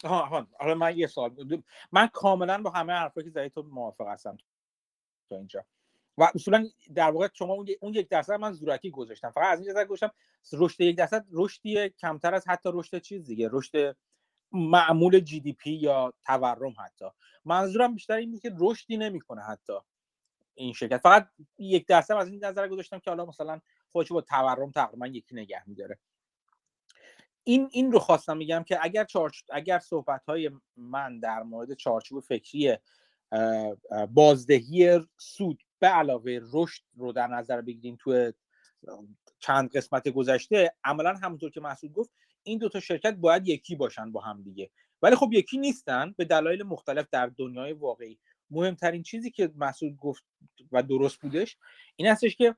[0.05, 1.63] ها حالا من یه سوال
[1.93, 4.37] من کاملا با همه حرفایی که زدی تو موافق هستم
[5.29, 5.65] تا اینجا.
[6.19, 9.31] و اصولا در واقع شما اون یک درصد من زورکی گذاشتم.
[9.31, 10.11] فقط از این جهت گذاشتم
[10.53, 13.97] رشد یک درصد رشدی کمتر از حتی رشد چیز دیگه رشد
[14.53, 17.05] معمول جی دی پی یا تورم حتی.
[17.45, 19.73] منظورم بیشتر این که رشدی نمی‌کنه حتی
[20.55, 21.01] این شرکت.
[21.01, 21.28] فقط
[21.59, 23.61] یک درصد از این نظر گذاشتم که حالا مثلا
[23.93, 25.99] خودش با تورم تقریبا یکی نگه میداره.
[27.45, 29.43] این این رو خواستم میگم که اگر چارچ...
[29.53, 32.77] اگر صحبت های من در مورد چارچوب فکری
[34.11, 38.33] بازدهی سود به علاوه رشد رو در نظر بگیریم تو
[39.39, 42.11] چند قسمت گذشته عملا همونطور که محسود گفت
[42.43, 44.71] این دو تا شرکت باید یکی باشن با هم دیگه.
[45.03, 48.19] ولی خب یکی نیستن به دلایل مختلف در دنیای واقعی.
[48.51, 50.25] مهمترین چیزی که محسود گفت
[50.73, 51.57] و درست بودش
[51.97, 52.57] این هستش که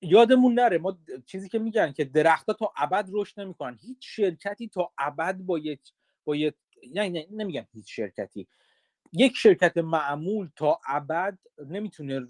[0.00, 3.78] یادمون نره ما چیزی که میگن که درختها تا ابد رشد نمی‌کنن.
[3.80, 5.80] هیچ شرکتی تا ابد با یک
[6.24, 8.48] با یک یعنی نمیگم هیچ شرکتی.
[9.12, 12.26] یک شرکت معمول تا ابد نمی‌تونه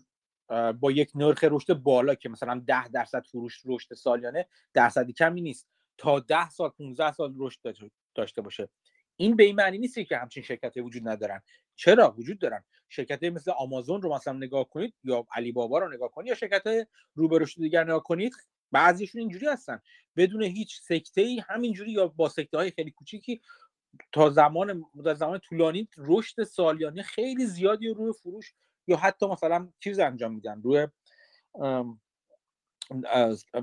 [0.81, 5.69] با یک نرخ رشد بالا که مثلا ده درصد فروش رشد سالیانه درصدی کمی نیست
[5.99, 7.61] تا ده سال 15 سال رشد
[8.15, 8.69] داشته باشه.
[9.17, 11.43] این به این معنی نیست که همچین شرکت وجود ندارن.
[11.77, 12.65] چرا؟ وجود دارن.
[12.89, 16.87] شرکت مثل آمازون رو مثلا نگاه کنید یا علی بابا رو نگاه کنید یا شرکت
[17.15, 18.33] رو دیگر نگاه کنید
[18.73, 19.81] بعضیشون اینجوری هستن.
[20.17, 23.41] بدون هیچ سکته ای همینجوری یا با سکته های خیلی کوچیکی
[24.13, 28.55] تا زمان تا زمان طولانی رشد سالیانه خیلی زیادی روی فروش
[28.87, 30.87] یا حتی مثلا چیز انجام میدن روی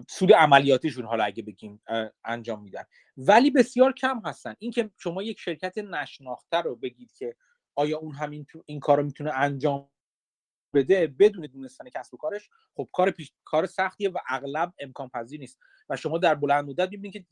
[0.10, 1.81] سود عملیاتیشون حالا اگه بگیم
[2.26, 2.84] انجام میدن.
[3.18, 4.56] ولی بسیار کم هستن.
[4.60, 7.35] اینکه شما یک شرکت نشناخته رو بگید که
[7.76, 9.89] آیا اون همین این کار رو می‌تونه انجام
[10.73, 13.34] بده بدون دونستن کسب و کارش خب کار پیش...
[13.43, 15.60] کار سختیه و اغلب امکان پذیر نیست.
[15.89, 17.26] و شما در بلند مدت می‌بینید که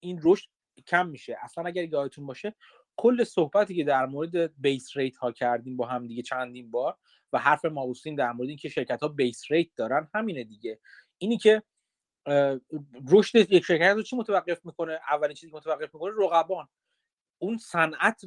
[0.00, 0.48] این رشد
[0.86, 1.36] کم میشه.
[1.42, 2.54] اصلا اگر یادتون باشه
[2.96, 6.98] کل صحبتی که در مورد بیس ریت ها کردیم با هم دیگه چندین بار
[7.32, 10.80] و حرف ماوسین در مورد اینکه شرکت ها بیس ریت دارن همینه دیگه.
[11.18, 11.62] اینی که
[13.08, 16.68] رشد یک شرکت رو چی متوقف می‌کنه؟ اولین چیزی که متوقف می‌کنه رقبان.
[17.38, 18.20] اون صنعت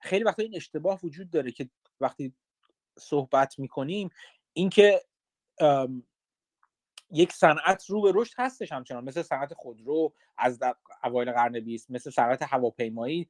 [0.00, 1.70] خیلی وقتا این اشتباه وجود داره که
[2.00, 2.34] وقتی
[2.98, 4.10] صحبت می‌کنیم
[4.52, 5.00] اینکه
[7.12, 9.04] یک صنعت رو به رشد هستش همچنان.
[9.04, 10.58] مثل صنعت خودرو از
[11.04, 13.28] اوایل قرن 20 مثل صنعت هواپیمایی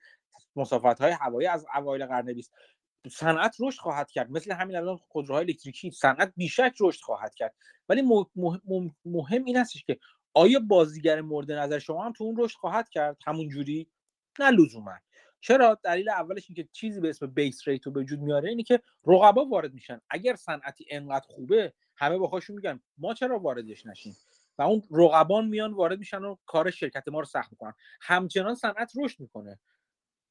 [0.57, 2.53] مسافت های هوایی از اوایل قرن 20
[3.11, 4.31] صنعت رشد خواهد کرد.
[4.31, 7.55] مثل همین الان خودروهای الکتریکی صنعت بیشک رشد خواهد کرد.
[7.89, 8.03] ولی
[9.05, 9.99] مهم این هستش که
[10.35, 13.89] آیا بازیگر مورد نظر شما هم تو اون رشد خواهد کرد؟ همون جوری
[14.41, 14.95] نه لزوما.
[15.41, 18.81] چرا؟ دلیل اولش اینکه چیزی به اسم بیس ریت رو به وجود میاره اینه که
[19.07, 20.01] رقبا وارد میشن.
[20.11, 24.17] اگر صنعتی انقدر خوبه همه با خودشون میگن ما چرا واردش نشیم؟
[24.59, 27.75] و اون رقبان میان وارد میشن و کار شرکت ما رو سخت می‌کنن.
[28.01, 29.59] همچنان صنعت رشد می‌کنه.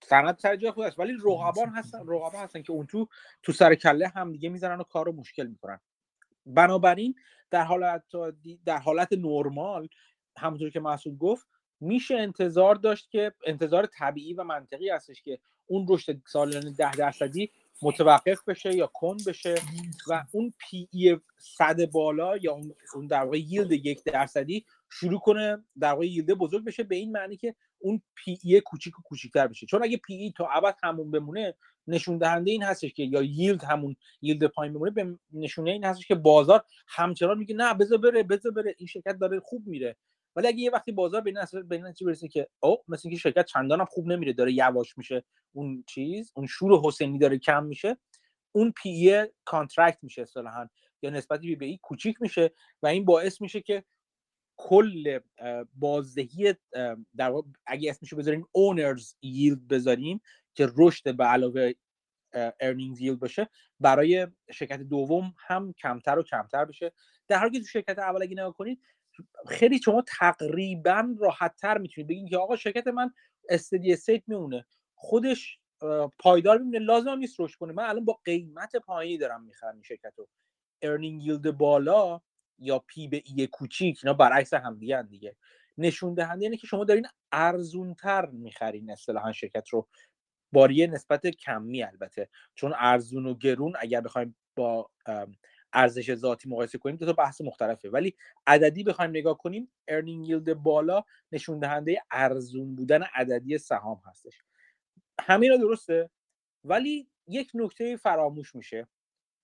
[0.03, 3.07] صنعت سر جای خودش ولی رقبان هستن رقبا هستن که اون تو
[3.43, 5.79] تو سر کله هم دیگه می‌زنن و کار رو مشکل می‌کنن.
[6.45, 7.15] بنابراین
[7.51, 8.03] در حالت
[8.65, 9.87] در حالت نرمال
[10.37, 11.47] همونطور که مسعود گفت
[11.79, 17.51] میشه انتظار داشت که انتظار طبیعی و منطقی هستش که اون رشد سالانه ده درصدی
[17.81, 19.55] متوقف بشه یا کن بشه
[20.09, 22.59] و اون پی ای صد بالا یا
[22.95, 27.11] اون در واقع ییلد یک درصدی شروع کنه در واقع ییلد بزرگ بشه به این
[27.11, 29.65] معنی که اون پی ای کوچیک و کوچیکتر بشه.
[29.65, 31.55] چون اگه پی ای تا ابد همون بمونه
[31.87, 36.07] نشون دهنده این هستش که یا ییلد همون ییلد پایین بمونه به نشونه این هستش
[36.07, 39.95] که بازار همچنان میگه نه بذار بره بذار بره این شرکت داره خوب میره.
[40.35, 43.79] ولی اگه یه وقتی بازار به این این برسه که او مثل اینکه شرکت چندان
[43.79, 47.97] هم خوب نمیره داره یواش میشه اون چیز اون شور حسینی داره کم میشه
[48.51, 50.69] اون P/E contract میشه اصطلاحا
[51.01, 52.51] یا نسبت P به E کوچیک میشه
[52.83, 53.83] و این باعث میشه که
[54.57, 55.19] کل
[55.73, 56.53] بازدهی
[57.15, 57.33] در
[57.65, 60.21] اگه اسمشو بذاریم owner's yield بذاریم
[60.53, 61.71] که رشد به علاوه
[62.59, 63.49] earning yield باشه
[63.79, 66.91] برای شرکت دوم هم کمتر و کمتر بشه.
[67.27, 68.81] در حالی که تو شرکت اول اگه نگاه کنید
[69.47, 73.11] خیلی شما تقریبا راحتتر می‌تونید بگین که آقا شرکت من
[73.49, 74.65] steady state میمونه.
[74.95, 75.59] خودش
[76.19, 76.79] پایدار میمونه.
[76.79, 77.73] لازم نیست رشد کنه.
[77.73, 80.27] من الان با قیمت پایینی دارم می‌خرم این شرکت رو
[80.81, 82.21] earning yield بالا
[82.59, 85.35] یا P به E کوچیک اینا برعکس هم دیگه دیگه.
[85.77, 89.87] نشون دهنده اینه که شما دارین ارزونتر می‌خرین اصطلاحا شرکت رو.
[90.51, 92.29] با یه نسبت کمی البته.
[92.55, 94.89] چون ارزون و گرون اگر بخوایم با
[95.73, 97.89] ارزش ذاتی مقایسه کنیم دو تا بحث مختلفه.
[97.89, 98.15] ولی
[98.47, 104.41] عددی بخوایم نگاه کنیم earning yield بالا نشون دهنده ارزون بودن عددی سهام هستش.
[105.19, 106.09] همین درسته؟
[106.63, 108.87] ولی یک نکته فراموش میشه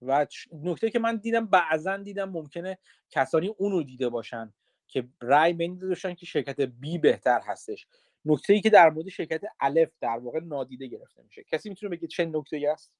[0.01, 2.77] و نکته که من دیدم بعضا دیدم ممکنه
[3.09, 4.53] کسانی اونو دیده باشن
[4.87, 7.87] که رای بین داشتن که شرکت بی بهتر هستش.
[8.25, 11.43] نکته ای که در مورد شرکت الف در واقع نادیده گرفته میشه.
[11.43, 12.91] کسی می‌تونه بگه چه نکته است؟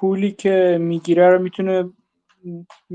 [0.00, 1.92] پولی که می‌گیره رو می‌تونه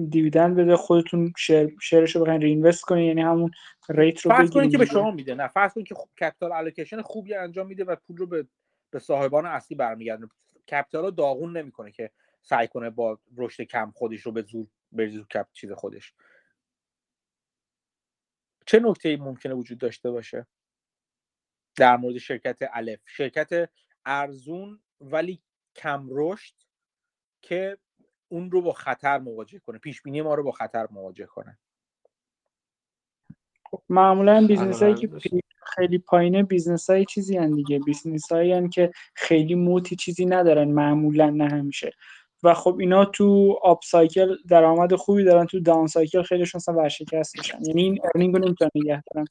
[0.10, 3.52] dividend بده خودتون share share ش رو بخواین reinvest کنین یعنی همون
[3.90, 7.02] rate رو فرض کنید که به شما میده نه فرض کنید که خوب capital allocation
[7.02, 8.48] خوبی انجام میده و پول رو به
[8.90, 10.32] به صاحبان اصلی برمیگردونه.
[10.72, 12.12] capital رو داغون نمی‌کنه که
[12.42, 16.14] سعی کنه با رشد کم خودش رو به زور بریزه تو cap چیز خودش.
[18.66, 20.48] چه نکته ای ممکنه وجود داشته باشه؟
[21.76, 23.00] در مورد شرکت الف.
[23.06, 23.70] شرکت
[24.06, 25.42] ارزون ولی
[25.76, 26.65] کم رشد
[27.46, 27.78] که
[28.30, 31.58] اون رو با خطر مواجه کنه پیش بینی ما رو با خطر مواجه کنه.
[33.72, 35.10] خب، معمولا business هایی که
[35.76, 37.80] خیلی پایینه business های چیزی هن دیگه.
[37.80, 41.92] بیزنس هایی که خیلی moat ی چیزی ندارن معمولا نه همیشه.
[42.44, 47.38] و خب اینا تو up cycle درآمد خوبی دارن تو down cycle خیلیشون اصلا ورشکست
[47.38, 47.66] میشن.
[47.66, 49.28] یعنی این earning رو نمی‌تونن نگه دارن.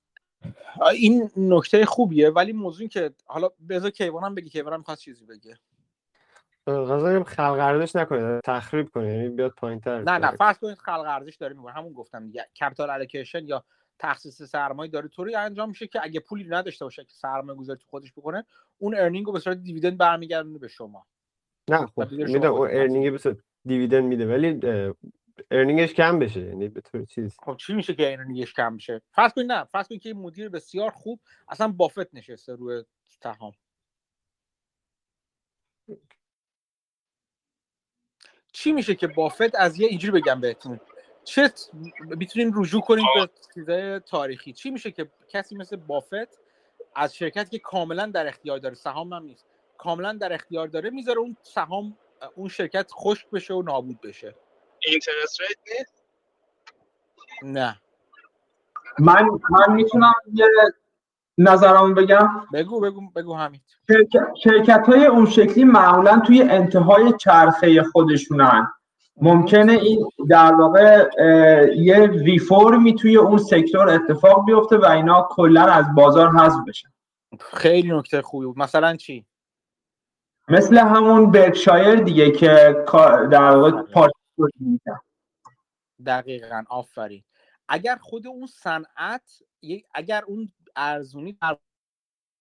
[0.93, 5.27] این نکته خوبیه ولی موضوع که حالا بذار کیوان هم بگی کیوان هم می‌خواد چیزی
[5.27, 5.59] بگه.
[6.67, 11.37] غذا خلق ارزش نکنید تخریب کنید یعنی بیاد پایینتر نه نه فرض کنید خلق ارزش
[11.37, 13.65] داره میگه همون گفتم دیگه کپیتال الوکیشن یا
[13.99, 17.87] تخصیص سرمایه داره طوری انجام میشه که اگه پولی نداشته باشه که سرمایه گذاری تو
[17.89, 18.47] خودش بکنه
[18.79, 21.07] اون ارنینگ رو به صورت دیویدند برمیگردونه به شما.
[21.71, 24.61] نه خب میده اون ارنینگ به صورت دیویدند میده ولی
[25.51, 27.37] ارنینگش کم بشه یعنی به طور چیز.
[27.43, 30.91] خب چی میشه که ارنینگش کم بشه؟ فرض کنید نه فرض کنید که مدیر بسیار
[30.91, 32.85] خوب اصلا بافت نشسته روی
[33.23, 33.53] سهام.
[38.55, 40.81] چی میشه که بافت از یه اینجوری بگم بهتون؟
[41.25, 41.53] چه
[42.01, 44.53] می‌تونیم رجوع کنیم به چیزای تاریخی.
[44.53, 46.41] چی میشه که کسی مثل بافت
[46.97, 49.47] از شرکتی که کاملا در اختیار داره سهام هم نیست
[49.79, 51.97] کاملا در اختیار داره می‌ذاره اون سهام
[52.35, 54.35] اون شرکت خشک بشه و نابود بشه؟
[54.87, 56.05] اینترست ریت نیست؟
[57.43, 57.81] نه.
[58.99, 60.47] من من می‌تونم یه
[61.39, 63.61] نظرمو بگم؟ بگو بگو بگو همین
[64.43, 68.73] شرکت های اون شکلی معمولا توی انتهای چرخه خودشونن.
[69.17, 71.11] ممکنه این در واقع
[71.77, 76.89] یه ریفورمی توی اون سکتور اتفاق بیفته و اینا کلا از بازار حذف بشن.
[77.41, 78.59] خیلی نکته خوبی بود.
[78.59, 79.27] مثلا چی؟
[80.49, 82.85] مثل همون برکشایر دیگه که
[83.31, 83.83] در واقع
[86.07, 87.23] دقیقا آفرین.
[87.69, 89.43] اگر خود اون صنعت
[89.95, 91.59] اگر اون ارزونی در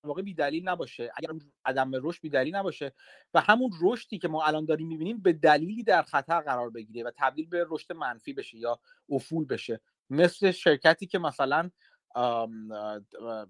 [0.05, 1.11] واقع بی دلیل نباشه.
[1.17, 1.29] اگر
[1.65, 2.93] عدم رشد بی دلیل نباشه
[3.33, 7.11] و همون رشدی که ما الان داریم می‌بینیم به دلیلی در خطر قرار بگیره و
[7.17, 8.79] تبدیل به رشد منفی بشه یا
[9.09, 9.81] افول بشه.
[10.09, 11.71] مثل شرکتی که مثلا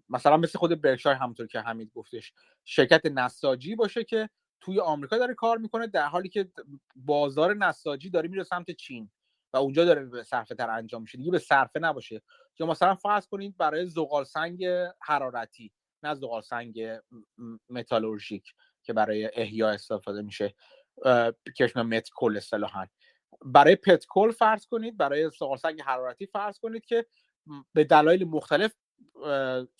[0.10, 2.34] مثلا مثل خود برکشایر همونطور که حمید گفتش.
[2.66, 4.30] شرکت نساجی باشه که
[4.62, 6.52] توی آمریکا داره کار می‌کنه در حالی که
[6.96, 9.12] بازار نساجی داره میره سمت چین.
[9.54, 11.18] و اونجا داره به صرفه تر انجام میشه.
[11.18, 12.22] دیگه به صرفه نباشه.
[12.60, 14.66] یا مثلا فرض کنید برای زغال سنگ
[15.02, 15.72] حرارتی
[16.04, 17.00] نه زغال سنگ
[17.70, 18.54] متالورژیک
[18.84, 20.54] که برای احیا استفاده میشه
[21.56, 22.88] که مت کل اصطلاحا.
[23.46, 27.06] برای پتکل فرض کنید برای زغال سنگ حرارتی فرض کنید که
[27.74, 28.74] به دلایل مختلف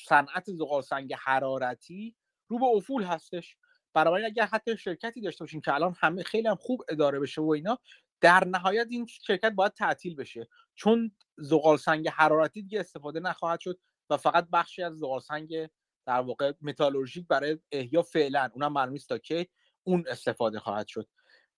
[0.08, 2.16] صنعت زغال سنگ حرارتی
[2.48, 3.58] رو به افول هستش.
[3.94, 7.50] برای اگر حتی شرکتی داشته باشیم که الان همه خیلی هم خوب اداره بشه و
[7.50, 7.80] اینا
[8.24, 10.48] در نهایت این شرکت باید تعطیل بشه.
[10.76, 13.80] چون زغال سنگ حرارتی دیگه استفاده نخواهد شد
[14.10, 15.70] و فقط بخشی از زغال سنگ
[16.06, 19.48] در واقع متالورژیک برای احیا فعلا اونم معلوم نیست تا کی
[19.84, 21.08] اون استفاده خواهد شد.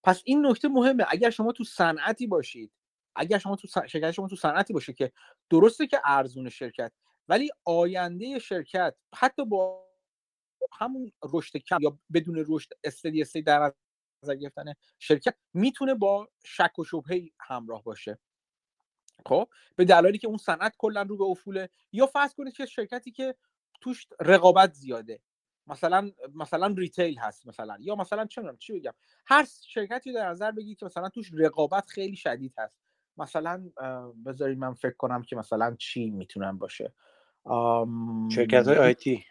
[0.03, 1.05] پس این نکته مهمه.
[1.09, 2.71] اگر شما تو صنعتی باشید
[3.15, 5.11] اگر شما تو شرکت شما تو صنعتی باشه که
[5.49, 6.91] درسته که ارزون شرکت
[7.27, 9.85] ولی آینده شرکت حتی با
[10.79, 13.73] همون رشد کم یا بدون رشد استدی در
[14.25, 18.19] نظر گرفتن شرکت می‌تونه با شک و شبهه همراه باشه.
[19.25, 23.11] خب به دلایلی که اون صنعت کلا رو به افوله یا فرض کنید که شرکتی
[23.11, 23.35] که
[23.81, 25.19] توش رقابت زیاده
[25.67, 28.93] مثلا مثلا ریتیل هست مثلا یا مثلا چه چی بگم
[29.25, 32.79] هر شرکتی در نظر بگید که مثلا توش رقابت خیلی شدید هست.
[33.17, 33.71] مثلا
[34.25, 36.93] بذارید من فکر کنم که مثلا چی می‌تونم باشه.
[38.31, 39.25] شرکت های آیتی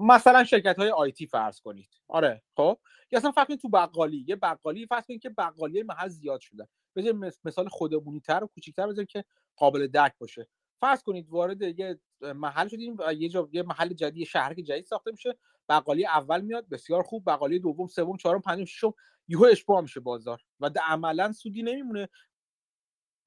[0.00, 1.88] مثلا شرکت های آیتی فرض کنید.
[2.08, 2.78] آره خب؟
[3.12, 6.68] یا اصلا فرض تو بقالی یه بقالی فرض کنید که بقالی محل زیاد شده.
[6.96, 9.24] بذارید مثال خودمونی تر و کوچیک‌تر بذارید که
[9.56, 10.48] قابل درک باشه.
[10.80, 14.84] فرض کنید وارد یه محل شدیم و یه جا یه محل جدید شهر که جدید
[14.84, 15.38] ساخته میشه.
[15.68, 17.30] بقالی اول میاد بسیار خوب.
[17.30, 18.94] بقالی دوم سوم چهارم پنجم ششم
[19.28, 20.40] یهو اشباع میشه بازار.
[20.60, 22.08] و عملا سودی نمیمونه.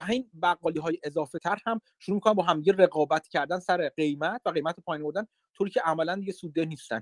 [0.09, 4.49] این بقالی های اضافه تر هم شروع می‌کنن با همدیگه رقابت کردن سر قیمت و
[4.49, 7.01] قیمت پایین بردن طوری که عملا دیگه سوده نیستن.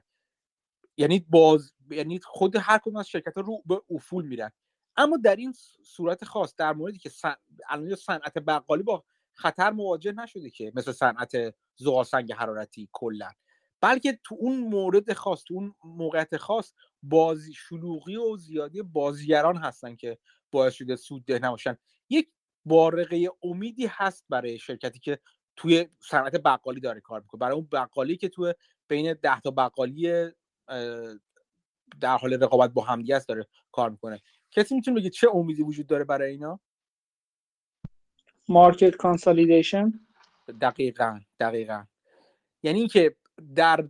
[0.97, 4.51] یعنی باز یعنی خود هر کدوم از شرکت ها رو به افول میرن.
[4.97, 5.53] اما در این
[5.84, 7.11] صورت خاص در موردی که
[7.69, 9.03] الان صنعت بقالی با
[9.34, 11.31] خطر مواجه نشده که مثل صنعت
[11.76, 13.30] زغالسنگ حرارتی کلا.
[13.81, 16.73] بلکه تو اون مورد خاص تو اون موقعیت خاص
[17.03, 20.18] بازی شلوغی و زیادی بازیگران هستن که
[20.51, 21.77] باعث شده سود ده نباشن.
[22.09, 22.31] یک
[22.66, 25.20] بارقه امیدی هست برای شرکتی که
[25.56, 27.40] توی صنعت بقالی داره کار می‌کنه.
[27.40, 28.54] برای اون بقالی که توی
[28.88, 30.32] بین ده تا بقالی
[32.02, 34.22] در حال رقابت با همدیگه است داره کار می‌کنه.
[34.52, 36.60] کسی می‌تونه بگه چه امیدی وجود داره برای اینا؟
[38.50, 39.92] مارکت کانسالیدیشن.
[40.62, 41.86] دقیقا دقیقا.
[42.64, 43.16] یعنی اینکه
[43.56, 43.90] در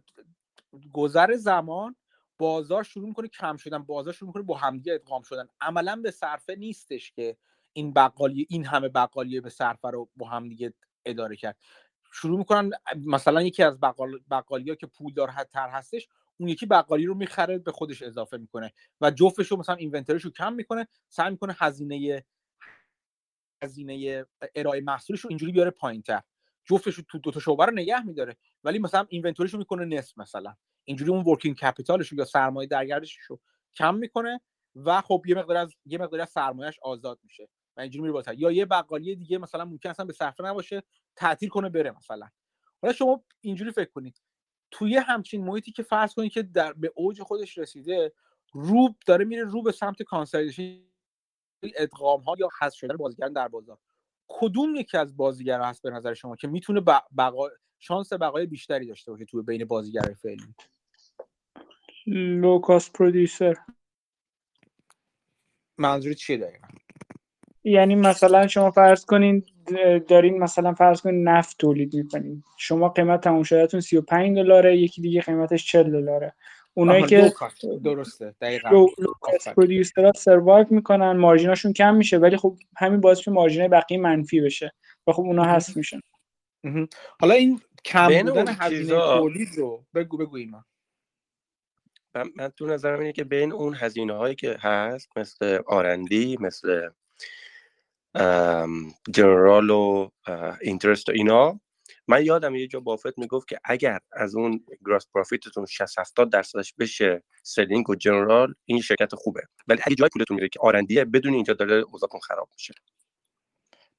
[0.93, 1.95] گذر زمان
[2.37, 5.47] بازار شروع می‌کنه کم شدن بازار شروع می‌کنه با همدیگه ادغام شدن.
[5.61, 7.37] عملا به صرفه نیستش که
[7.73, 10.73] این بقالی این همه بقالی به صرفه رو با همدیگه
[11.05, 11.57] اداره کرد.
[12.13, 12.71] شروع می‌کنن
[13.05, 16.07] مثلا یکی از بقال بقالی که پولدار تر هستش
[16.37, 20.31] اون یکی بقالی رو می‌خره به خودش اضافه می‌کنه و جفتش رو مثلا اینونتریش رو
[20.31, 22.25] کم می‌کنه سعی می‌کنه هزینه
[23.63, 24.25] هزینه
[24.55, 26.21] ارائه محصولش رو اینجوری بیاره پایینتر.
[26.65, 29.85] جفتش رو تو دو تا شعبه رو نگه میداره ولی مثلا inventory ش رو می‌کنه
[29.85, 30.55] نصف مثلا.
[30.83, 33.39] اینجوری اون working capital ش یا سرمایه درگردش رو
[33.75, 34.41] کم می‌کنه
[34.75, 37.49] و خب یه مقدار از یه مقدار از سرمایهش آزاد میشه.
[37.77, 38.33] و اینجوری میره بالاتر.
[38.33, 40.83] یا یه بقالی دیگه مثلا ممکنه اصلا به صرفه نباشه
[41.15, 42.29] تعطیل کنه بره مثلا.
[42.81, 44.21] حالا شما اینجوری فکر کنید.
[44.71, 48.13] توی همچین محیطی که فرض کنید که در به اوج خودش رسیده
[48.53, 50.83] رو داره میره رو به سمت consolidation
[51.63, 53.77] ادغام ها یا حذف شدن بازیگران در بازار.
[54.27, 56.81] کدوم یکی از بازیگرا هست به نظر شما که می‌تونه
[57.17, 57.49] بقا...
[57.79, 60.55] شانس بقای بیشتری داشته باشه توی بین بازیگرای فعلی؟
[62.07, 63.55] لوکاس پرودیوسر.
[65.77, 66.67] منظور چیه دقیقا؟
[67.63, 69.43] یعنی مثلا شما فرض کنین
[70.07, 72.43] دارین مثلا فرض کنین نفت تولید می‌کنین.
[72.57, 76.33] شما قیمت تموم شدهتون 35 دلاره یکی دیگه قیمتش 40 دلاره.
[76.73, 77.33] اونایی که
[77.83, 78.35] درسته.
[78.41, 78.85] دقیقاً.
[79.55, 84.73] پرودیوسرها سروایو می‌کنن مارجیناشون کم میشه ولی خب همین باعث میشه مارجینای بقیه منفی بشه
[85.07, 85.99] و خب اونا هست میشن.
[87.19, 90.63] حالا این کم بودن هزینه تولید رو بگو بگو ایمان
[92.35, 96.89] من تو نظرم اینه که بین اون هزینه هایی که هست مثل آرندی مثل
[99.13, 100.09] جنرال و
[100.61, 101.59] اینترست و اینا.
[102.07, 106.31] من یادم یه جا بافت می‌گفت که اگر از اون gross profit تون 60 70
[106.31, 109.41] درصدش بشه selling و general این شرکت خوبه.
[109.67, 112.73] ولی اگه جای پولتون میره که R&D ه بدون اینجا داره اوضاعتون خراب میشه.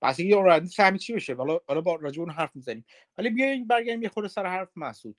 [0.02, 2.84] پس یه R&D سهمی چی بشه؟ حالا حالا با راجع اون حرف می‌زنیم.
[3.18, 5.16] ولی بیاین برگردیم یه خورده سر حرف مسعود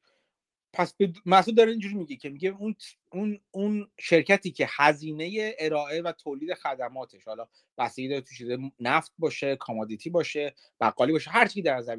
[0.74, 0.94] پس
[1.26, 2.76] مسعود داره اینجوری میگه که میگه اون
[3.12, 7.48] اون اون شرکتی که هزینه ارائه و تولید خدماتش حالا
[7.78, 8.48] بستگی داره تو چیز
[8.80, 11.98] نفت باشه commodity باشه بقالی باشه هر چیزی در نظر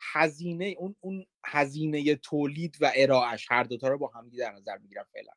[0.00, 5.06] هزینه اون اون هزینه تولید و ارائهش هر دوتا رو با هم در نظر می‌گیرم
[5.12, 5.32] فعلا.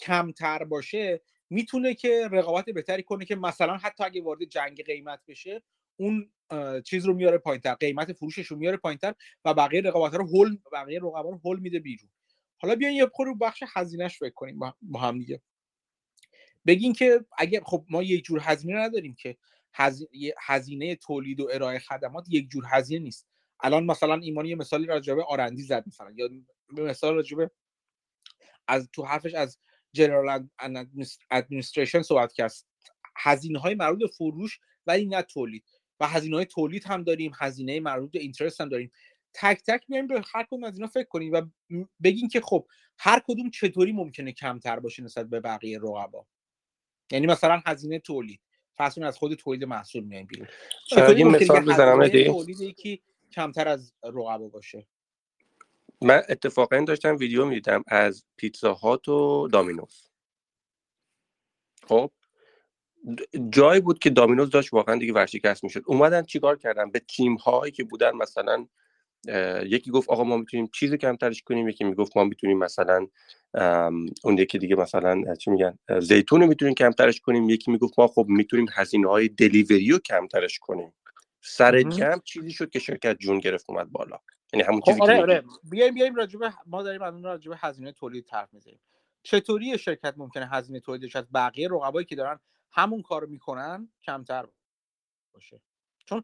[0.00, 1.20] کمتر باشه
[1.50, 5.62] می‌تونه که رقابت بهتری کنه که مثلا حتی اگه وارد جنگ قیمت بشه
[5.96, 6.30] اون
[6.84, 9.14] چیز رو میاره پایینتر قیمت فروشش رو میاره پایینتر
[9.44, 12.10] و بقیه رقابت رو هول بقیه رقبا رو هول میده بیرون.
[12.64, 15.42] حالا بیاین یه رو بخش هزینهش فکر کنیم با هم دیگه.
[16.66, 19.36] بگین که اگه خب ما یک جور هزینه نداریم که
[20.38, 23.26] هزینه تولید و ارائه خدمات یک جور هزینه نیست.
[23.60, 26.28] الان مثلا ایمانی یه مثالی راجبه آرندی زد مثلا یا
[26.70, 27.50] مثال راجبه
[28.68, 29.58] از تو حرفش از
[29.92, 30.48] جنرال
[31.30, 32.52] ادمنستریشن صحبت کرد.
[33.16, 35.64] هزینه های مربوط به فروش ولی نه تولید.
[36.00, 38.92] و هزینه های تولید هم داریم هزینه مربوط به اینترست هم داریم.
[39.34, 41.42] تک تک بیایم به هر کدوم از اینا فکر کنیم و
[42.02, 42.66] بگین که خب
[42.98, 46.26] هر کدوم چطوری ممکنه کمتر باشه نسبت به بقیه رقبا.
[47.12, 48.40] یعنی مثلا هزینه تولید.
[48.76, 50.48] فرض از خود تولید محصول میایم بیرون.
[50.86, 53.02] چطوری مثال بزنم تولید یکی
[53.32, 54.86] کمتر از رقبا باشه؟
[56.02, 60.10] من اتفاقا داشتم ویدیو می‌دیدم از پیتزا هات و دامینوز.
[61.86, 62.10] خب
[63.50, 65.82] جایی بود که دامینوز داشت واقعا دیگه ورشکست می‌شد.
[65.86, 68.66] اومدن چیکار کردن؟ به تیم هایی که بودن مثلا
[69.66, 73.06] یکی گفت آقا ما می‌تونیم چیز کمترش کنیم یکی می‌گفت ما می‌تونیم مثلا
[74.24, 77.50] اون یکی دیگه مثلا چی میگن؟ زیتون رو می‌تونیم کمترش کنیم.
[77.50, 80.92] یکی می‌گفت ما خب می‌تونیم هزینه های دلیوری رو کمترش کنیم.
[81.40, 84.18] سر جمع چیزی شد که شرکت جون گرفت اومد بالا.
[84.52, 85.44] یعنی همون خب چیزی آره که آره.
[85.70, 88.80] بیایم بیایم راجبه ما داریم الان راجبه هزینه تولید طرف می‌زنیم.
[89.22, 92.40] چطوری شرکت ممکنه هزینه تولیدش از بقیه رقبایی که دارن
[92.72, 94.46] همون کارو می‌کنن کمتر
[95.34, 95.60] باشه.
[96.04, 96.22] چون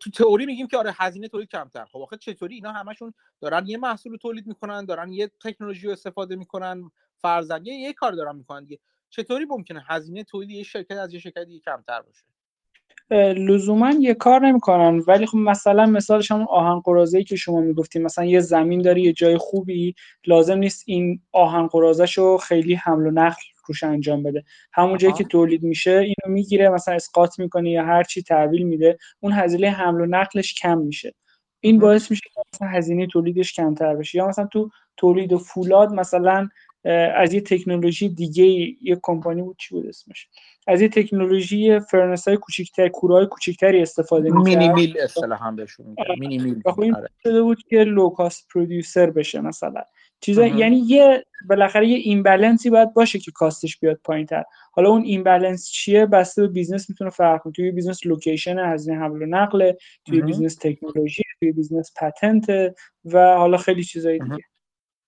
[0.00, 1.84] تو تئوری میگیم که آره هزینه تولید کمتر.
[1.84, 6.36] خب آخه چطوری؟ اینا همشون دارن یه محصول تولید می‌کنن دارن یه تکنولوژی رو استفاده
[6.36, 8.78] می‌کنن فرضاً یه, یه کار دارن می‌کنن دیگه.
[9.10, 12.24] چطوری ممکنه هزینه تولید یه شرکت از یه شرکت دیگه کمتر باشه؟
[13.32, 15.02] لزوما یه کار نمی‌کنن.
[15.06, 19.12] ولی خب مثلا مثالش همون آهن قرازه که شما می‌گفتیم مثلا یه زمین داری یه
[19.12, 19.94] جای خوبی.
[20.26, 21.68] لازم نیست این آهن
[22.16, 24.44] رو خیلی حمل و نقل روش انجام بده.
[24.72, 28.98] همون جایی که تولید میشه اینو می‌گیره مثلا اسقاط می‌کنه یا هر چی تحویل میده
[29.20, 31.14] اون هزینه حمل و نقلش کم میشه.
[31.60, 34.18] این باعث میشه که مثلا هزینه تولیدش کمتر بشه.
[34.18, 36.48] یا مثلا تو تولید فولاد مثلا
[37.16, 38.44] از یه تکنولوژی دیگه
[38.82, 40.28] یه کمپانی بود چی بود اسمش؟
[40.66, 44.58] از یه تکنولوژی furnace های کوچیکتر کوره های کوچیکتری استفاده می‌کرد.
[44.58, 46.04] mini mill اصطلاحا بهشون میگن.
[46.18, 46.62] mini mill.
[46.78, 49.82] این شده بود که low-cost producer بشه مثلا.
[50.20, 54.44] چیزا یعنی یه بالاخره یه imbalance ی باید باشه که cost ش بیاد پایینتر.
[54.72, 57.52] حالا اون imbalance چیه؟ بسته به business می‌تونه فرق کنه.
[57.52, 59.72] توی business location هزینه حمل و نقل
[60.04, 62.74] توی business تکنولوژی توی business patent
[63.04, 64.44] و حالا خیلی چیزای دیگه.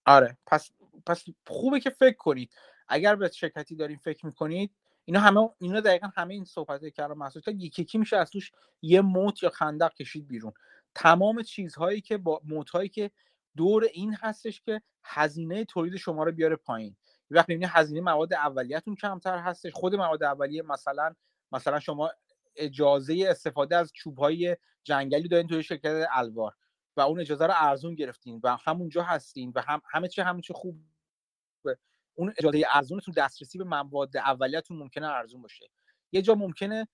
[0.07, 0.37] آره.
[0.47, 0.71] پس
[1.07, 2.51] پس خوبه که فکر کنید.
[2.89, 4.71] اگر به شرکتی دارین فکر می‌کنید
[5.05, 8.53] اینا همه اینا دقیقا همه این صحبت کردم محسوس یکی یکی میشه از توش
[8.83, 10.53] یه moat یا خندق کشید بیرون.
[10.95, 13.11] تمام چیزهایی که با موتهایی که
[13.57, 16.97] دور این هستش که هزینه تولید شما رو بیاره پایین.
[17.31, 21.15] وقتی می‌بینی هزینه مواد اولیه‌تون کمتر هستش خود مواد اولیه مثلا
[21.53, 22.11] مثلا شما
[22.57, 26.55] اجازه استفاده از چوبهای جنگلی دارین توی شرکت الوار
[26.97, 30.53] و اون اجازه رو ارزون گرفتین و همونجا هستین و هم همه چی همه چی
[30.53, 30.81] خوب
[32.15, 35.71] اون اجازه ارزونتون دسترسی به مواد اولیه‌تون ممکنه ارزون باشه.
[36.13, 36.89] یه جا ممکنه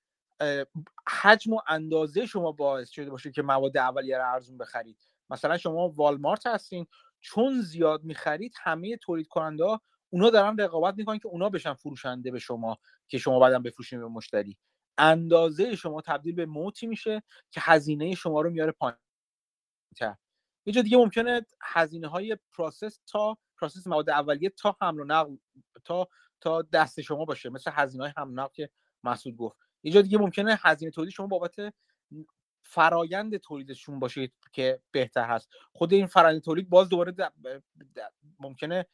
[1.08, 5.08] حجم و اندازه شما باعث شده باشه که مواد اولیه رو ارزون بخرید.
[5.30, 6.86] مثلا شما والمارت هستین
[7.20, 9.80] چون زیاد می‌خرید همه تولید کننده ها
[10.10, 12.78] اونا دارن رقابت می‌کنن که اونا بشن فروشنده به شما
[13.08, 14.58] که شما بعدا بفروشین به مشتری.
[14.98, 18.96] اندازه شما تبدیل به moat ی میشه که هزینه شما رو میاره پایین
[20.66, 25.36] یه جا دیگه ممکنه هزینه های process تا process مواد اولیه تا حمل و نقل
[25.84, 26.08] تا
[26.40, 27.50] تا دست شما باشه.
[27.50, 28.70] مثل هزینه های حمل نقل که
[29.04, 29.56] مسعود گفت.
[29.82, 31.56] یه جا دیگه ممکنه هزینه تولید شما بابت
[32.68, 35.48] فرایند تولیدشون باشه که بهتر هست.
[35.72, 37.14] خود این فرایند تولید باز دوباره
[38.40, 38.86] ممکنه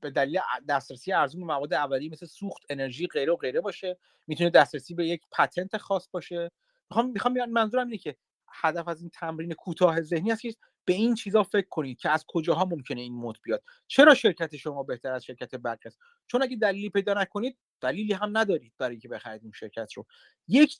[0.00, 3.98] به دلیل دسترسی ارزون مواد اولیه مثل سوخت انرژی غیره و غیره باشه.
[4.26, 6.50] می‌تونه دسترسی به یک پتنت خاص باشه.
[6.90, 8.16] می‌خوام می‌خوام منظورم اینه که
[8.52, 10.54] هدف از این تمرین کوتاه ذهنی است که
[10.84, 13.62] به این چیزا فکر کنید که از کجاها ممکنه این مود بیاد.
[13.86, 18.38] چرا شرکت شما بهتر از شرکت برک است؟ چون اگه دلیلی پیدا نکنید دلیلی هم
[18.38, 20.06] ندارید برای اینکه بخرید این شرکت رو.
[20.48, 20.78] یک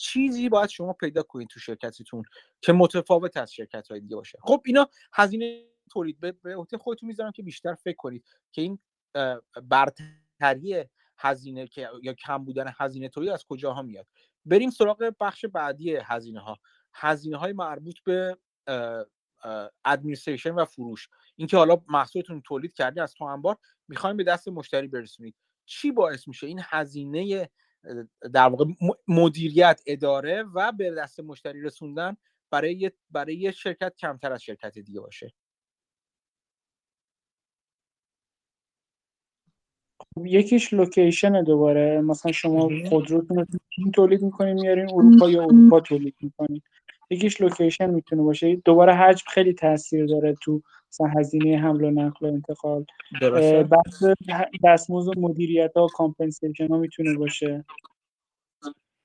[0.00, 2.22] چیزی باید شما پیدا کنید تو شرکتتون
[2.60, 4.38] که متفاوت از شرکت های دیگه باشه.
[4.42, 6.20] خب اینا هزینه تولید.
[6.20, 8.78] به عهده خودتون می‌ذارم که بیشتر فکر کنید که این
[9.62, 10.84] برتری
[11.18, 14.06] هزینه که یا کم بودن هزینه تولید از کجاها میاد.
[14.44, 16.58] بریم سراغ بخش بعدی هزینه ها
[16.94, 18.38] هزینه های مربوط به
[19.84, 21.08] ادمنستریشن و فروش.
[21.36, 23.56] اینکه حالا محصولتون تولید کردی از تو انبار
[23.88, 25.34] می‌خوایم به دست مشتری برسونید.
[25.66, 27.50] چی باعث میشه این هزینه
[28.34, 28.64] در واقع
[29.08, 32.16] مدیریت اداره و به دست مشتری رسوندن
[32.50, 35.32] برای برای یه شرکت کمتر از شرکت دیگه باشه.
[40.16, 42.00] یکیش location دوباره.
[42.00, 43.46] مثلا شما خودروتون رو
[43.94, 46.62] تولید می‌کنین میارین اروپا یا اروپا تولید می‌کنین
[47.10, 48.56] یکیش location می‌تونه باشه.
[48.56, 52.84] دوباره حجم خیلی تاثیر داره تو مثلا هزینه حمل و نقل و انتقال.
[53.62, 54.04] بحث
[54.64, 57.64] دستمزد و مدیریت ها و compensation ها می‌تونه باشه.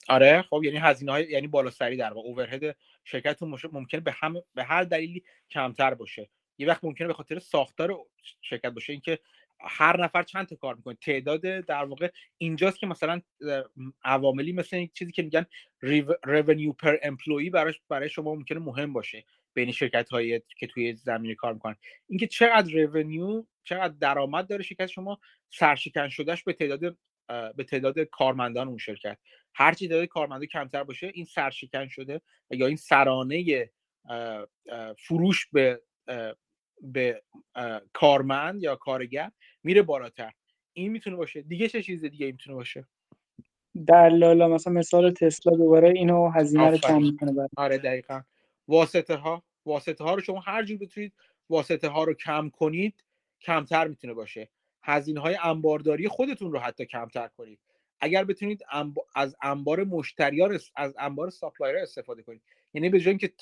[0.08, 2.28] آره خب یعنی هزینه های یعنی بالاسری در واقع.
[2.28, 6.30] overhead شرکت ممکنه به هم به هر دلیلی کمتر باشه.
[6.58, 7.98] یه وقت ممکنه به خاطر ساختار
[8.42, 8.94] شرکت باشه.
[8.94, 9.20] اینکه
[9.60, 10.96] هر نفر چند تا کار می‌کنه.
[11.02, 13.22] تعداد در واقع اینجاست که مثلا
[14.04, 15.46] عواملی مثل این چیزی که میگن
[16.26, 17.50] revenue پر امپلوی
[17.90, 19.26] برای شما ممکنه مهم باشه.
[19.56, 21.76] بین شرکت هایی که توی زمینه کار می‌کنن.
[22.08, 25.20] اینکه چقدر revenue چقدر درآمد داره شرکت شما
[25.50, 26.98] سرشکن شدهش به تعداد
[27.56, 29.18] به تعداد کارمندان اون شرکت.
[29.56, 32.22] هر چی تعداد کارمندا کمتر باشه این سرشکن شده
[32.52, 33.70] یا این سرانه
[34.98, 35.82] فروش به
[36.82, 37.24] به
[37.94, 39.32] کارمند یا کارگر
[39.64, 40.32] میره بالاتر.
[40.74, 41.42] این می‌تونه باشه.
[41.42, 42.88] دیگه چه چیز دیگه می‌تونه باشه؟
[43.88, 48.22] دلالا مثلا مثال تسلا دوباره اینو هزینه رو کم می‌کنه آره دقیقا.
[48.68, 51.14] واسطه ها واسطه ها رو شما هر جور بتونید
[51.50, 53.04] واسطه ها رو کم کنید
[53.42, 54.50] کمتر می‌تونه باشه.
[54.84, 57.60] هزینه های انبارداری خودتون رو حتی کمتر کنید.
[58.00, 58.64] اگر بتونید
[59.16, 62.42] از انبار مشتریان از انبار supplier استفاده کنید.
[62.74, 63.34] یعنی به جای اینکه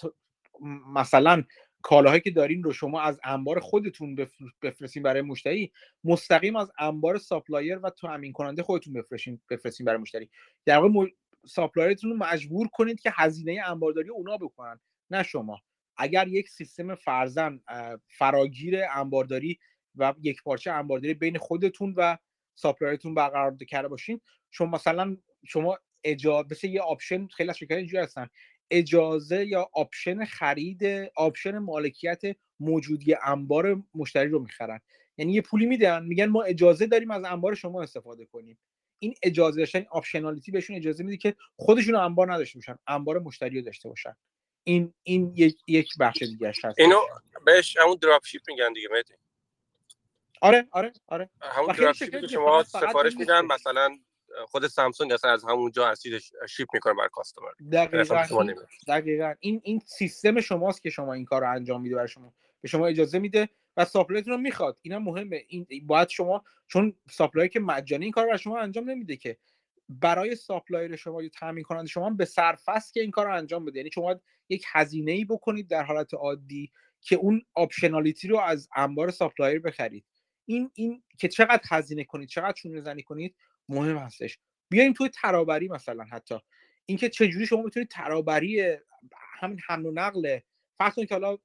[0.93, 1.43] مثلا
[1.81, 4.27] کالاهایی که دارین رو شما از انبار خودتون
[4.61, 5.71] بفرستین برای مشتری
[6.03, 10.29] مستقیم از انبار supplier و تامین کننده خودتون بفرستین بفرستین برای مشتری.
[10.65, 11.07] در واقع
[11.45, 14.79] supplier تون رو مجبور کنید که هزینه انبارداری اونا بکنن.
[15.13, 15.61] نه شما.
[15.97, 17.59] اگر یک سیستم فرضاً
[18.07, 19.59] فراگیر انبارداری
[19.95, 22.17] و یک پارچه انبارداری بین خودتون و
[22.55, 24.21] supplier تون برقرار کرده باشین
[24.51, 25.17] شما مثلا
[25.47, 28.27] شما اجازه مثل یه option خیلی از شرکت اینجوری هستن.
[28.71, 30.83] اجازه یا option خرید
[31.15, 32.21] option مالکیت
[32.59, 34.79] موجودی انبار مشتری رو می‌خرن.
[35.17, 38.57] یعنی یه پولی میدن میگن ما اجازه داریم از انبار شما استفاده کنیم.
[38.99, 43.65] این اجازه داشتن optionality بهشون اجازه میده که خودشون انبار نداشته باشن انبار مشتری رو
[43.65, 44.15] داشته باشن.
[44.63, 46.79] این این یک یک بخش دیگه هست.
[46.79, 46.99] اینو
[47.45, 49.13] بهش همون drop ship میگن دیگه مهدی.
[50.41, 51.29] آره آره آره.
[51.41, 53.97] همون drop ship ی که شما سفارش میدن مثلا
[54.47, 58.25] خود سامسونگ اصلا از همونجا هستید ship می‌کنه برا customer دقیقاً.
[58.87, 59.33] دقیقاً.
[59.39, 62.33] این این سیستم شماست که شما این کار رو انجام میده برای شما.
[62.61, 64.77] به شما اجازه میده و supplier تون رو می‌خواد.
[64.81, 65.45] اینا مهمه.
[65.47, 69.37] این باید شما چون supplier که مجانی این کار رو شما انجام نمیده که.
[69.89, 73.79] برای supplier شما یا تامین کننده شما به صرفه که این کار رو انجام بده.
[73.79, 79.11] یعنی شما یک هزینه ای بکنید در حالت عادی که اون optionality رو از انبار
[79.11, 80.05] supplier بخرید.
[80.45, 83.35] این این که چقدر هزینه کنید چقدر چونه زنی کنید
[83.69, 84.39] مهم هستش.
[84.69, 86.35] بیاین توی ترابری مثلا حتی.
[86.85, 88.77] اینکه چجوری شما می‌تونید ترابری
[89.39, 90.39] همین حمل و نقل
[90.77, 91.37] فرض کنید که حالا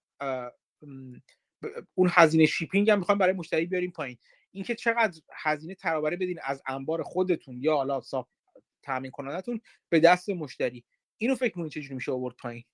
[1.95, 4.19] اون هزینه shipping هم می‌خوایم برای مشتری بیاریم پایین.
[4.53, 8.01] اینکه چقدر هزینه ترابری بدین از انبار خودتون یا حالا
[8.83, 10.85] تامین کنندتون به دست مشتری.
[11.19, 12.65] اینو فکر کنید چجوری میشه آورد پایین؟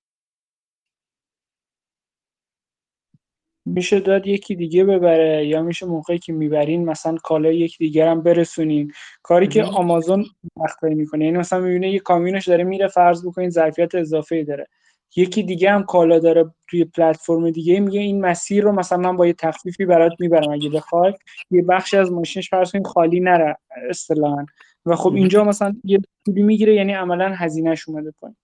[3.67, 8.23] میشه داد یکی دیگه ببره یا میشه موقعی که می‌برین مثلا کالای یک دیگر هم
[8.23, 8.93] برسونین.
[9.23, 10.25] کاری که آمازون
[10.57, 14.69] وقتایی می‌کنه یعنی مثلا می‌بینه یه کامیونش داره میره فرض بکنین ظرفیت اضافه داره.
[15.17, 19.27] یکی دیگه هم کالا داره توی پلتفرم دیگه میگه این مسیر رو مثلا من با
[19.27, 20.53] یه تخفیفی برات می‌برم.
[20.53, 21.15] اگه بخوای
[21.51, 23.57] یه بخشی از ماشینش فرض کنین خالی نره
[23.91, 24.47] اصطلاحا.
[24.87, 28.37] و خب اینجا مثلا یه پولی می‌گیره یعنی عملا هزینهش اومده پایین.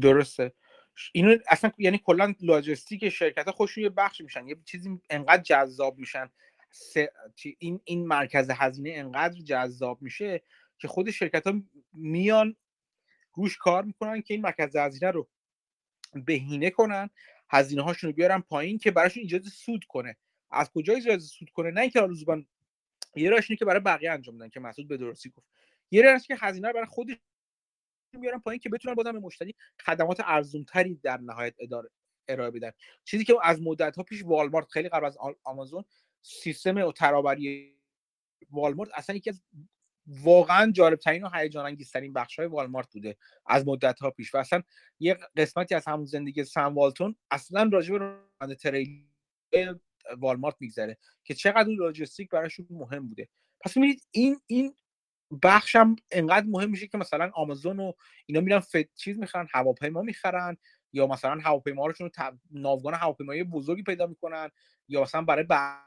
[0.00, 0.52] درسته.
[1.12, 4.48] اینو اصلا یعنی کلا لاجستیک شرکت خوش یه بخش میشن.
[4.48, 6.30] یه چیزی انقدر جذاب میشن.
[7.58, 10.42] این این مرکز هزینه انقدر جذاب میشه
[10.78, 11.52] که خود شرکت ها
[11.92, 12.56] میان
[13.34, 15.28] روش کار می‌کنن که این مرکز هزینه رو
[16.24, 17.10] بهینه کنن
[17.50, 20.16] هزینه هاشون رو بیارن پایین که براشون ایجاد سود کنه.
[20.50, 22.46] از کجا ایجاد سود کنه؟ نه اینکه زبان
[23.16, 25.46] یه راهش که برای بقیه انجام بدن که مسعود به درستی گفت.
[25.90, 27.16] یه راهش که هزینه برای خودش
[28.12, 31.90] میارن پایین که بتونن بازم به مشتری خدمات ارزونتری در نهایت اداره
[32.28, 32.70] ارائه بدن.
[33.04, 35.84] چیزی که از مدت ها پیش والمارت خیلی قبل از آمازون
[36.22, 37.76] سیستم ترابری
[38.50, 39.42] والمارت اصلا یکی از
[40.06, 43.16] واقعا جالب ترین و هیجان انگیزترین بخش های والمارت بوده
[43.46, 44.34] از مدت ها پیش.
[44.34, 44.62] و اصلا
[45.00, 49.06] یه قسمتی از همون زندگی سم والتون اصلا راجع به تریل
[50.18, 53.28] والمارت میگذره که چقدر اون لاجستیک براشون مهم بوده.
[53.60, 54.74] پس می‌بینید این این
[55.42, 57.92] بخشم انقدر مهم میشه که مثلا آمازون و
[58.26, 60.56] اینا میرن فت چیز می‌خرن هواپیما می‌خرن
[60.92, 62.10] یا مثلا هواپیما هاشون
[62.50, 64.50] ناوگان هواپیمایی بزرگی پیدا می‌کنن
[64.88, 65.86] یا مثلا برای بقیه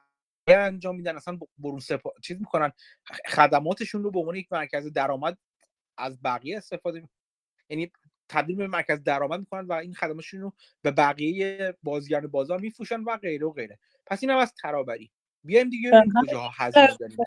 [0.58, 2.14] انجام میدن اصلا برون سپا...
[2.24, 2.72] چیز می‌کنن
[3.28, 5.38] خدماتشون رو به عنوان یک مرکز درآمد
[5.98, 7.08] از بقیه استفاده می...
[7.70, 7.92] یعنی
[8.30, 13.18] تبدیل به مرکز درآمد می‌کنن و این خدماتشون رو به بقیه بازیگران بازار میفروشن و
[13.18, 13.80] غیره و غیره.
[14.06, 15.12] پس این هم از ترابری.
[15.44, 17.18] بیایم دیگه کجاها هزینه داریم.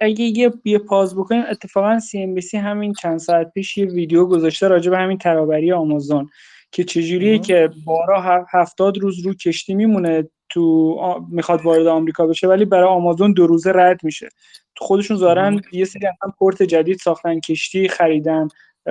[0.00, 3.86] اگه یه یه پاز بکنیم اتفاقا سی ام بی سی همین چند ساعت پیش یه
[3.86, 6.30] ویدیو گذاشته راجع به همین ترابری آمازون
[6.70, 12.64] که چجوریه که بارا هفتاد روز رو کشتی میمونه تو می‌خواد وارد آمریکا بشه ولی
[12.64, 14.28] برای آمازون دو روزه رد میشه.
[14.76, 18.48] خودشون زارن یه سری هم پورت جدید ساختن کشتی خریدن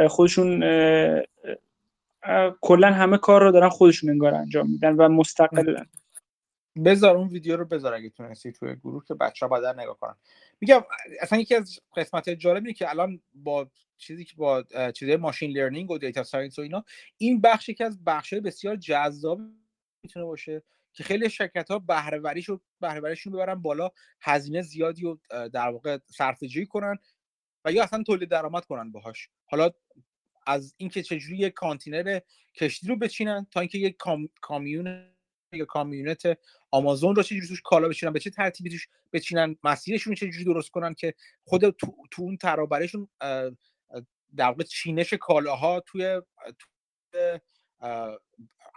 [0.08, 0.60] خودشون
[2.62, 5.86] کلا همه کار رو دارن خودشون انگار انجام میدن و مستقلن.
[6.86, 10.16] بذار اون ویدیو رو بذار اگه تونستی توی گروه که بچه ها بعدا نگاه کنن.
[10.62, 10.82] میگم
[11.22, 13.68] اصلا یکی از قسمت جالبی که الان با
[13.98, 14.64] چیزی که با
[14.96, 16.86] چیزای machine learning و data science و اینا
[17.18, 19.40] این بخش که از بخش بسیار جذاب
[20.04, 20.64] می‌تونه باشه.
[20.96, 23.90] که خیلی شرکت ها بهره وریشو بهره ببرن بالا
[24.22, 26.98] هزینه زیادی رو در واقع صرفه کنن
[27.66, 29.30] و یا اصلا تولید درآمد کنن باهاش.
[29.46, 29.70] حالا
[30.48, 32.20] از اینکه چجوری یک کانتینر
[32.56, 33.98] کشتی رو بچینن تا اینکه یک
[34.42, 35.16] کامیون
[35.54, 36.40] یا کامیونت
[36.72, 40.94] آمازون رو چجوری توش کالا بچینن به چه ترتیبی توش بچینن مسیرشون چجوری درست کنن
[40.94, 41.14] که
[41.44, 43.08] خود تو, تو اون ترابرشون
[44.36, 46.22] در واقع چینش کالاها توی,
[46.60, 47.40] توی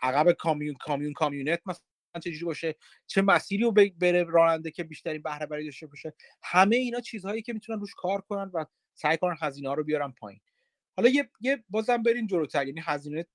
[0.03, 1.85] عقب کامیون کامیون کامیونت مثلا
[2.20, 2.74] چجوری باشه
[3.07, 6.15] چه مسیری رو بره راننده که بیشترین بهره بری داشته باشه.
[6.43, 8.65] همه اینا چیزهایی که می‌تونن روش کار کنن و
[8.95, 10.40] سعی کنن هزینه ها رو بیارن پایین.
[10.97, 13.27] حالا یه, یه بازم بریم جلوتر یعنی هزینه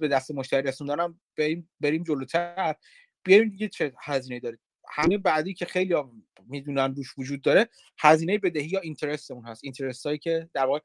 [0.00, 2.74] به دست مشتری رسوندنم بریم بریم جلوتر.
[3.24, 4.60] بیایم دیگه چه هزینه دارید
[4.90, 5.94] همه بعدی که خیلی
[6.46, 9.64] می‌دونن روش وجود داره هزینه بدهی یا اینترست اون هست.
[9.64, 10.80] اینترست هایی که در واقع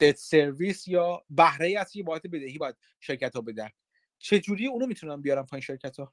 [0.00, 3.68] debt service یا بهره ای از یه بابت بدهی باید شرکت ها بدن.
[4.22, 6.12] چه جوری اونو می‌تونن بیارن پایین شرکت ها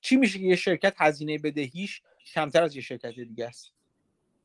[0.00, 2.02] چی میشه که یه شرکت هزینه بدهیش
[2.34, 3.72] کمتر از یه شرکت دیگه است؟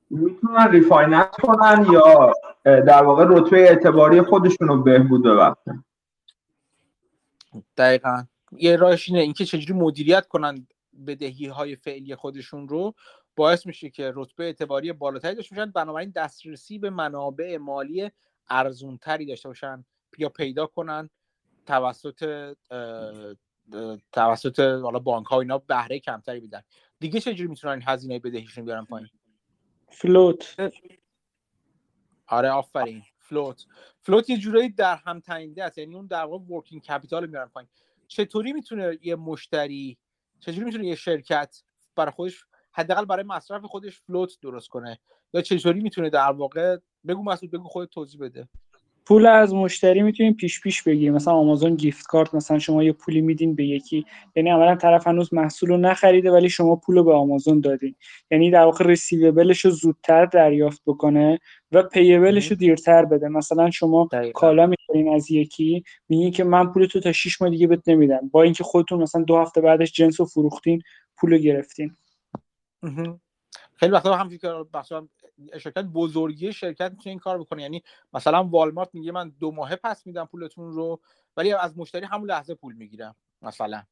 [0.10, 2.34] می‌تونن refinance کنن یا
[2.66, 5.84] در واقع رتبه اعتباری خودشون رو بهبود ببخشن.
[7.78, 8.24] دقیقا.
[8.52, 10.68] یه راهش اینه اینکه چجوری مدیریت کنن
[11.08, 12.96] بدهی های فعلی خودشون رو.
[13.36, 15.72] باعث میشه که رتبه اعتباری بالاتری داشته باشن.
[15.72, 18.12] بنابراین دسترسی به منابع مالی
[18.50, 19.86] ارزونتری داشته باشن
[20.18, 21.10] یا پیدا کنن
[21.66, 22.56] توسط
[24.12, 26.62] توسط حالا بانک ها اینا بهره کمتری بدن
[27.00, 29.10] دیگه چجوری می‌تونن این هزینه بدهیشون بیارن پایین؟
[29.92, 30.56] float.
[32.28, 33.04] آره آفرین.
[33.20, 33.66] float.
[34.02, 37.70] float یه جورایی در هم تنیده است یعنی اون در واقع working capital میارن پایین.
[38.08, 39.98] چطوری می‌تونه یه مشتری
[40.40, 41.64] چجوری می‌تونه یه شرکت
[41.96, 45.00] برای خودش حداقل برای مصرف خودش فلوت درست کنه؟
[45.34, 48.48] یا چطوری می‌تونه در واقع بگو مسعود بگو خودت توضیح بده.
[49.06, 51.14] پول از مشتری می‌تونیم پیش پیش بگیریم.
[51.14, 54.06] مثلا آمازون گیفت کارت مثلا شما یه پولی میدین به یکی.
[54.36, 57.96] یعنی اولا طرف هنوز محصول رو نخریده ولی شما پول رو به آمازون دادین.
[58.32, 61.40] یعنی در واقع رسیوبلش رو زودتر دریافت بکنه
[61.72, 63.28] و پیبلش رو دیرتر بده.
[63.28, 64.40] مثلا شما دقیقا.
[64.40, 68.30] کالا می‌خرین از یکی میگی که من پول تو تا 6 ماه دیگه بهت نمیدم.
[68.32, 70.82] با اینکه خودتون مثلا دو هفته بعدش جنس رو فروختین
[71.18, 71.96] پول رو گرفتین.
[73.82, 75.08] خیلی وقتا هم فکر مثلا
[75.60, 77.62] شرکت بزرگی شرکت می‌تونه این کار بکنه.
[77.62, 77.84] یعنی
[78.14, 81.02] مثلا والمارت میگه من دو ماهه پس میدم پولتون رو
[81.38, 83.84] ولی از مشتری همون لحظه پول می‌گیرم مثلا.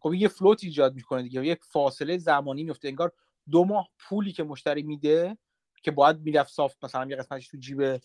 [0.00, 3.12] خب یه فلوت ایجاد می‌کنه دیگه یک فاصله زمانی میفته انگار
[3.50, 5.38] دو ماه پولی که مشتری میده
[5.82, 8.00] که باید می‌رفت صاف مثلا یه قسمتش تو جیب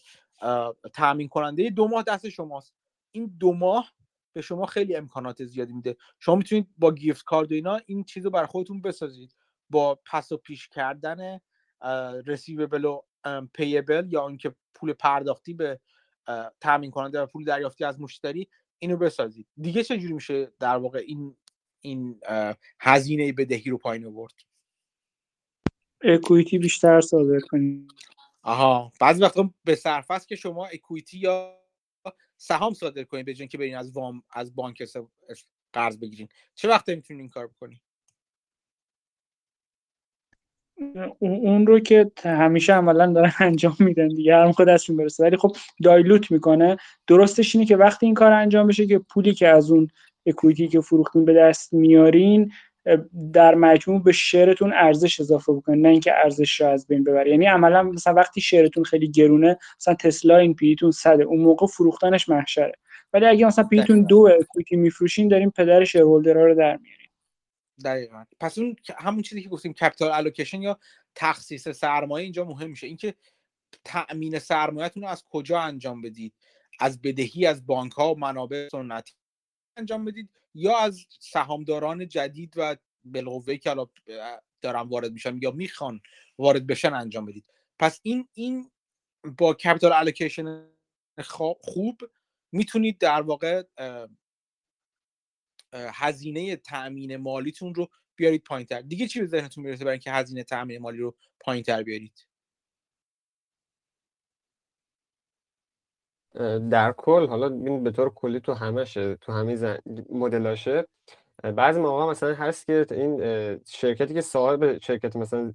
[0.94, 2.74] تامین کننده دو ماه دست شماست.
[3.12, 3.94] این دو ماه
[4.34, 5.96] به شما خیلی امکانات زیادی میده.
[6.20, 9.36] شما می‌تونید با گیفت کارد و اینا این چیز رو خودتون بسازید.
[9.70, 11.40] با پس و پیش کردن
[12.26, 13.02] رسیوبل و
[13.54, 15.80] پیبل یا اینکه پول پرداختی به
[16.62, 18.48] تامین کننده و پول دریافتی از مشتری
[18.80, 19.48] اینو بسازید.
[19.62, 21.38] دیگه چه جوری میشه در واقع این
[21.82, 22.20] این
[22.80, 24.34] هزینه بدهی رو پایین آورد؟
[26.04, 27.92] اکویتی بیشتر صادر کنید
[28.42, 28.92] آها.
[29.00, 31.60] بعضی وقتا به صرف است که شما اکویتی یا
[32.38, 34.84] سهام صادر کنید به که برین از وام از بانک
[35.74, 36.30] قرض بگیرین.
[36.56, 37.82] چه وقت می‌تونین این کار بکنید؟
[41.20, 45.24] اون رو که همیشه عملا دارن انجام میدن دیگه هر موقع دستشون برسه.
[45.24, 46.78] ولی خب دایلوت می‌کنه.
[47.08, 49.88] درستش اینه که وقتی این کار انجام بشه که پولی که از اون
[50.26, 52.52] اکویتی که فروختین به دست میارین
[53.34, 57.32] در مجموع به شعرتون ارزش اضافه بکنه نه اینکه ارزش رو از بین ببره.
[57.32, 61.24] یعنی عملا مثلا وقتی شعرتون خیلی گرونه مثلا تسلا این پیتون صده.
[61.24, 62.74] اون موقع فروختنش محشره.
[63.14, 66.97] ولی اگه مثلا پیتون دو اکویتی میفروشین دارین پدر شیرهولدرها رو در میارین.
[67.86, 68.26] دقیقا.
[68.40, 70.80] پس اون همون چیزی که گفتیم کپیتال الوکیشن یا
[71.16, 72.88] تخصیص سرمایه اینجا مهم میشه.
[72.88, 73.14] اینکه
[73.84, 76.34] تأمین سرمایهتون رو از کجا انجام بدید؟
[76.80, 79.14] از بدهی از بانک ها و منابع سنتی
[79.78, 83.88] انجام بدید یا از سهامداران جدید و بالقوه که حالا
[84.62, 86.02] دارن وارد میشن یا می‌خوان
[86.38, 87.46] وارد بشن انجام بدید.
[87.80, 88.72] پس این این
[89.38, 90.70] با کپیتال الوکیشن
[91.62, 92.02] خوب
[92.52, 93.64] می‌تونید در واقع
[95.74, 100.44] هزینه تأمین مالیتون رو بیارید پایین تر دیگه چی به ذهنتون می‌رسه برای اینکه هزینه
[100.44, 102.28] تأمین مالی رو پایین تر بیارید
[106.72, 109.78] در کل حالا این به طور کلی تو همشه تو همه زن...
[110.10, 110.88] مدلاشه
[111.44, 113.20] بعضی موقع مثلا هست که این
[113.66, 115.54] شرکتی که صاحب شرکت مثلا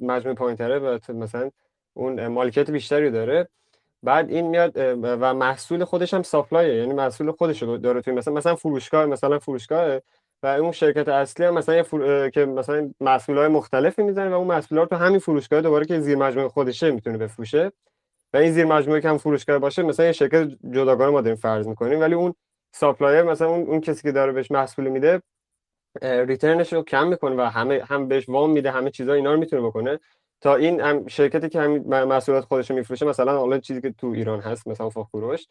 [0.00, 1.50] مجموع پایینتره و مثلا
[1.94, 3.48] اون مالکیت بیشتری داره.
[4.02, 6.74] بعد این میاد و محصول خودش هم ساپلایه.
[6.74, 10.00] یعنی محصول خودش رو داره توی مثلا مثلا فروشگاه مثلا فروشگاه
[10.42, 12.30] و اون شرکت اصلی هم مثلا فر...
[12.30, 16.00] که مثلا محصول های مختلفی می‌زنه و اون محصول رو تو همین فروشگاه دوباره که
[16.00, 17.72] زیر مجموعه خودشه می‌تونه بفروشه.
[18.32, 21.68] و این زیر مجموعه که هم فروشگاه باشه مثلا یه شرکت جداگانه ما داریم فرض
[21.68, 22.34] می‌کنیم ولی اون
[22.72, 25.22] supplier مثلا اون, اون کسی که داره بهش محصول میده
[26.02, 29.40] return ش رو کم می‌کنه و همه هم بهش وام میده همه چیزا اینا رو
[29.40, 29.98] می‌تونه بکنه.
[30.40, 34.06] تا این هم شرکتی که همین محصولات خودش رو میفروشه مثلا حالا چیزی که تو
[34.06, 35.46] ایران هست مثلا فروش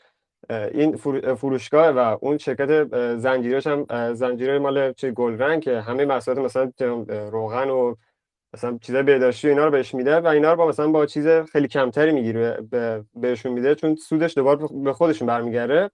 [0.49, 0.95] این
[1.35, 2.83] فروشگاه و اون شرکت
[3.17, 6.71] زنجیرش هم زنجیره مال چه گلرنگ که همه محصولات مثلا
[7.29, 7.95] روغن و
[8.55, 11.67] مثلا چیزای بهداشتی اینا رو بهش میده و اینا رو با مثلا با چیز خیلی
[11.67, 15.91] کمتری می‌گیره به بهشون میده چون سودش دوباره به خودشون برمیگره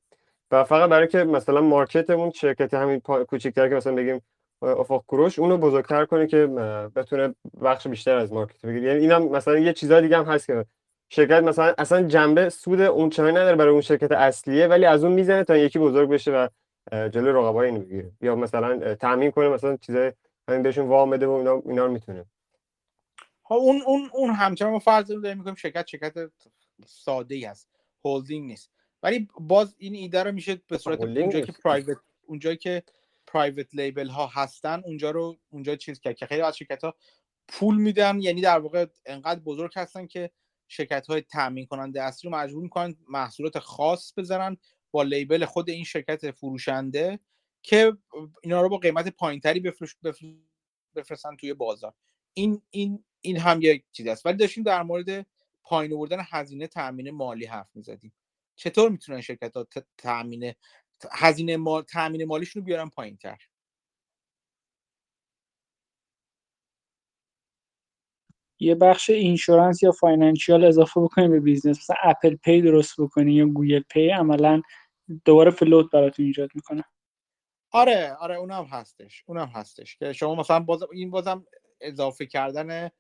[0.52, 4.22] و فقط برای که مثلا مارکت اون شرکت همین کوچیک‌تر که مثلا بگیم
[4.64, 6.48] افق کوروش اونو بزرگتر کنه که
[6.96, 8.88] بتونه بخش بیشتر از مارکت بگیره.
[8.88, 10.66] یعنی اینم مثلا یه چیزای دیگه هم هست که
[11.10, 15.14] شرکت مثلا اصلا جنبه سود اون چنانی نداره برای اون شرکت اصلیه ولی از اون
[15.14, 16.48] می‌زنه تا یکی بزرگ بشه و
[16.92, 18.12] جلو رقبای اینو بگیره.
[18.22, 20.12] یا مثلا تامین کنه مثلا چیزای
[20.48, 22.26] همین بهشون وام بده و اینا, اینا رو می‌تونه.
[23.50, 26.14] ها اون اون اون همچنان ما فرض داریم می‌کنیم شرکت شرکت
[26.86, 27.70] ساده ای هست.
[28.06, 28.72] هولدینگ نیست.
[29.04, 32.84] ولی باز این ایده رو میشه به صورت اونجایی که پرایوت اونجایی که
[33.34, 36.96] پرایوت لیبل ها هستن اونجا رو اونجا چیز کرد که خیلی از شرکت ها
[37.48, 40.32] پول میدن یعنی در واقع انقدر بزرگ هستن که
[40.68, 44.58] شرکت های تامین کننده اصلی رو مجبور می‌کنن محصولات خاص بذارن
[44.92, 47.20] با لیبل خود این شرکت فروشنده
[47.64, 47.98] که
[48.44, 49.96] اینا رو با قیمت پایینتری بفروش
[50.96, 51.94] بفرستن توی بازار.
[52.34, 54.26] این این این هم یک چیز است.
[54.26, 55.26] ولی داشتیم در مورد
[55.64, 58.14] پایین آوردن هزینه تامین مالی حرف می‌زدیم.
[58.56, 59.68] چطور می‌تونن شرکت ها
[59.98, 60.54] تامین
[61.12, 63.38] هزینه مال تامین مالیشون رو بیارن پایین تر
[68.60, 73.46] یه بخش insurance یا financial اضافه بکنیم به business مثلا Apple Pay درست بکنی یا
[73.46, 74.62] Google Pay عملا
[75.26, 76.84] دوباره float براتون ایجاد می‌کنه.
[77.72, 81.46] آره آره اونم هستش اونم هستش که شما مثلا باز این بازم
[81.82, 82.92] اضافه کردن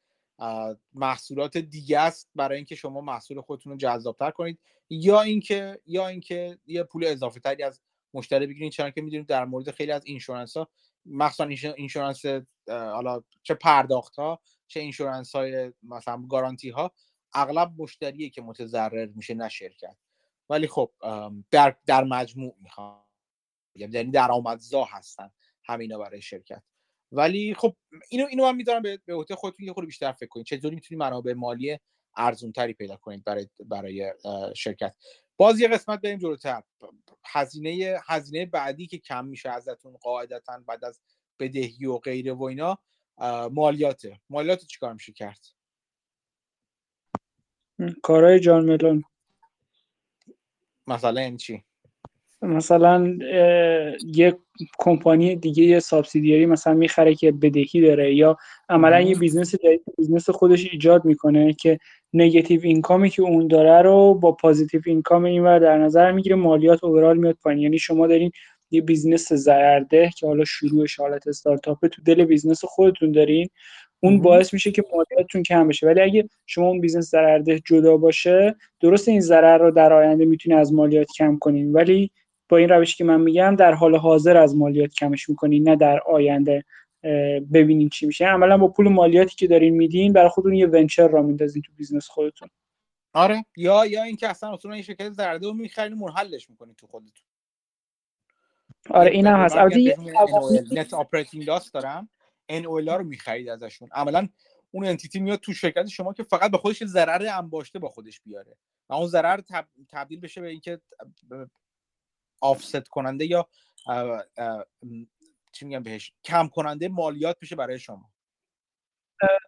[0.93, 4.59] محصولات دیگه است برای اینکه شما محصول خودتون رو جذابتر کنید
[4.89, 7.81] یا اینکه یا اینکه یه پول اضافه تری از
[8.13, 10.69] مشتری بگیرید چون که می‌دونید در مورد خیلی از insurance ها
[11.05, 12.25] مخصوصا insurance
[12.67, 16.91] حالا چه پرداخت ها چه insurance های مثلا گارانتی ها
[17.33, 19.97] اغلب مشتریه که متضرر میشه نه شرکت.
[20.49, 20.91] ولی خب
[21.51, 23.03] در در مجموع می‌خوام
[23.75, 25.31] یعنی درآمدزا هستن
[25.63, 26.63] همینا برای شرکت.
[27.11, 27.75] ولی خب
[28.09, 29.65] اینو اینو من می‌ذارم به به عهده خودتون.
[29.65, 30.45] یه خورده بیشتر فکر کنید.
[30.45, 31.79] چطوری می‌تونید منابع مالی
[32.15, 34.13] ارزون تری پیدا کنید برای برای
[34.55, 34.95] شرکت؟
[35.41, 36.63] باز یه قسمت بریم جلوتر.
[37.25, 41.01] هزینه هزینه بعدی که کم میشه ازتون قاعدتا بعد از
[41.39, 42.77] بدهی و غیره و اینا
[43.51, 44.21] مالیاته.
[44.29, 45.47] مالیات چیکار میشه کرد؟
[48.03, 49.03] کارهای جان ملون.
[50.87, 51.63] مثلا این چی؟
[52.41, 53.17] مثلا
[54.15, 54.37] یه
[54.79, 58.37] کمپانی دیگه یه subsidiary مثلا می‌خره که بدهی داره یا
[58.69, 61.77] عملا یه business جدید business خودش ایجاد می‌کنه که
[62.13, 66.83] negative income ی که اون داره رو با positive income اینور در نظر می‌گیره مالیات
[66.83, 67.61] overall میاد پایین.
[67.61, 68.31] یعنی شما دارین
[68.71, 73.49] یه business ضررده که حالا شروعش حالت استارتاپه تو دل business خودتون دارین
[73.99, 75.87] اون باعث میشه که مالیاتتون کم بشه.
[75.87, 80.55] ولی اگه شما اون business ضررده جدا باشه درست این ضرر رو در آینده می‌تونی
[80.55, 81.73] از مالیات کم کنین.
[81.73, 82.11] ولی
[82.51, 85.99] با این روشی که من میگم در حال حاضر از مالیات کمش می‌کنین نه در
[85.99, 86.65] آینده
[87.53, 88.25] ببینین چی میشه.
[88.25, 92.07] عملا با پول مالیاتی که دارین میدین برای خودتون یه venture را میندازین تو business
[92.07, 92.49] خودتون.
[93.13, 93.45] آره.
[93.57, 97.23] یا یا اینکه اصلا اصلا این شرکت ضررده رو می‌خرین منحلش می‌کنین تو خودتون.
[98.89, 99.57] آره این هم هست.
[99.57, 99.97] البته
[100.71, 102.09] net operating loss دارم.
[102.49, 103.89] NOL رو می‌خرید ازشون.
[103.91, 104.27] عملا
[104.71, 108.57] اون entity میاد تو شرکت شما که فقط به خودش ضرر انباشته با خودش بیاره.
[108.89, 109.41] و اون ضرر
[109.91, 110.81] تبدیل بشه به اینکه
[112.41, 113.47] offset کننده یا
[115.51, 118.05] چی میگم بهش کم کننده مالیات بشه برای شما؟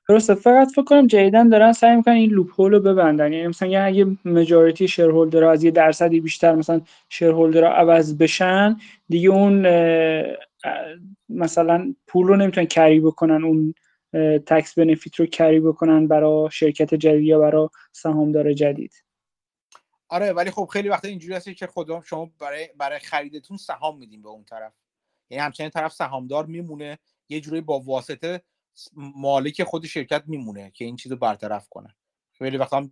[0.10, 3.34] درسته فقط فکر کنم جدیدا دارن سعی می‌کنن این loophole رو ببندن.
[3.34, 8.78] یعنی مثلا اگه majority shareholder از یه درصدی بیشتر مثلا شیرهولدر عوض بشن
[9.10, 9.68] دیگه اون
[11.30, 13.74] مثلا پول رو نمی‌تونن کری بکنن اون
[14.46, 18.94] تکس بنفیت رو کری بکنن برای شرکت جدید یا برای سهامدار جدید.
[20.14, 24.22] آره ولی خب خیلی وقتا اینجوری هست که خودم شما برای برای خریدتون سهام میدین
[24.22, 24.74] به اون طرف.
[25.30, 27.00] یعنی همچنین طرف سهامدار میمونه
[27.30, 28.42] یه جوری با واسطه
[28.94, 31.96] مالک خود شرکت میمونه که این چیزو برطرف کنه.
[32.32, 32.90] خیلی وقتا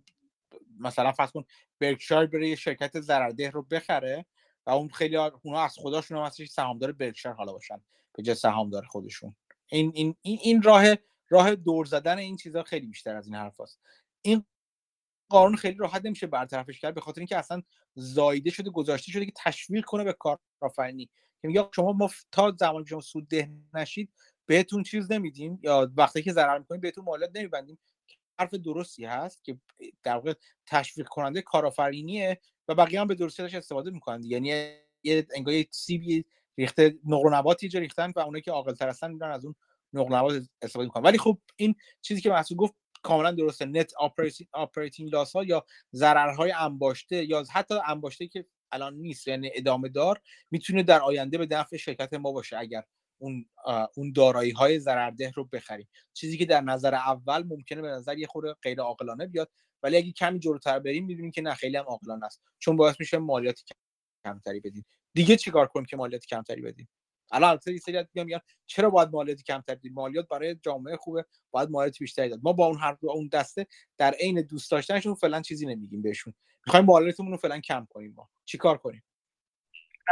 [0.78, 1.44] مثلا فرض کن
[1.80, 4.26] برکشایر بره یه شرکت ضررده رو بخره
[4.66, 7.80] و اون خیلی اونا از خداشون هم هستش سهامدار برکشایر حالا باشن
[8.12, 9.36] به جای سهامدار خودشون.
[9.66, 10.84] این این این راه
[11.28, 13.80] راه دور زدن این چیزا خیلی بیشتر از این حرف هست.
[14.22, 14.44] این
[15.32, 17.62] قانون خیلی راحت نمیشه برطرفش کرد به خاطر اینکه اصلا
[17.94, 21.10] زایده شده گذاشته شده که تشویق کنه به کارآفرینی.
[21.42, 24.12] که میگه شما ما تا زمانی شما سود ده نشید
[24.46, 27.78] بهتون چیز نمیدیم یا وقتی که ضرر می‌کنیم بهتون مالیات نمیبندیم.
[28.38, 29.58] حرف درستی هست که
[30.02, 30.34] در واقع
[30.66, 34.48] تشویق کننده کارآفرینیه و بقیه هم به درستی ازش استفاده می‌کنن یعنی
[35.02, 36.24] یه انگار یه سیبی
[36.58, 39.54] ریخته نقل نبات ریختن و اونایی که عاقل تر هستن میرن از اون
[39.92, 41.02] نقل نبات استفاده می‌کنن.
[41.02, 43.64] ولی خب این چیزی که محسوب گفت کاملا درسته.
[43.64, 43.92] net
[44.52, 50.20] operating loss ها یا ضررهای انباشته یا حتی انباشته که الان نیست یعنی ادامه دار
[50.50, 52.82] می‌تونه در آینده به نفع شرکت ما باشه اگر
[53.18, 53.46] اون
[53.96, 55.88] اون دارایی های ضررده رو بخریم.
[56.14, 59.50] چیزی که در نظر اول ممکنه به نظر یه خورده غیر عاقلانه بیاد
[59.82, 62.42] ولی اگه کمی جلوتر بریم می‌بینیم که نه خیلی هم عاقلانه است.
[62.58, 63.60] چون باعث میشه مالیات
[64.26, 64.84] کمتری بدیم.
[65.14, 66.88] دیگه چیکار کنیم که مالیات کمتری بدیم؟
[67.32, 71.70] الان البته یه سری میگن چرا باید مالیات کمتر بدیم؟ مالیات برای جامعه خوبه باید
[71.70, 73.66] مالیات بیشتری داد ما با اون هر اون دسته
[73.98, 76.34] در عین دوست داشتنشون فعلا چیزی نمیگیم بهشون.
[76.66, 78.28] می‌خوایم مالیاتمون رو فعلا کم کنیم ما.
[78.44, 79.04] چیکار کنیم؟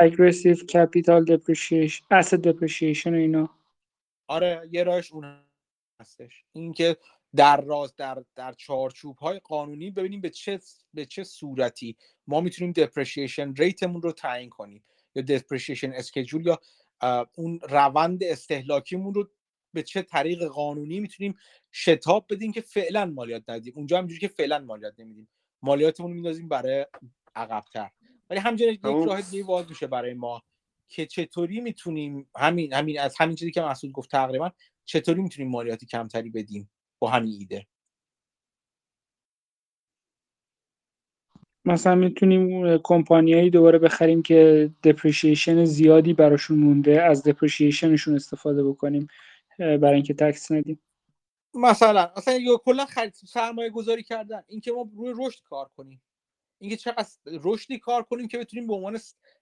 [0.01, 3.51] Aggressive capital depreciation asset depreciation اینا.
[4.27, 5.45] آره یه راهش اون
[6.01, 6.45] هستش.
[6.53, 6.97] اینکه
[7.37, 10.61] در راز در در چارچوب های قانونی ببینیم به چه
[10.95, 14.85] به چه صورتی ما می‌تونیم دپریشیشن ریتمون رو تعیین کنیم.
[15.15, 16.61] یا دپریشیشن اسکیجول یا
[17.35, 19.31] اون روند استهلاکیمون رو
[19.73, 21.39] به چه طریق قانونی می‌تونیم
[21.73, 23.73] شتاب بدیم که فعلا مالیات ندیم.
[23.77, 25.29] اونجا همینجوری که فعلا مالیات نمیدیم.
[25.63, 26.87] مالیاتمون میندازیم برای
[27.35, 27.91] عقبتر.
[28.31, 30.43] ولی همچنین یک راه دیگه باز میشه برای ما
[30.89, 34.53] که چطوری می‌تونیم همین همین از همین چیزی که مسعود گفت تقریبا
[34.85, 37.67] چطوری می‌تونیم مالیاتی کمتری بدیم با همین ایده.
[41.71, 49.07] مثلا می‌تونیم کمپانیایی دوباره بخریم که دپریشیشن زیادی براشون مونده از دپریشیشنشون استفاده بکنیم
[49.59, 50.81] برای اینکه تکس ندیم.
[51.55, 56.03] مثلا مثلا یا کلا خرید سرمایه گذاری کردن اینکه ما روی رشد کار کنیم.
[56.59, 58.99] اینکه چقدر رشدی کار کنیم که بتونیم به عنوان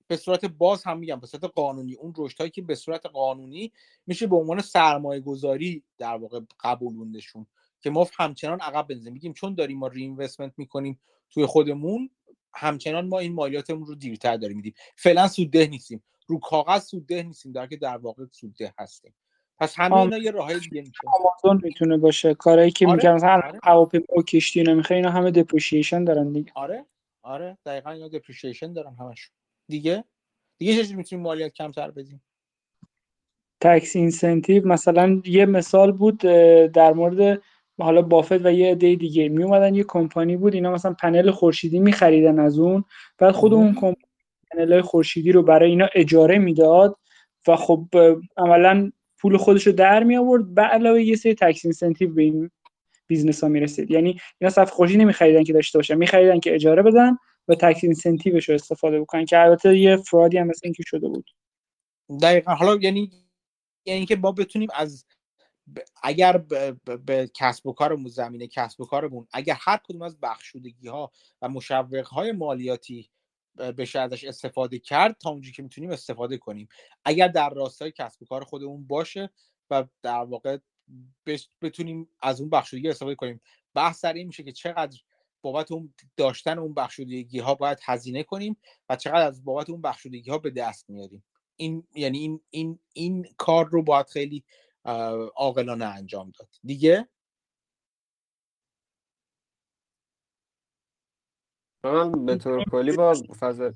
[0.07, 1.95] به صورت باز هم میگم به صورت قانونی.
[1.95, 3.73] اون رشد هایی که به صورت قانونی
[4.07, 7.47] میشه به عنوان سرمایه گذاری در واقع قبولوندشون
[7.81, 9.13] که ما همچنان عقب بنزیم.
[9.13, 10.17] میگیم چون داریم ما ری
[10.57, 11.01] می‌کنیم
[11.31, 12.11] توی خودمون
[12.59, 14.74] همچنان ما این مالیاتمون رو دیرتر داریم میدیم.
[14.97, 16.02] فعلا سودده نیستیم.
[16.26, 19.14] رو کاغذ سودده نیستیم در که در واقع سودده هستیم.
[19.59, 20.93] پس همه اینا یه راهی دیگه میشه.
[21.06, 22.35] آمازون می‌تونه باشه.
[22.35, 23.60] کارهایی که آره، میگن مثلا آره.
[23.62, 26.52] هواپیما کشتی نمی‌خواد اینا همه depreciation دارن دیگه.
[26.55, 26.86] آره
[27.22, 27.59] آره.
[27.66, 29.30] دقیقا اینا depreciation دارن همش
[29.68, 30.05] دیگه؟
[30.59, 32.22] دیگه چه می‌تونیم مالیات کمتر بدیم؟
[33.61, 36.18] tax incentive مثلا یه مثال بود
[36.72, 37.43] در مورد
[37.79, 41.79] حالا بافت و یه عده دیگه می اومدن یه کمپانی بود اینا مثلا پنل خورشیدی
[41.79, 42.85] میخریدن از اون.
[43.19, 43.97] بعد خود اون کمپانی
[44.51, 46.97] پنل خورشیدی رو برای اینا اجاره می‌داد
[47.49, 47.87] و خب
[48.37, 52.51] عملا پول خودش رو در می آورد به علاوه یه سری tax incentive به این
[53.07, 53.91] business ها می‌رسید.
[53.91, 57.17] یعنی اینا صفحه خورشیدی نمیخریدن که داشته باشن میخریدن که اجاره بدن
[57.49, 60.83] و tax incentive ش رو استفاده بکنن که البته یه fraud ی هم مثل اینکه
[60.87, 61.31] شده بود.
[62.23, 62.55] دقیقا.
[62.55, 63.11] حالا یعنی
[63.87, 65.05] یعنی که ما بتونیم از
[66.03, 66.39] اگر
[67.07, 71.12] به کسب و کارمون زمینه کسب و کارمون اگر هر کدوم از بخشودگی ها
[71.43, 73.11] و مشوق های مالیاتی
[73.59, 76.69] بشه ازش استفاده کرد تا اونجایی که می‌تونیم استفاده کنیم.
[77.05, 79.31] اگر در راستای کسب و کار خودمون باشه
[79.70, 80.59] و در واقع
[81.62, 83.40] بتونیم از اون بخشودگی استفاده کنیم.
[83.74, 84.99] بحث سر این میشه که چقدر
[85.43, 88.57] بابت اون داشتن اون بخشودگی ها باید هزینه کنیم
[88.89, 91.24] و چقدر از بابت اون بخشودگی ها به دست میاریم.
[91.57, 94.45] این یعنی این این این کار رو باید خیلی
[95.36, 96.48] عاقلانه انجام داد.
[96.65, 97.09] دیگه؟
[101.85, 103.73] من به طور کلی با فضل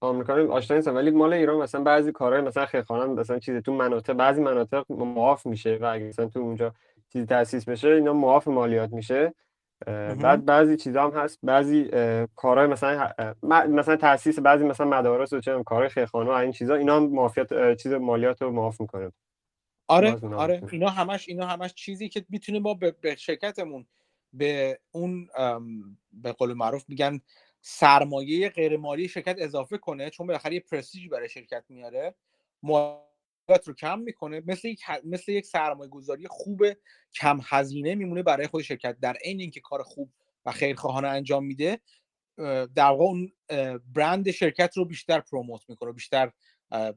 [0.00, 4.12] آمریکا آشنا نیستم ولی مال ایران مثلا بعضی کارهای مثلا خیرخانه مثلا چیزی تو مناطق
[4.12, 6.74] بعضی مناطق معاف میشه و اگه مثلا تو اونجا
[7.12, 9.34] چیزی تاسیس بشه اینا معاف مالیات میشه.
[10.22, 11.90] بعد بعضی چیزا هم هست بعضی
[12.36, 13.14] کارهای مثلا
[13.68, 17.76] مثلا تاسیس بعضی مثلا مدارس و چه کارهای خیرخانه و این چیزا اینا هم معافیت
[17.76, 19.12] چیز مالیات رو معاف می‌کنه.
[19.90, 23.86] آره آره اینا همش اینا همش چیزی که می‌تونه ما به شرکتمون
[24.32, 25.28] به اون
[26.12, 27.20] به قول معروف میگن
[27.60, 32.14] سرمایه غیر مالی شرکت اضافه کنه چون بالاخره یه پرستیژ برای شرکت میاره
[32.62, 36.62] مالیات رو کم می‌کنه مثل یک مثل یک سرمایه گذاری خوب
[37.14, 38.96] کم هزینه میمونه برای خود شرکت.
[39.00, 40.10] در عین اینکه کار خوب
[40.46, 41.80] و خیرخواهانه انجام میده
[42.74, 43.32] در واقع اون
[43.94, 46.30] برند شرکت رو بیشتر پروموت می‌کنه بیشتر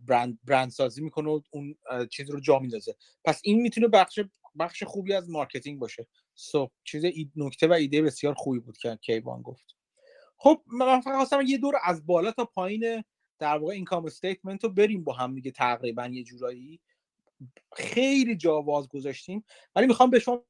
[0.07, 1.75] برند برند سازی می‌کنه و اون
[2.11, 2.95] چیز رو جا میندازه.
[3.25, 4.19] پس این می‌تونه بخش
[4.59, 6.07] بخش خوبی از marketing باشه.
[6.35, 7.05] so چیز
[7.35, 9.75] نکته و ایده بسیار خوبی بود که کیوان گفت.
[10.37, 13.03] خب من فقط خواستم یه دور از بالا تا پایین
[13.39, 16.79] در واقع income statement رو بریم با هم دیگه تقریبا یه جورایی.
[17.75, 19.45] خیلی جا باز گذاشتیم.
[19.75, 20.45] ولی می‌خوام به شما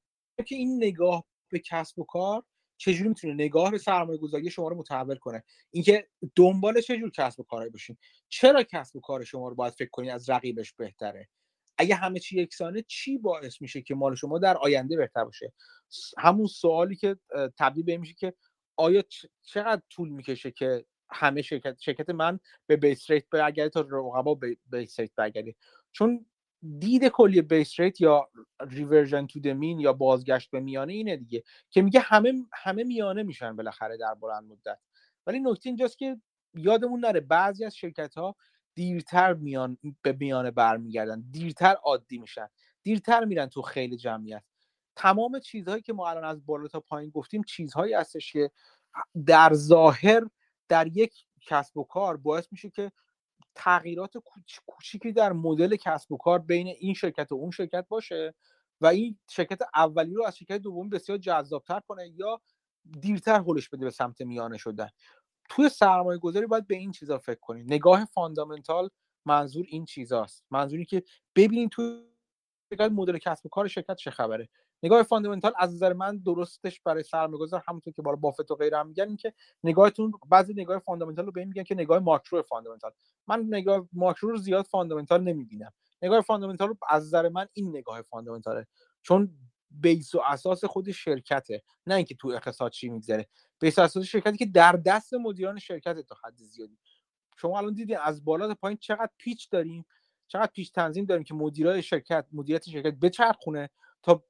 [0.45, 2.43] که این نگاه به کسب و کار
[2.83, 7.43] چجوری می‌تونه نگاه به سرمایه گذاری شما رو متحول کنه؟ اینکه دنبال چجور کسب و
[7.43, 7.97] کارهایی باشین؟
[8.29, 11.29] چرا کسب و کار شما رو باید فکر کنید از رقیبش بهتره؟
[11.77, 15.53] اگه همه چی یکسانه چی باعث میشه که مال شما در آینده بهتر باشه؟
[16.17, 17.17] همون سوالی که
[17.57, 18.33] تبدیل به میشه که
[18.75, 19.03] آیا
[19.41, 24.57] چقدر طول می‌کشه که همه شرکت شرکت من به base rate برگرده تا رقبا به
[24.71, 25.55] base rate برگرده
[25.91, 26.25] چون
[26.79, 28.29] دید کلی base rate یا
[28.61, 33.23] reversion to the mean یا بازگشت به میانه اینه دیگه که میگه همه همه میانه
[33.23, 34.79] میشن بالاخره در بلند مدت.
[35.27, 36.21] ولی نکته اینجاست که
[36.53, 38.35] یادمون نره بعضی از شرکت ها
[38.75, 42.47] دیرتر میان به میانه برمیگردن دیرتر عادی میشن
[42.83, 44.43] دیرتر میرن تو خیلی جمعیت.
[44.95, 48.51] تمام چیزهایی که ما الان از بالا تا پایین گفتیم چیزهایی هستش که
[49.25, 50.27] در ظاهر
[50.67, 52.91] در یک کسب و کار باعث میشه که
[53.55, 54.13] تغییرات
[54.67, 58.33] کوچیکی در مدل کسب و کار بین این شرکت و اون شرکت باشه
[58.81, 62.41] و این شرکت اولی رو از شرکت دومی بسیار جذابتر کنه یا
[62.99, 64.89] دیرتر هلش بده به سمت میانه شدن.
[65.49, 68.89] توی سرمایه گذاری باید به این چیزا فکر کنید نگاه fundamental
[69.25, 70.43] منظور این چیزاست.
[70.51, 71.03] منظوری که
[71.35, 72.03] ببینید تو
[72.79, 74.49] مدل کسب و کار شرکت چه خبره.
[74.83, 78.87] نگاه fundamental از نظر من درستش برای سرمایه‌گذار همونطور که وارن بافت و غیره هم
[78.87, 79.33] میگن این که
[79.63, 82.91] نگاهتون بعضی نگاه fundamental رو به میگن که نگاه macro fundamental
[83.27, 85.71] من نگاه ماکرو رو زیاد fundamental نمی‌بینم.
[86.01, 88.67] نگاه fundamental رو از نظر من این نگاه fundamental ه
[89.01, 89.37] چون
[89.71, 93.27] بیس و اساس خود شرکته نه اینکه تو اقتصاد چی میگذره.
[93.59, 96.77] بیس و اساس شرکتی که در دست مدیران شرکت تا حد زیادی.
[97.37, 99.85] شما الان دیدین از بالا تا پایین چقدر پیچ داریم
[100.27, 103.69] چقدر پیچ تنظیم داریم که مدیرای شرکت مدیریت شرکت بچرخونه
[104.03, 104.23] تا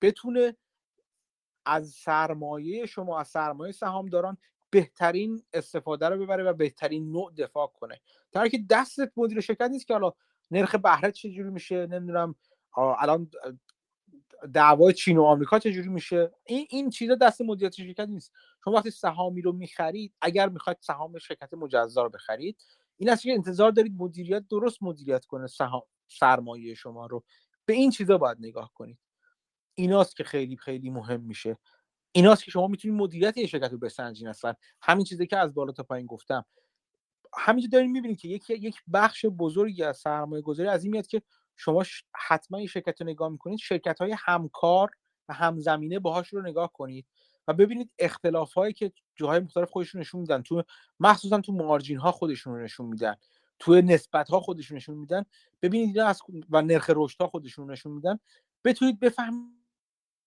[0.00, 0.56] بتونه
[1.66, 4.38] از سرمایه شما از سرمایه سهامداران
[4.70, 8.00] بهترین استفاده رو ببره و بهترین نوع دفاع کنه.
[8.32, 10.12] در که دستت مدیر شرکت نیست که حالا
[10.50, 12.34] نرخ بهره چجوری میشه نمی‌دونم
[12.76, 13.30] الان
[14.54, 16.32] دعوای چین و آمریکا چجوری میشه.
[16.44, 18.32] این این چیزا دست مدیریت شرکت نیست.
[18.64, 22.64] شما وقتی سهامی رو می‌خرید اگر می‌خواید سهام شرکت مجزا رو بخرید
[22.96, 27.24] این است که انتظار دارید مدیریت درست مدیریت کنه سهام سرمایه شما رو.
[27.64, 28.98] به این چیزا باید نگاه کنید.
[29.76, 31.56] ایناست که خیلی خیلی مهم میشه.
[32.12, 34.54] ایناست که شما می‌تونید مدیریت یه شرکت رو بسنجین اصلا.
[34.82, 36.44] همین چیزی که از بالا تا پایین گفتم.
[37.38, 41.22] همینجا داریم می‌بینید که یک یک بخش بزرگی از سرمایه گذاری از این میاد که
[41.56, 41.84] شما
[42.14, 43.58] حتما این شرکت رو نگاه می‌کنید.
[43.58, 44.90] شرکت های همکار
[45.28, 47.06] و همزمینه باهاش رو نگاه کنید
[47.48, 50.42] و ببینید اختلاف هایی که جاهای مختلف خودشون نشون میدن.
[50.42, 50.64] تو
[51.00, 53.16] مخصوصا تو مارجین ها خودشون رو نشون میدن.
[53.58, 55.24] تو نسبت ها خودشون نشون میدن.
[55.62, 56.20] ببینید از
[56.50, 58.18] و نرخ رشد ها خودشون نشون میدن.
[58.64, 59.65] بتونید بفهمید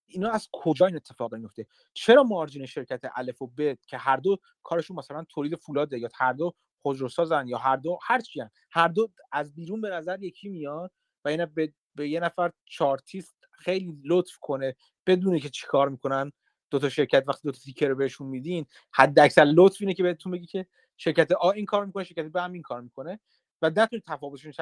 [0.09, 4.37] اینا از کجا این اتفاق میفته؟ چرا مارجین شرکت الف و ب که هر دو
[4.63, 8.41] کارشون مثلا تولید فولاده یا هر دو خودروسازن یا هر دو هر چی
[8.71, 10.91] هر دو از بیرون به نظر یکی میاد
[11.25, 14.75] و اینا به, به یه نفر چارتیست خیلی لطف کنه
[15.07, 16.31] بدونه که چیکار می‌کنن.
[16.69, 20.03] دو تا شرکت وقتی دو تا تیکر رو بهشون میدین حد اکثر لطف اینه که
[20.03, 20.65] بهتون بگی که
[20.97, 23.19] شرکت آ این کار می‌کنه شرکت ب هم این کار می‌کنه
[23.61, 24.53] و نتونید تفاوتشون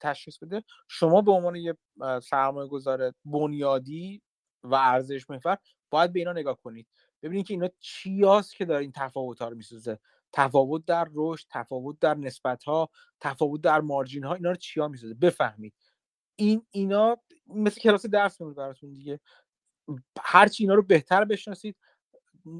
[0.00, 0.62] تشخیص بده.
[0.88, 1.76] شما به عنوان یه
[2.22, 4.22] سرمایه گذار بنیادی
[4.64, 5.58] و ارزش محور
[5.90, 6.86] باید به اینا نگاه کنید.
[7.22, 9.98] ببینید که اینا چی هست که داره این تفاوت ها رو می‌سازه
[10.32, 15.14] تفاوت در رشد تفاوت در نسبت ها تفاوت در مارجین ها اینا رو چیا می‌سازه
[15.14, 15.74] بفهمید.
[16.36, 17.16] این اینا
[17.46, 19.20] مثل کلاس درس میمونه براتون دیگه.
[20.20, 21.76] هرچی اینا رو بهتر بشناسید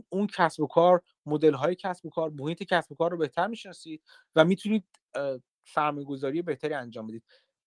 [0.09, 3.47] اون کسب و کار مدل های کسب و کار محیط کسب و کار رو بهتر
[3.47, 4.03] می‌شناسید
[4.37, 4.85] و می‌تونید
[5.67, 7.25] سرمایه گذاری بهتری انجام بدید.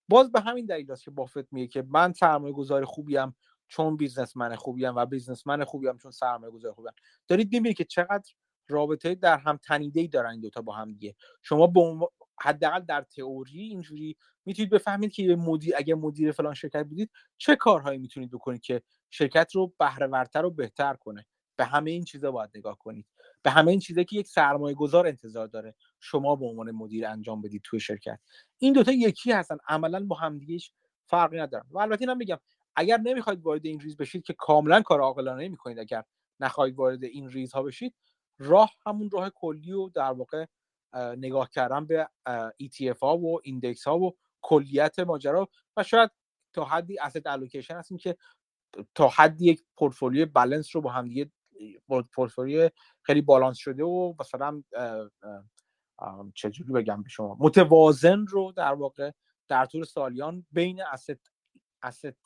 [0.10, 3.36] باز به همین دلیل است که بافت میگه که من سرمایه گذار خوبیم
[3.68, 6.92] چون بیزنسمن خوبیم و بیزنسمن خوبیم چون سرمایه گذار خوبیم
[7.28, 8.32] دارید می‌بینید که چقدر
[8.68, 11.16] رابطه در هم تنیده ای دارن این دوتا با هم دیگه.
[11.42, 12.08] شما به
[12.42, 17.98] حداقل در تئوری اینجوری می‌تونید بفهمید که مدیر اگه مدیر فلان شرکت بودید چه کارهایی
[18.00, 21.26] می‌تونید بکنید که شرکت رو بهره ورتر و بهتر کنه.
[21.56, 23.06] به همه این چیزا باید نگاه کنید.
[23.44, 27.42] به همه این چیزایی که یک سرمایه گذار انتظار داره شما به عنوان مدیر انجام
[27.42, 28.20] بدید توی شرکت.
[28.58, 29.58] این دوتا یکی هستن.
[29.68, 30.72] عملا با همدیگهش
[31.06, 31.66] فرقی ندارن.
[31.72, 32.40] و البته اینم میگم
[32.78, 36.04] اگر نمی‌خواید وارد این ریز بشید که کاملا کار عاقلانه نمی‌کنید اگر
[36.40, 37.96] نخواهید وارد این ریزها بشید
[38.40, 40.46] راه همون راه کلی و در واقع
[41.18, 42.10] نگاه کردن به
[42.64, 46.12] ETF ها و index ها و کلیت ماجرا و شاید
[46.54, 48.18] تا حدی asset allocation هستیم که
[48.96, 51.32] تا حدی یک portfolio balance رو با هم دیگه
[52.14, 52.70] پورتفولیو
[53.02, 54.64] خیلی بالانس شده و مثلا
[56.36, 59.12] چجوری بگم به شما متوازن رو در واقع
[59.48, 61.32] در طول سالیان بین اسید
[61.84, 62.18] اسید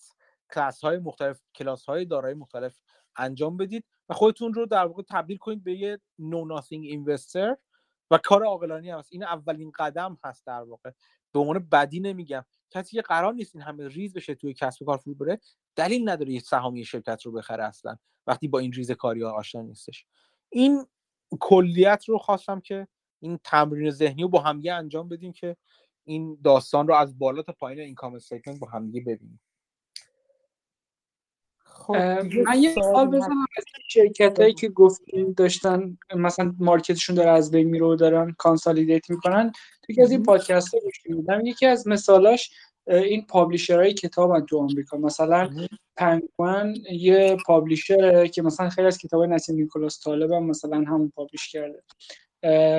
[0.54, 2.80] کلاس های مختلف کلاس های دارایی مختلف
[3.16, 7.58] انجام بدید و خودتون رو در واقع تبدیل کنید به یه نو ناسینگ اینوستر
[8.12, 9.10] و کار عاقلانه هست.
[9.12, 10.92] این اولین قدم هست در واقع.
[11.34, 12.46] به عنوان بدی نمیگم.
[12.72, 15.40] کسی که قرار نیست این همه ریز بشه توی کسب و کار فرو بره
[15.76, 17.98] دلیل نداره یه سهامی شرکت رو بخره اصلا
[18.28, 20.06] وقتی با این ریز کاری ها آشنا نیستش.
[20.50, 20.86] این
[21.40, 22.88] کلیت رو خواستم که
[23.20, 25.58] این تمرین ذهنی رو با همدیگه انجام بدیم که
[26.04, 29.40] این داستان رو از بالا تا پایین income statement با همدیگه ببینیم.
[31.90, 33.46] من یه سوال بزنم.
[33.58, 38.36] از شرکت هایی که گفتیم داشتن مثلا market شون داره از بین میره و دارن
[38.38, 39.52] consolidate می‌کنن
[39.84, 42.52] تو از این پادکست ها میدم یکی از مثالاش
[42.88, 44.98] این publisher های کتاب تو آمریکا.
[44.98, 45.50] مثلا
[45.98, 51.12] پنگوان یه publisher ه که مثلا خیلی از کتاب نسیم نیکولاس طالب هم مثلا همون
[51.16, 51.84] publish کرده.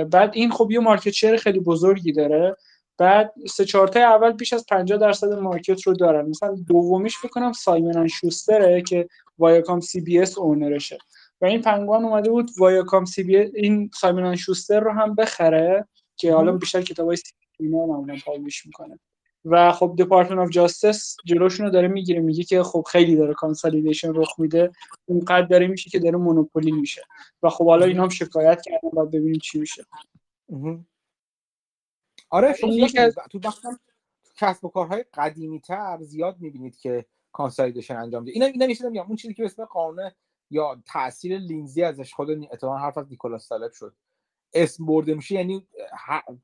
[0.04, 2.56] بعد این خب یه market share خیلی بزرگی داره.
[2.98, 6.28] بعد سه چهار اول بیش از 50 درصد market رو دارن.
[6.28, 10.98] مثلا دومیش فکر کنم Simon & Schuster ه که ViacomCBS owner شه.
[11.40, 15.86] و این پنگوان اومده بود ViacomCBS این Simon & Schuster رو هم بخره
[16.16, 18.98] که حالا بیشتر کتابای سی اینا معمولا publish می‌کنه.
[19.44, 24.14] و خب Department of Justice جلوشون رو داره می‌گیره میگه که خب خیلی داره consolidation
[24.14, 24.70] رخ میده.
[25.06, 27.02] اونقدر داره میشه که داره monopoly میشه.
[27.42, 29.84] و خب حالا اینا هم شکایت کردن بعد ببینیم چی میشه.
[32.32, 32.70] آره شما
[33.30, 33.80] تو بخشم
[34.36, 38.32] کسب و کارهای قدیمی تر زیاد می‌بینید که consolidation انجام میده.
[38.32, 39.06] اینا اینا میشه میگم.
[39.06, 40.10] اون چیزی که به اسم قانون
[40.50, 43.94] یا تاثیر لیندی ازش خود اتفاقا حرف از نیکولاس طالب شد.
[44.52, 45.66] اسم برده میشه یعنی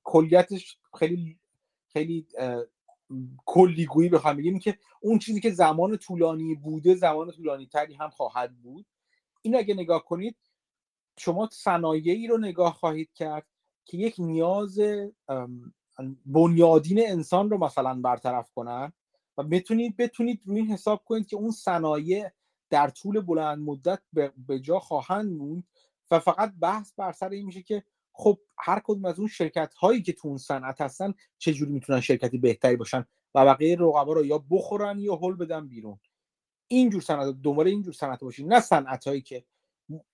[0.04, 1.38] کلیتش خیلی
[1.92, 2.26] خیلی
[3.46, 8.56] کلیگویی بخوام بگیم که اون چیزی که زمان طولانی بوده زمان طولانی تری هم خواهد
[8.56, 8.86] بود.
[9.42, 10.36] این اگه نگاه کنید
[11.18, 13.46] شما صنایعی رو نگاه خواهید کرد
[13.84, 14.80] که یک نیاز
[16.26, 18.92] بنیادین انسان رو مثلا برطرف کنن
[19.38, 22.30] و بتونید بتونید روی این حساب کنید که اون صنایع
[22.70, 24.00] در طول بلند مدت
[24.46, 25.64] به جا خواهند موند
[26.10, 30.02] و فقط بحث بر سر این میشه که خب هر کدوم از اون شرکت هایی
[30.02, 33.04] که تو اون صنعت هستن چجوری می‌تونن شرکتی بهتری باشن
[33.34, 36.00] و بقیه رقبا رو یا بخورن یا هول بدن بیرون.
[36.68, 39.44] اینجور صنعت دنبال اینجور صنعت باشید نه صنعت هایی که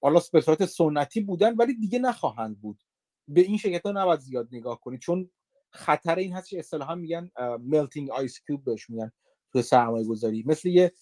[0.03, 2.83] حالا به صورت سنتی بودن ولی دیگه نخواهند بود.
[3.29, 5.01] به این شرکت ها نباید زیاد نگاه کنید.
[5.01, 5.31] چون
[5.75, 7.31] خطر این هست که اصطلاحا میگن
[7.61, 9.13] ملتینگ آیس کیوب بهش میگن
[9.53, 10.93] تو سرمایه گذاری مثل یه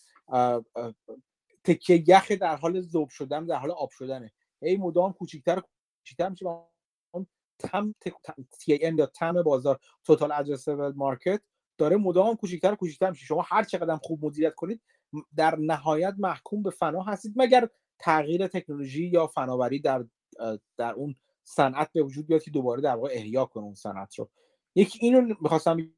[1.65, 4.33] تکه یخ در حال ذوب شدن در حال آب شدنه.
[4.63, 5.63] هی مدام کوچیک‌تر
[6.01, 6.47] کوچیک‌تر میشه
[7.15, 7.27] اون
[7.59, 7.95] تم
[8.61, 11.43] تی یا تم بازار توتال ادرسبل مارکت
[11.79, 13.27] داره مدام کوچیک‌تر کوچیک‌تر میشه.
[13.27, 14.83] شما هر چقدر خوب مدیریت کنید
[15.37, 17.69] در نهایت محکوم به فنا هستید مگر
[17.99, 20.05] تغییر تکنولوژی یا فناوری در
[20.77, 24.31] در اون صنعت به وجود بیاد که دوباره در واقع احیا کنه اون صنعت رو.
[24.75, 25.93] یکی اینو می‌خواستم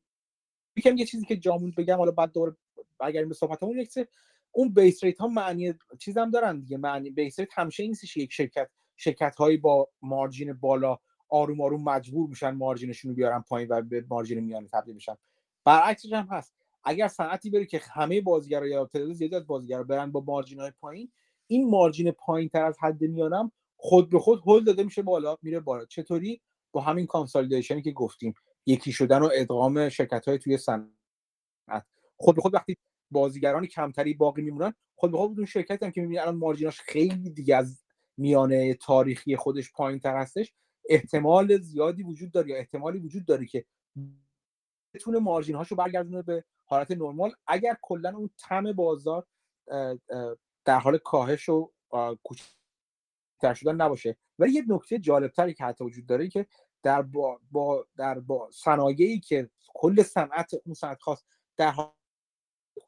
[0.76, 2.56] یکم یه چیزی که جامون بگم حالا بعد دوباره
[2.98, 4.08] برگردیم به صحبتمون یک
[4.52, 8.70] اون base rate ها معنی چیزم دارن دیگه معنی base rate همیشه این یک شرکت
[8.96, 10.98] شرکت هایی با margin بالا
[11.28, 15.16] آروم آروم مجبور میشن margin شون رو بیارن پایین و به margin میانه تبدیل بشن.
[15.64, 16.54] برعکسش هم هست.
[16.84, 20.72] اگر صنعتی بره که همه بازیگرا یا تعداد زیادی از بازیگرا برن با margin های
[20.80, 21.12] پایین
[21.46, 25.60] این margin پایین تر از حد میانم خود به خود هول داده میشه بالا میره
[25.60, 25.84] بالا.
[25.84, 26.40] چطوری؟
[26.72, 28.34] با همین کانسالیدیشنی که گفتیم.
[28.66, 31.86] یکی شدن و ادغام شرکت های توی صنعت.
[32.16, 32.76] خود به خود وقتی
[33.10, 37.30] بازیگران کمتری باقی میمونن خود به خود اون شرکت هم که می‌بینی الان مارجیناش خیلی
[37.30, 37.84] دیگه از
[38.16, 40.52] میانه تاریخی خودش پایین تر هستش
[40.88, 43.64] احتمال زیادی وجود داره یا احتمالی وجود داره که
[44.94, 47.32] بتونه مارجین هاشو برگردونه به حالت نرمال.
[47.46, 49.26] اگر کلا اون تم بازار
[50.64, 51.70] در حال کاهش و
[52.22, 54.16] کوچکتر شدن نباشه.
[54.38, 56.46] ولی یه نکته جالبتری که حتی وجود داره که
[56.84, 61.22] در با, با در با صنایعی که کل صنعت اون صنعت خاص
[61.56, 61.92] در حال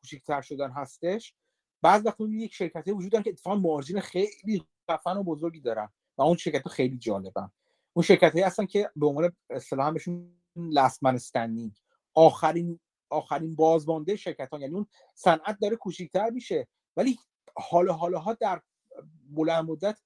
[0.01, 1.35] کوچکتر شدن هستش
[1.82, 6.23] بعض وقت یک شرکتی وجود دارن که اتفاقا مارجین خیلی خفن و بزرگی دارن و
[6.23, 7.51] اون شرکت خیلی جالبن.
[7.93, 11.73] اون شرکت هایی هستن که به عنوان اصطلاحا بهشون لست استندینگ
[12.14, 17.18] آخرین آخرین بازمانده شرکت ها یعنی اون صنعت داره کوچیکتر میشه ولی
[17.56, 18.62] حال حالا ها در
[19.31, 19.98] بلند مدت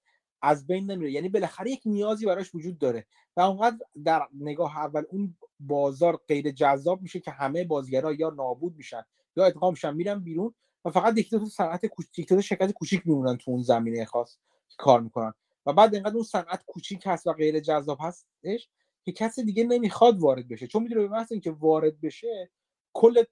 [0.42, 1.12] از بین نمیره.
[1.12, 3.06] یعنی بالاخره یک نیازی براش وجود داره.
[3.36, 8.76] و اونقدر در نگاه اول اون بازار غیر جذاب میشه که همه بازیگرا یا نابود
[8.76, 9.02] میشن
[9.36, 10.54] یا ادغام میشن میرن بیرون
[10.84, 14.36] و فقط یک دو صنعت کوچیک شرکت کوچیک میمونن تو اون زمینه خاص
[14.78, 15.34] کار می‌کنن.
[15.66, 18.68] و بعد اینقدر اون صنعت کوچیک هست و غیر جذاب هستش
[19.04, 20.66] که کسی دیگه نمی‌خواد وارد بشه.
[20.66, 22.50] چون می‌دونه به محض اینکه وارد بشه
[22.92, 23.24] کل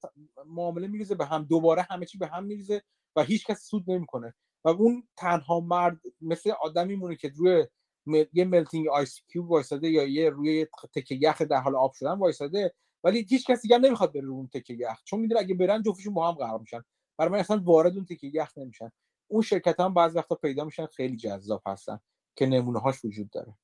[0.46, 2.82] معامله میریزه به هم دوباره همه چی به هم میریزه
[3.16, 4.34] و هیچ کس سود نمی‌کنه.
[4.64, 7.66] و اون تنها مرد مثل آدمی مونه که روی
[8.32, 12.74] یه ملتینگ آیس کیوب وایساده یا یه روی تکه یخ در حال آب شدن وایساده
[13.04, 15.02] ولی هیچ کسی دیگه نمی‌خواد بره اون تکه یخ.
[15.04, 16.84] چون می‌دونه اگه برن جفتشون با هم قرار میشن.
[17.18, 18.90] برای من اصلا وارد اون تکه یخ نمیشن.
[19.28, 22.00] اون شرکت هم بعض وقتا پیدا میشن خیلی جذاب هستن
[22.36, 23.54] که نمونه هاش وجود داره.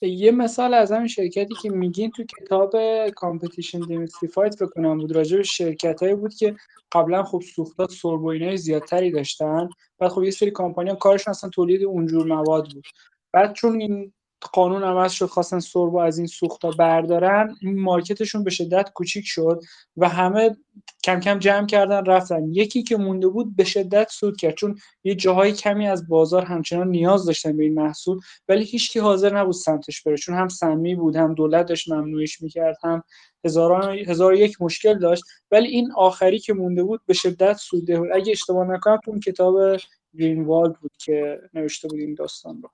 [0.00, 2.74] یه مثال از همین شرکتی که میگین تو کتاب
[3.08, 6.56] Competition Demystified فکر کنم بود راجع به شرکت هایی بود که
[6.92, 9.68] قبلا خب سوختا سرب و اینای زیادتری داشتن.
[9.98, 12.86] بعد خب یه سری کامپانی کارشون اصلا تولید اونجور مواد بود.
[13.32, 14.12] بعد چون این
[14.52, 17.56] قانون عوض شد خواستن سربو از این سوختا بردارن.
[17.62, 19.60] market شون به شدت کوچیک شد
[19.96, 20.56] و همه
[21.04, 22.52] کم کم جمع کردن رفتن.
[22.52, 26.88] یکی که مونده بود به شدت سود کرد چون یه جاهای کمی از بازار همچنان
[26.88, 31.16] نیاز داشتن به این محصول ولی هیچکی حاضر نبود سمتش بره چون هم سمی بود
[31.16, 33.02] هم دولت داشت ممنوعش می‌کرد هم
[33.44, 35.24] هزاران هزار یک مشکل داشت.
[35.50, 39.76] ولی این آخری که مونده بود به شدت سوده بود اگه اشتباه نکنم اون کتاب
[40.18, 42.70] گرینوالد بود که نوشته بود این داستان رو.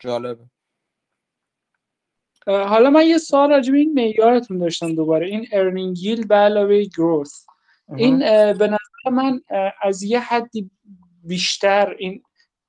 [0.00, 0.44] جالبه.
[2.46, 5.26] حالا من یه سوال راجع به این معیارتون داشتم دوباره.
[5.26, 7.46] این ارنینگ ییل به علاوه گروث
[7.96, 8.18] این
[8.52, 9.40] به نظر من
[9.82, 10.70] از یه حدی
[11.24, 12.22] بیشتر این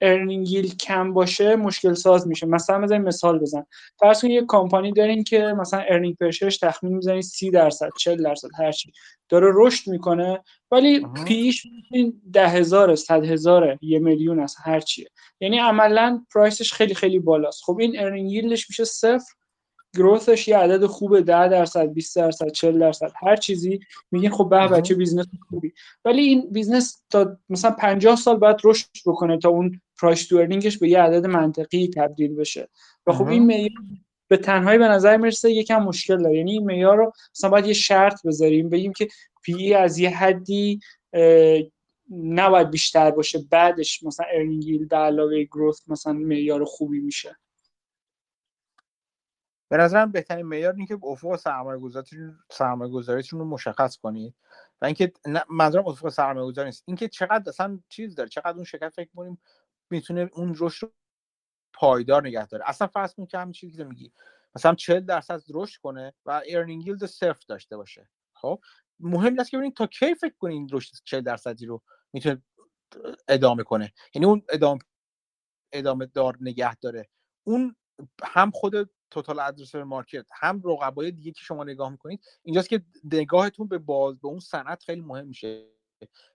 [0.03, 2.47] earning yield کم باشه مشکل ساز میشه.
[2.47, 3.65] مثلا بزنین مثال بزن
[3.99, 7.89] فرض کنید یه کمپانی دارین که مثلا earning per share ش تخمین می‌زنید 30 درصد
[7.97, 8.91] 40 درصد هر چی.
[9.29, 11.67] داره رشد می‌کنه ولی P/E ش
[12.33, 15.07] ده هزار صد هزار یه میلیون است هر چیه.
[15.39, 17.63] یعنی عملا price ش خیلی خیلی بالاست.
[17.63, 19.33] خب این earning yield ش میشه صفر
[19.95, 23.79] growth ش یه عدد خوبه 10 درصد 20 درصد 40 درصد هر چیزی
[24.11, 25.73] میگین خب به به چه business خوبی.
[26.05, 30.47] ولی این business تا مثلا 50 سال بعد رشد بکنه تا اون price تو
[30.81, 32.69] به یه عدد منطقی تبدیل بشه.
[33.07, 33.69] و خب این معیار
[34.27, 36.37] به تنهایی به نظر می‌رسه یکم مشکل داره.
[36.37, 39.07] یعنی این معیار رو مثلا باید یه شرط بذاریم بگیم که
[39.43, 40.79] P/E از یه حدی
[42.11, 43.39] نباید بیشتر باشه.
[43.49, 47.37] بعدش مثلا earning به علاوه growth مثلا معیار خوبی میشه.
[49.73, 51.35] به نظرم بهترین معیار اینه که افق
[52.49, 54.35] سرمایه گذاریتون رو مشخص کنید
[54.81, 55.13] و اینکه
[55.49, 56.83] منظورم افق سرمایه گذاری نیست.
[56.87, 59.41] اینکه چقدر اصلا چیز داره چقدر اون شرکت فکر کنیم
[59.89, 60.91] می‌تونه اون رشد رو
[61.73, 62.69] پایدار نگه داره.
[62.69, 64.13] اصلا فرض کن که همین چیزی که میگی
[64.55, 68.09] مثلا 40 درصد رشد کنه و ارنینگ ییلد صفر داشته باشه.
[68.33, 68.59] خب؟
[68.99, 71.81] مهم است که ببینید تا کی فکر کنین رشد 40 درصدی رو
[72.13, 72.41] می‌تونه
[73.27, 73.93] ادامه کنه.
[74.15, 74.79] یعنی اون ادامه
[75.71, 77.09] ادامه دار نگه داره.
[77.43, 77.75] اون
[78.23, 80.25] هم خود توتال ادرسر مارکت.
[80.31, 84.83] هم رقبای دیگه که شما نگاه می‌کنید اینجاست که نگاهتون به باز به اون صنعت
[84.83, 85.69] خیلی مهم میشه.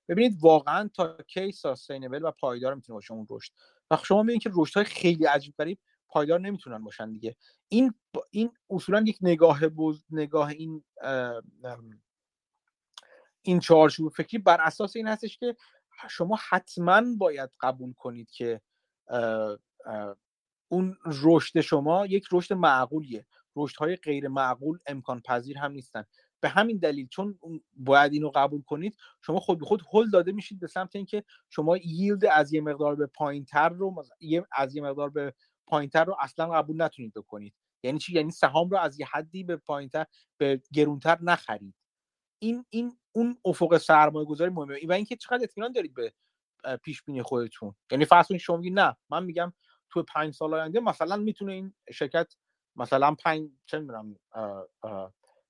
[0.09, 3.53] ببینید واقعا تا کی ساستینبل و پایدار می‌تونه باشه اون رشد؟
[3.91, 5.79] و شما می‌بینید که رشد های خیلی عجیب غریب
[6.09, 7.37] پایدار نمی‌تونن باشن دیگه.
[7.69, 7.95] این
[8.31, 10.85] این اصولا یک نگاه بوز نگاه این
[13.43, 15.57] این چارچوب فکری بر اساس این هستش که
[16.11, 18.61] شما حتما باید قبول کنید که
[20.69, 23.27] اون رشد شما یک رشد معقولیه.
[23.57, 26.05] رشد های غیر معقول امکان پذیر هم نیستن.
[26.41, 27.39] به همین دلیل چون
[27.77, 31.77] باید اینو قبول کنید شما خود به خود هل داده میشید به سمت اینکه شما
[31.77, 34.05] ییلد از یه مقدار به پایینتر رو
[34.53, 35.35] از یه مقدار به
[35.67, 37.55] پایینتر رو اصلا قبول نتونید بکنید.
[37.83, 40.07] یعنی چی؟ یعنی سهام رو از یه حدی به پایینتر
[40.39, 41.75] به گرونتر نخرید.
[42.39, 44.79] این این اون افق سرمایه گذاری مهمه.
[44.89, 46.13] و اینکه چقدر اطمینان دارید به
[46.83, 47.75] پیش بینی خودتون.
[47.91, 49.53] یعنی فرض شما میگید نه من میگم
[49.91, 52.35] تو پنج سال آینده مثلا می‌تونه این شرکت
[52.77, 54.17] مثلا پنج چه می‌دونم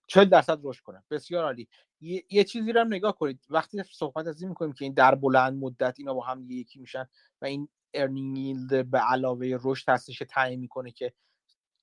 [0.06, 1.04] چه درصد رشد کنه.
[1.10, 1.68] بسیار عالی.
[2.30, 3.40] یه،, چیزی رو هم نگاه کنید.
[3.50, 7.06] وقتی صحبت از این می‌کنیم که این در بلند مدت اینا با هم یکی میشن
[7.42, 11.12] و این ارنینگ به علاوه رشد هستش تعیین می‌کنه که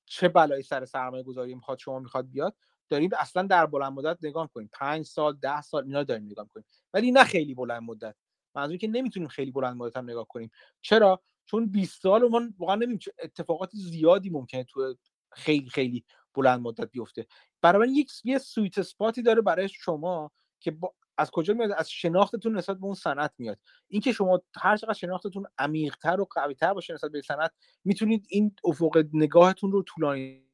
[0.05, 2.55] چه بلایی سر سرمایه گذاری می‌خواد شما می‌خواد بیاد
[2.89, 6.65] داریم اصلا در بلند مدت نگاه کنیم پنج سال ده سال اینا داریم نگاه کنیم
[6.93, 8.15] ولی نه خیلی بلند مدت.
[8.55, 10.51] منظوری که نمی‌تونیم خیلی بلند مدت هم نگاه کنیم.
[10.81, 14.95] چرا؟ چون 20 سال ما واقعا نمی‌دونیم اتفاقات زیادی ممکنه تو
[15.31, 17.27] خیلی خیلی بلند مدت بیفته.
[17.61, 22.57] برای یک یه سویت اسپاتی داره برای شما که با از کجا میاد؟ از شناختتون
[22.57, 23.59] نسبت به اون صنعت میاد.
[23.87, 27.51] اینکه شما هر چقدر شناختتون عمیقتر و قویتر باشه نسبت به صنعت
[27.83, 30.45] می‌تونید این افق نگاهتون رو طولانی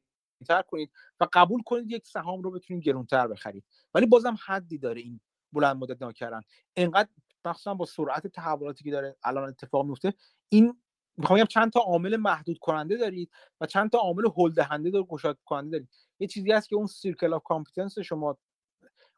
[0.48, 3.64] تر کنید و قبول کنید یک سهام رو بتونید گرونتر بخرید.
[3.94, 5.20] ولی بازم حدی داره این
[5.52, 6.40] بلند مدت نگاه کردن
[6.76, 7.08] انقدر
[7.44, 10.14] مخصوصا با سرعت تحولاتی که داره الان اتفاق میفته
[10.52, 10.74] این
[11.16, 13.30] می‌خوام بگم چند تا عامل محدود کننده دارید
[13.60, 15.88] و چند تا عامل هل دهنده داره گشاد کننده دارید.
[16.18, 18.38] یه چیزی هست که اون circle of competence شما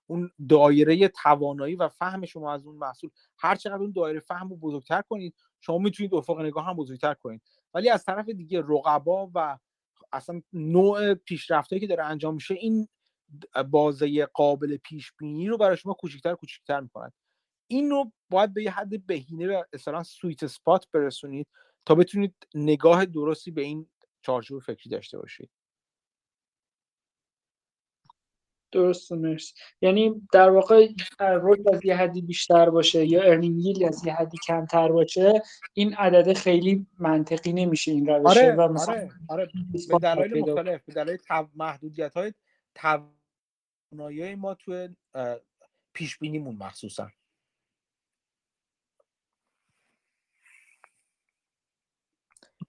[0.07, 4.57] اون دایره توانایی و فهم شما از اون محصول هر چقدر اون دایره فهم رو
[4.57, 7.43] بزرگتر کنید شما می‌تونید افق نگاه هم بزرگتر کنید.
[7.75, 9.59] ولی از طرف دیگه رقبا و
[10.13, 12.89] اصلا نوع پیشرفتایی که داره انجام میشه این
[13.71, 17.13] بازه قابل پیش بینی رو برای شما کوچیکتر کوچیکتر می‌کنن
[17.67, 21.47] این رو باید به یه حد بهینه و اصلا sweet spot برسونید
[21.87, 23.87] تا بتونید نگاه درستی به این
[24.23, 25.51] چارچوب فکری داشته باشید.
[28.75, 29.55] درست مرسی.
[29.81, 30.89] یعنی در واقع
[31.21, 35.43] رشد از یه حدی بیشتر باشه یا earning از یه حدی کمتر باشه
[35.75, 39.51] این عدد خیلی منطقی نمیشه این روشه آره، و مثلا آره, آره.
[39.89, 41.19] به دلایل مختلف به دلایل
[41.55, 42.33] محدودیت های
[42.75, 44.89] توانایی ما تو
[45.95, 47.11] پیش بینیمون مخصوصا.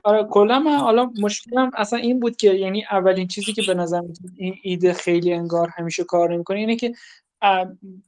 [0.06, 4.02] آره کلا من حالا مشکلم اصلا این بود که یعنی اولین چیزی که به نظر
[4.38, 6.94] این ایده خیلی انگار همیشه کار نمی‌کنه اینه که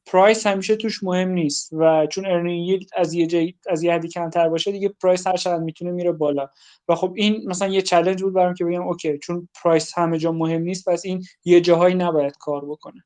[0.06, 4.49] price همیشه توش مهم نیست و چون earning از یه جای از یه حدی کمتر
[4.49, 6.49] باشه دیگه price هر چقدر می‌تونه میره بالا.
[6.88, 10.32] و خب این مثلا یه چالش بود برام که بگم OK چون price همه جا
[10.32, 13.03] مهم نیست پس این یه جاهایی نباید کار بکنه.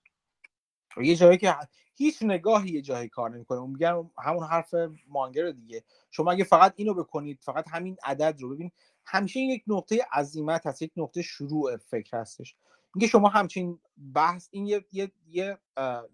[1.03, 1.55] یه جایی که
[2.01, 3.67] هیچ نگاهی یه جایی کار نمی‌کنه.
[3.67, 4.73] میگن همون حرف
[5.07, 5.83] مانگر دیگه.
[6.11, 8.71] شما اگه فقط اینو بکنید فقط همین عدد رو ببین
[9.05, 12.55] همیشه یک نقطه عزیمت هست یک نقطه شروع فکر هستش.
[12.95, 13.79] میگه شما همچین
[14.13, 15.57] بحث این یه یه یه,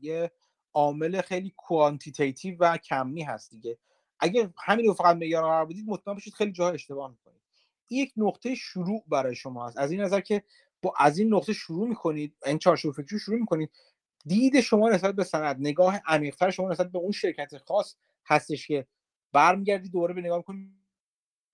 [0.01, 0.31] یه
[0.73, 3.77] عامل خیلی کوانتیتیتیو و کمی هست دیگه.
[4.19, 7.41] اگه همین رو فقط معیار قرار بدید مطمئن باشید خیلی جاها اشتباه می‌کنید.
[7.87, 10.43] این یک نقطه شروع برای شما هست از این نظر که
[10.81, 13.71] با از این نقطه شروع می‌کنید این چارچوب فکری شروع می‌کنید
[14.27, 17.95] دید شما نسبت به سند نگاه عمیقتر شما نسبت به اون شرکت خاص
[18.25, 18.87] هستش که
[19.33, 20.77] برمیگردید دوباره به نگاه می‌کنید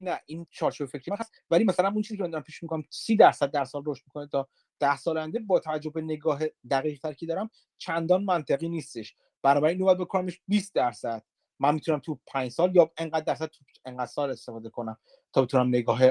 [0.02, 1.32] نه این چارچوب فکری هست.
[1.52, 4.28] ولی مثلا اون چیزی که من دارم پیش می‌کنم 30 درصد در سال رشد می‌کنه
[4.28, 6.40] تا 10 سال آینده با توجه به نگاه
[6.72, 9.16] دقیق تر که دارم چندان منطقی نیستش.
[9.41, 11.24] بنابراین نوبت بکنمش 20 درصد.
[11.60, 14.98] من می‌تونم تو 5 سال یا انقدر درصد تو انقدر سال استفاده کنم
[15.34, 16.02] تا بتونم نگاه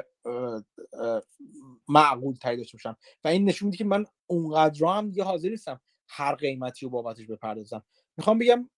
[1.89, 2.97] معقول تری داشته باشم.
[3.25, 5.81] و این نشون میده که من اونقدر هم دیگه حاضر نیستم.
[6.13, 7.85] هر قیمتی رو بابتش بپردازم.
[8.17, 8.71] می‌خوام بگم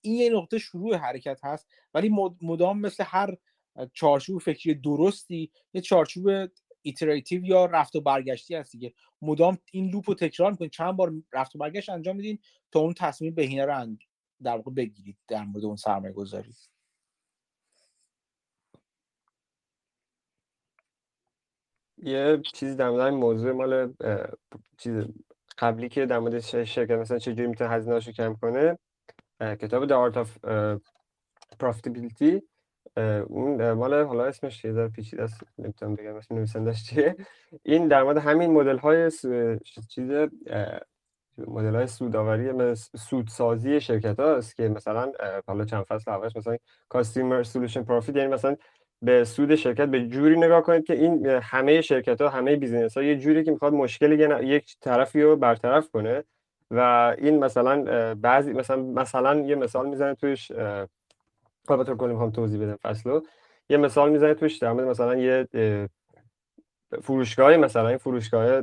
[0.00, 2.10] این یه نقطه شروع حرکت هست ولی
[2.42, 3.36] مدام مثل هر
[3.92, 6.50] چارچوب فکری درستی یه چارچوب
[6.82, 8.94] iterative یا رفت و برگشتی هست دیگه.
[9.22, 10.70] مدام این loop رو تکرار می‌کنید.
[10.70, 12.38] چند بار رفت و برگشت انجام میدین
[12.72, 13.96] تا اون تصمیم بهینه رو
[14.42, 16.54] در واقع بگیرید در مورد اون سرمایه گذاری
[21.98, 23.94] یه چیزی در مورد موضوع مال
[24.78, 25.04] چیز
[25.58, 28.78] قبلی که در مورد شرکت مثلا چجوری می‌تونه هزینه رو کم کنه
[29.40, 30.28] کتاب The Art of
[31.62, 32.40] Profitability
[33.26, 37.16] اون مال حالا اسمش یه ذره پیچیده است نمی‌تونم بگم اسم نویسندش چیه.
[37.62, 39.10] این در مورد همین مدل های
[39.88, 40.10] چیز
[41.38, 45.12] مدل های سوداوری سودسازی شرکت هاست که مثلا
[45.46, 46.56] حالا چند فصل اولش مثلا
[46.88, 48.56] customer solution profit یعنی مثلا
[49.04, 53.02] به سود شرکت یه جوری نگاه کنید که این همه شرکت ها همه business ها
[53.02, 56.24] یه جوری که می‌خواد مشکل یک طرفی رو برطرف کنه
[56.70, 56.80] و
[57.18, 60.52] این مثلا بعضی مثلا مثلا یه مثال می‌زنه توش
[61.68, 63.20] البته کلی می‌خوام توضیح بدم فصلو.
[63.68, 65.48] یه مثال می‌زنه توش در مثلا یه
[67.02, 68.62] فروشگاه مثلا این فروشگاه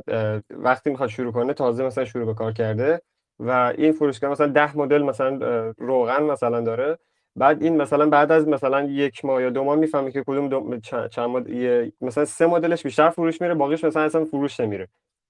[0.50, 3.02] وقتی می‌خواد شروع کنه تازه مثلا شروع به کار کرده
[3.38, 5.36] و این فروشگاه مثلا ده مدل مثلا
[5.78, 6.98] روغن مثلا داره.
[7.36, 10.78] بعد این مثلا بعد از مثلا یک ماه یا دو ماه می‌فهمه که کدوم دو
[11.08, 14.88] چند مدل مثلا سه مدلش بیشتر فروش میره باقیش مثلا اصلا فروش نمیره.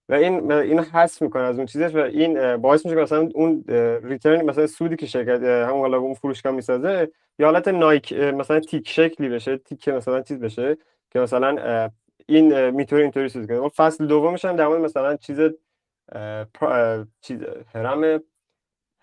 [0.09, 3.65] و این اینو حذف می‌کنه از اون چیزش و این باعث میشه که مثلا اون
[4.05, 8.89] ریترن مثلا سودی که شرکت همون حالا اون فروشگاه می‌سازه یا حالت نایک مثلا تیک
[8.89, 10.77] شکلی بشه تیک مثلا چیز بشه
[11.11, 11.89] که مثلا
[12.27, 13.69] این می‌تونه اینطوری سود کنه.
[13.69, 15.41] فصل دومش هم در مورد مثلا چیز
[17.21, 17.41] چیز
[17.75, 18.23] هرم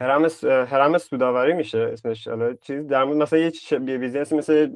[0.02, 2.28] هرم هرم سوداوری میشه اسمش.
[2.28, 4.70] حالا چیز در مورد مثلا یه بیزنس مثل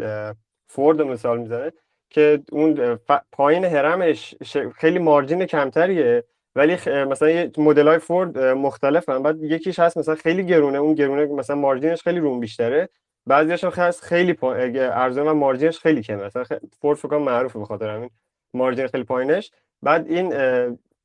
[0.67, 1.71] فورد مثال می‌زنه
[2.09, 2.99] که اون
[3.31, 4.35] پایین هرمش
[4.75, 6.23] خیلی مارجین کمتریه
[6.55, 9.23] ولی مثلا یه مدل های فورد مختلفن.
[9.23, 12.89] بعد یکیش هست مثلا خیلی گرونه اون گرونه مثلا مارجینش خیلی روم بیشتره.
[13.25, 14.37] بعضیش هم هست خیلی
[14.79, 16.23] ارزان و مارجینش خیلی کمه.
[16.23, 16.43] مثلا
[16.81, 18.09] فورد فکر معروفه به خاطر همین.
[18.53, 19.51] مارجین خیلی پایینش.
[19.81, 20.33] بعد این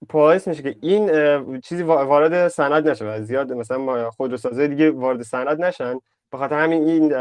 [0.09, 6.01] باعث میشه که این چیزی وارد سند نشه زیاد مثلا خودروسازی دیگه وارد سند نشن.
[6.31, 7.15] به خاطر همین این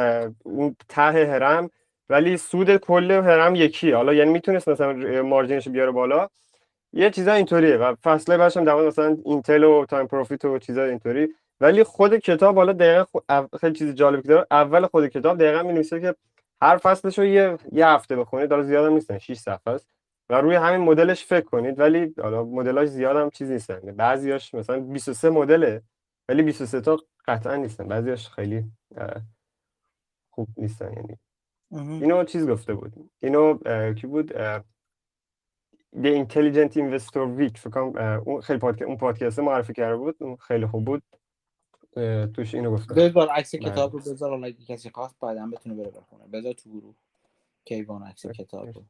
[0.43, 1.69] اون ته هرم
[2.09, 6.29] ولی سود کل هرم یکی حالا یعنی می‌تونست مثلا مارجینش بیاره بالا.
[6.93, 10.83] یه چیزا اینطوریه و فصله بعدش هم در مثلا اینتل و time profit و چیزا
[10.83, 11.27] اینطوری.
[11.61, 13.05] ولی خود کتاب حالا دقیقا
[13.59, 14.47] خیلی چیز جالبی که داره.
[14.51, 16.15] اول خود کتاب دقیقا میگه که
[16.61, 19.96] هر فصلش رو یه یه هفته بخونید زیاد هم نیستن 6 صفحه است.
[20.29, 23.79] و روی همین مدلش فکر کنید ولی حالا مدلاش زیاد هم چیز نیستن.
[23.79, 25.81] بعضیاش مثلا 23 مدله
[26.29, 26.97] ولی 23 تا
[27.27, 27.87] قطعا نیستن.
[27.87, 28.71] بعضیاش خیلی
[30.29, 30.93] خوب نیستن.
[30.93, 31.17] یعنی
[31.71, 33.11] اینو چیز گفته بود.
[33.19, 33.57] اینو
[33.93, 34.31] کی بود؟
[35.95, 37.57] The Intelligent Investor Week.
[37.57, 37.79] فکر
[38.25, 40.15] اون خیلی پادکست اون پادکست معرفی کرده بود.
[40.19, 41.03] اون خیلی خوب بود.
[42.33, 46.27] توش اینو گفته بذار عکس کتاب رو بذار اگه کسی خواست بعدا بتونه بره بخونه.
[46.27, 46.95] بذار تو گروه.
[47.65, 48.85] کیوان عکس کتاب رو.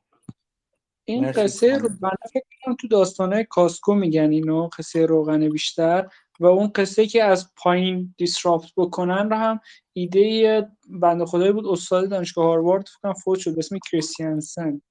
[1.09, 6.07] این قصه رو من فکر کنم تو داستانه کاسکو میگن اینو قصه روغن بیشتر.
[6.39, 9.59] و اون قصه که از پایین دیسراپت بکنن رو هم
[9.93, 14.81] ایده بنده خدایی بود استاد دانشگاه هاروارد فکر کنم فوت شد به اسم کریستیانسن.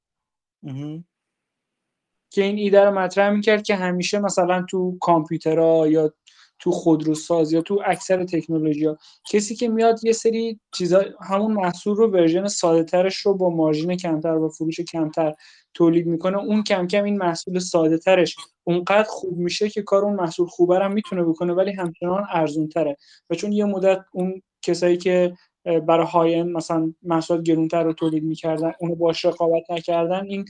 [2.30, 6.14] که این ایده رو مطرح می‌کرد که همیشه مثلا تو کامپیوترها یا
[6.58, 8.98] تو خودروساز یا تو اکثر تکنولوژی ها.
[9.30, 13.96] کسی که میاد یه سری چیزا همون محصول رو ورژن ساده ترش رو با مارژین
[13.96, 15.34] کمتر و فروش کمتر
[15.74, 16.38] تولید می‌کنه.
[16.38, 20.78] اون کم کم این محصول ساده ترش اونقدر خوب میشه که کار اون محصول خوبه
[20.78, 22.96] هم می‌تونه بکنه ولی همچنان ارزون تره.
[23.30, 25.34] و چون یه مدت اون کسایی که
[25.64, 30.44] برای های مثلا محصولات گرونتر رو تولید می‌کردن اونو باش رقابت نکردن این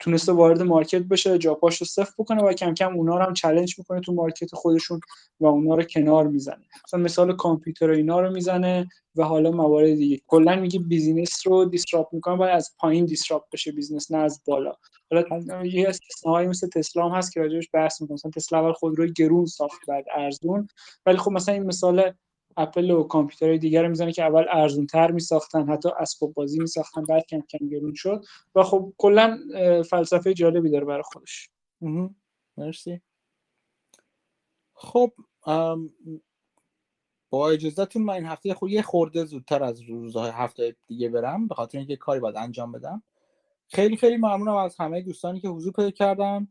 [0.00, 3.78] تونسته وارد market بشه جاپاش رو سفت بکنه و کم کم اونا رو هم challenge
[3.78, 5.00] می‌کنه تو market خودشون
[5.40, 6.64] و اونا رو کنار می‌زنه.
[6.86, 10.20] مثلا مثال کامپیوتر اینا رو می‌زنه و حالا موارد دیگه.
[10.26, 14.72] کلا میگه business رو disrupt می‌کنه باید از پایین disrupt بشه business نه از بالا.
[15.10, 18.14] حالا یه استثناهایی مثل تسلا هم هست که راجعش بحث می‌کنه.
[18.14, 20.68] مثلا تسلا اول خودروی گرون ساخت بعد ارزون.
[21.06, 22.12] ولی خب مثلا این مثال
[22.56, 27.02] اپل و کامپیوترهای دیگر رو می‌زنه که اول ارزون تر میساختن حتی اسباب بازی میساختن
[27.02, 28.24] بعد کم کم گرون شد.
[28.54, 29.38] و خب کلا
[29.90, 31.50] فلسفه جالبی داره برای خودش.
[32.56, 33.00] مرسی.
[34.74, 35.12] خب
[37.30, 41.54] با اجازهتون من این هفته خود یه خورده زودتر از روزهای هفته دیگه برم به
[41.54, 43.02] خاطر اینکه کاری باید انجام بدم.
[43.68, 46.48] خیلی خیلی ممنونم از همه دوستانی که حضور پیدا کردن.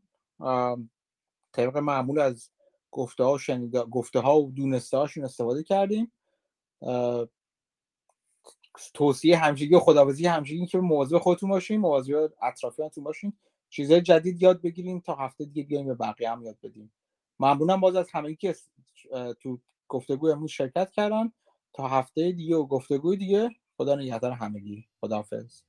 [1.51, 2.49] طبق معمول از
[2.93, 3.39] گفته ها
[3.73, 6.11] و گفته ها و دونسته هاشون استفاده کردیم.
[8.93, 13.33] توصیه همشگی و خداوزی همشگی که مواظب خودتون باشین مواظب اطرافیانتون باشین.
[13.69, 16.93] چیزهای جدید یاد بگیریم تا هفته دیگه بیایم به بقیه هم یاد بدیم.
[17.39, 18.55] ممنونم باز از همه که
[19.39, 21.31] تو گفتگو امروز شرکت کردن.
[21.73, 23.49] تا هفته دیگه و گفتگوی دیگه.
[23.77, 24.87] خدا نگهدار همگی.
[25.01, 25.61] خداحافظ.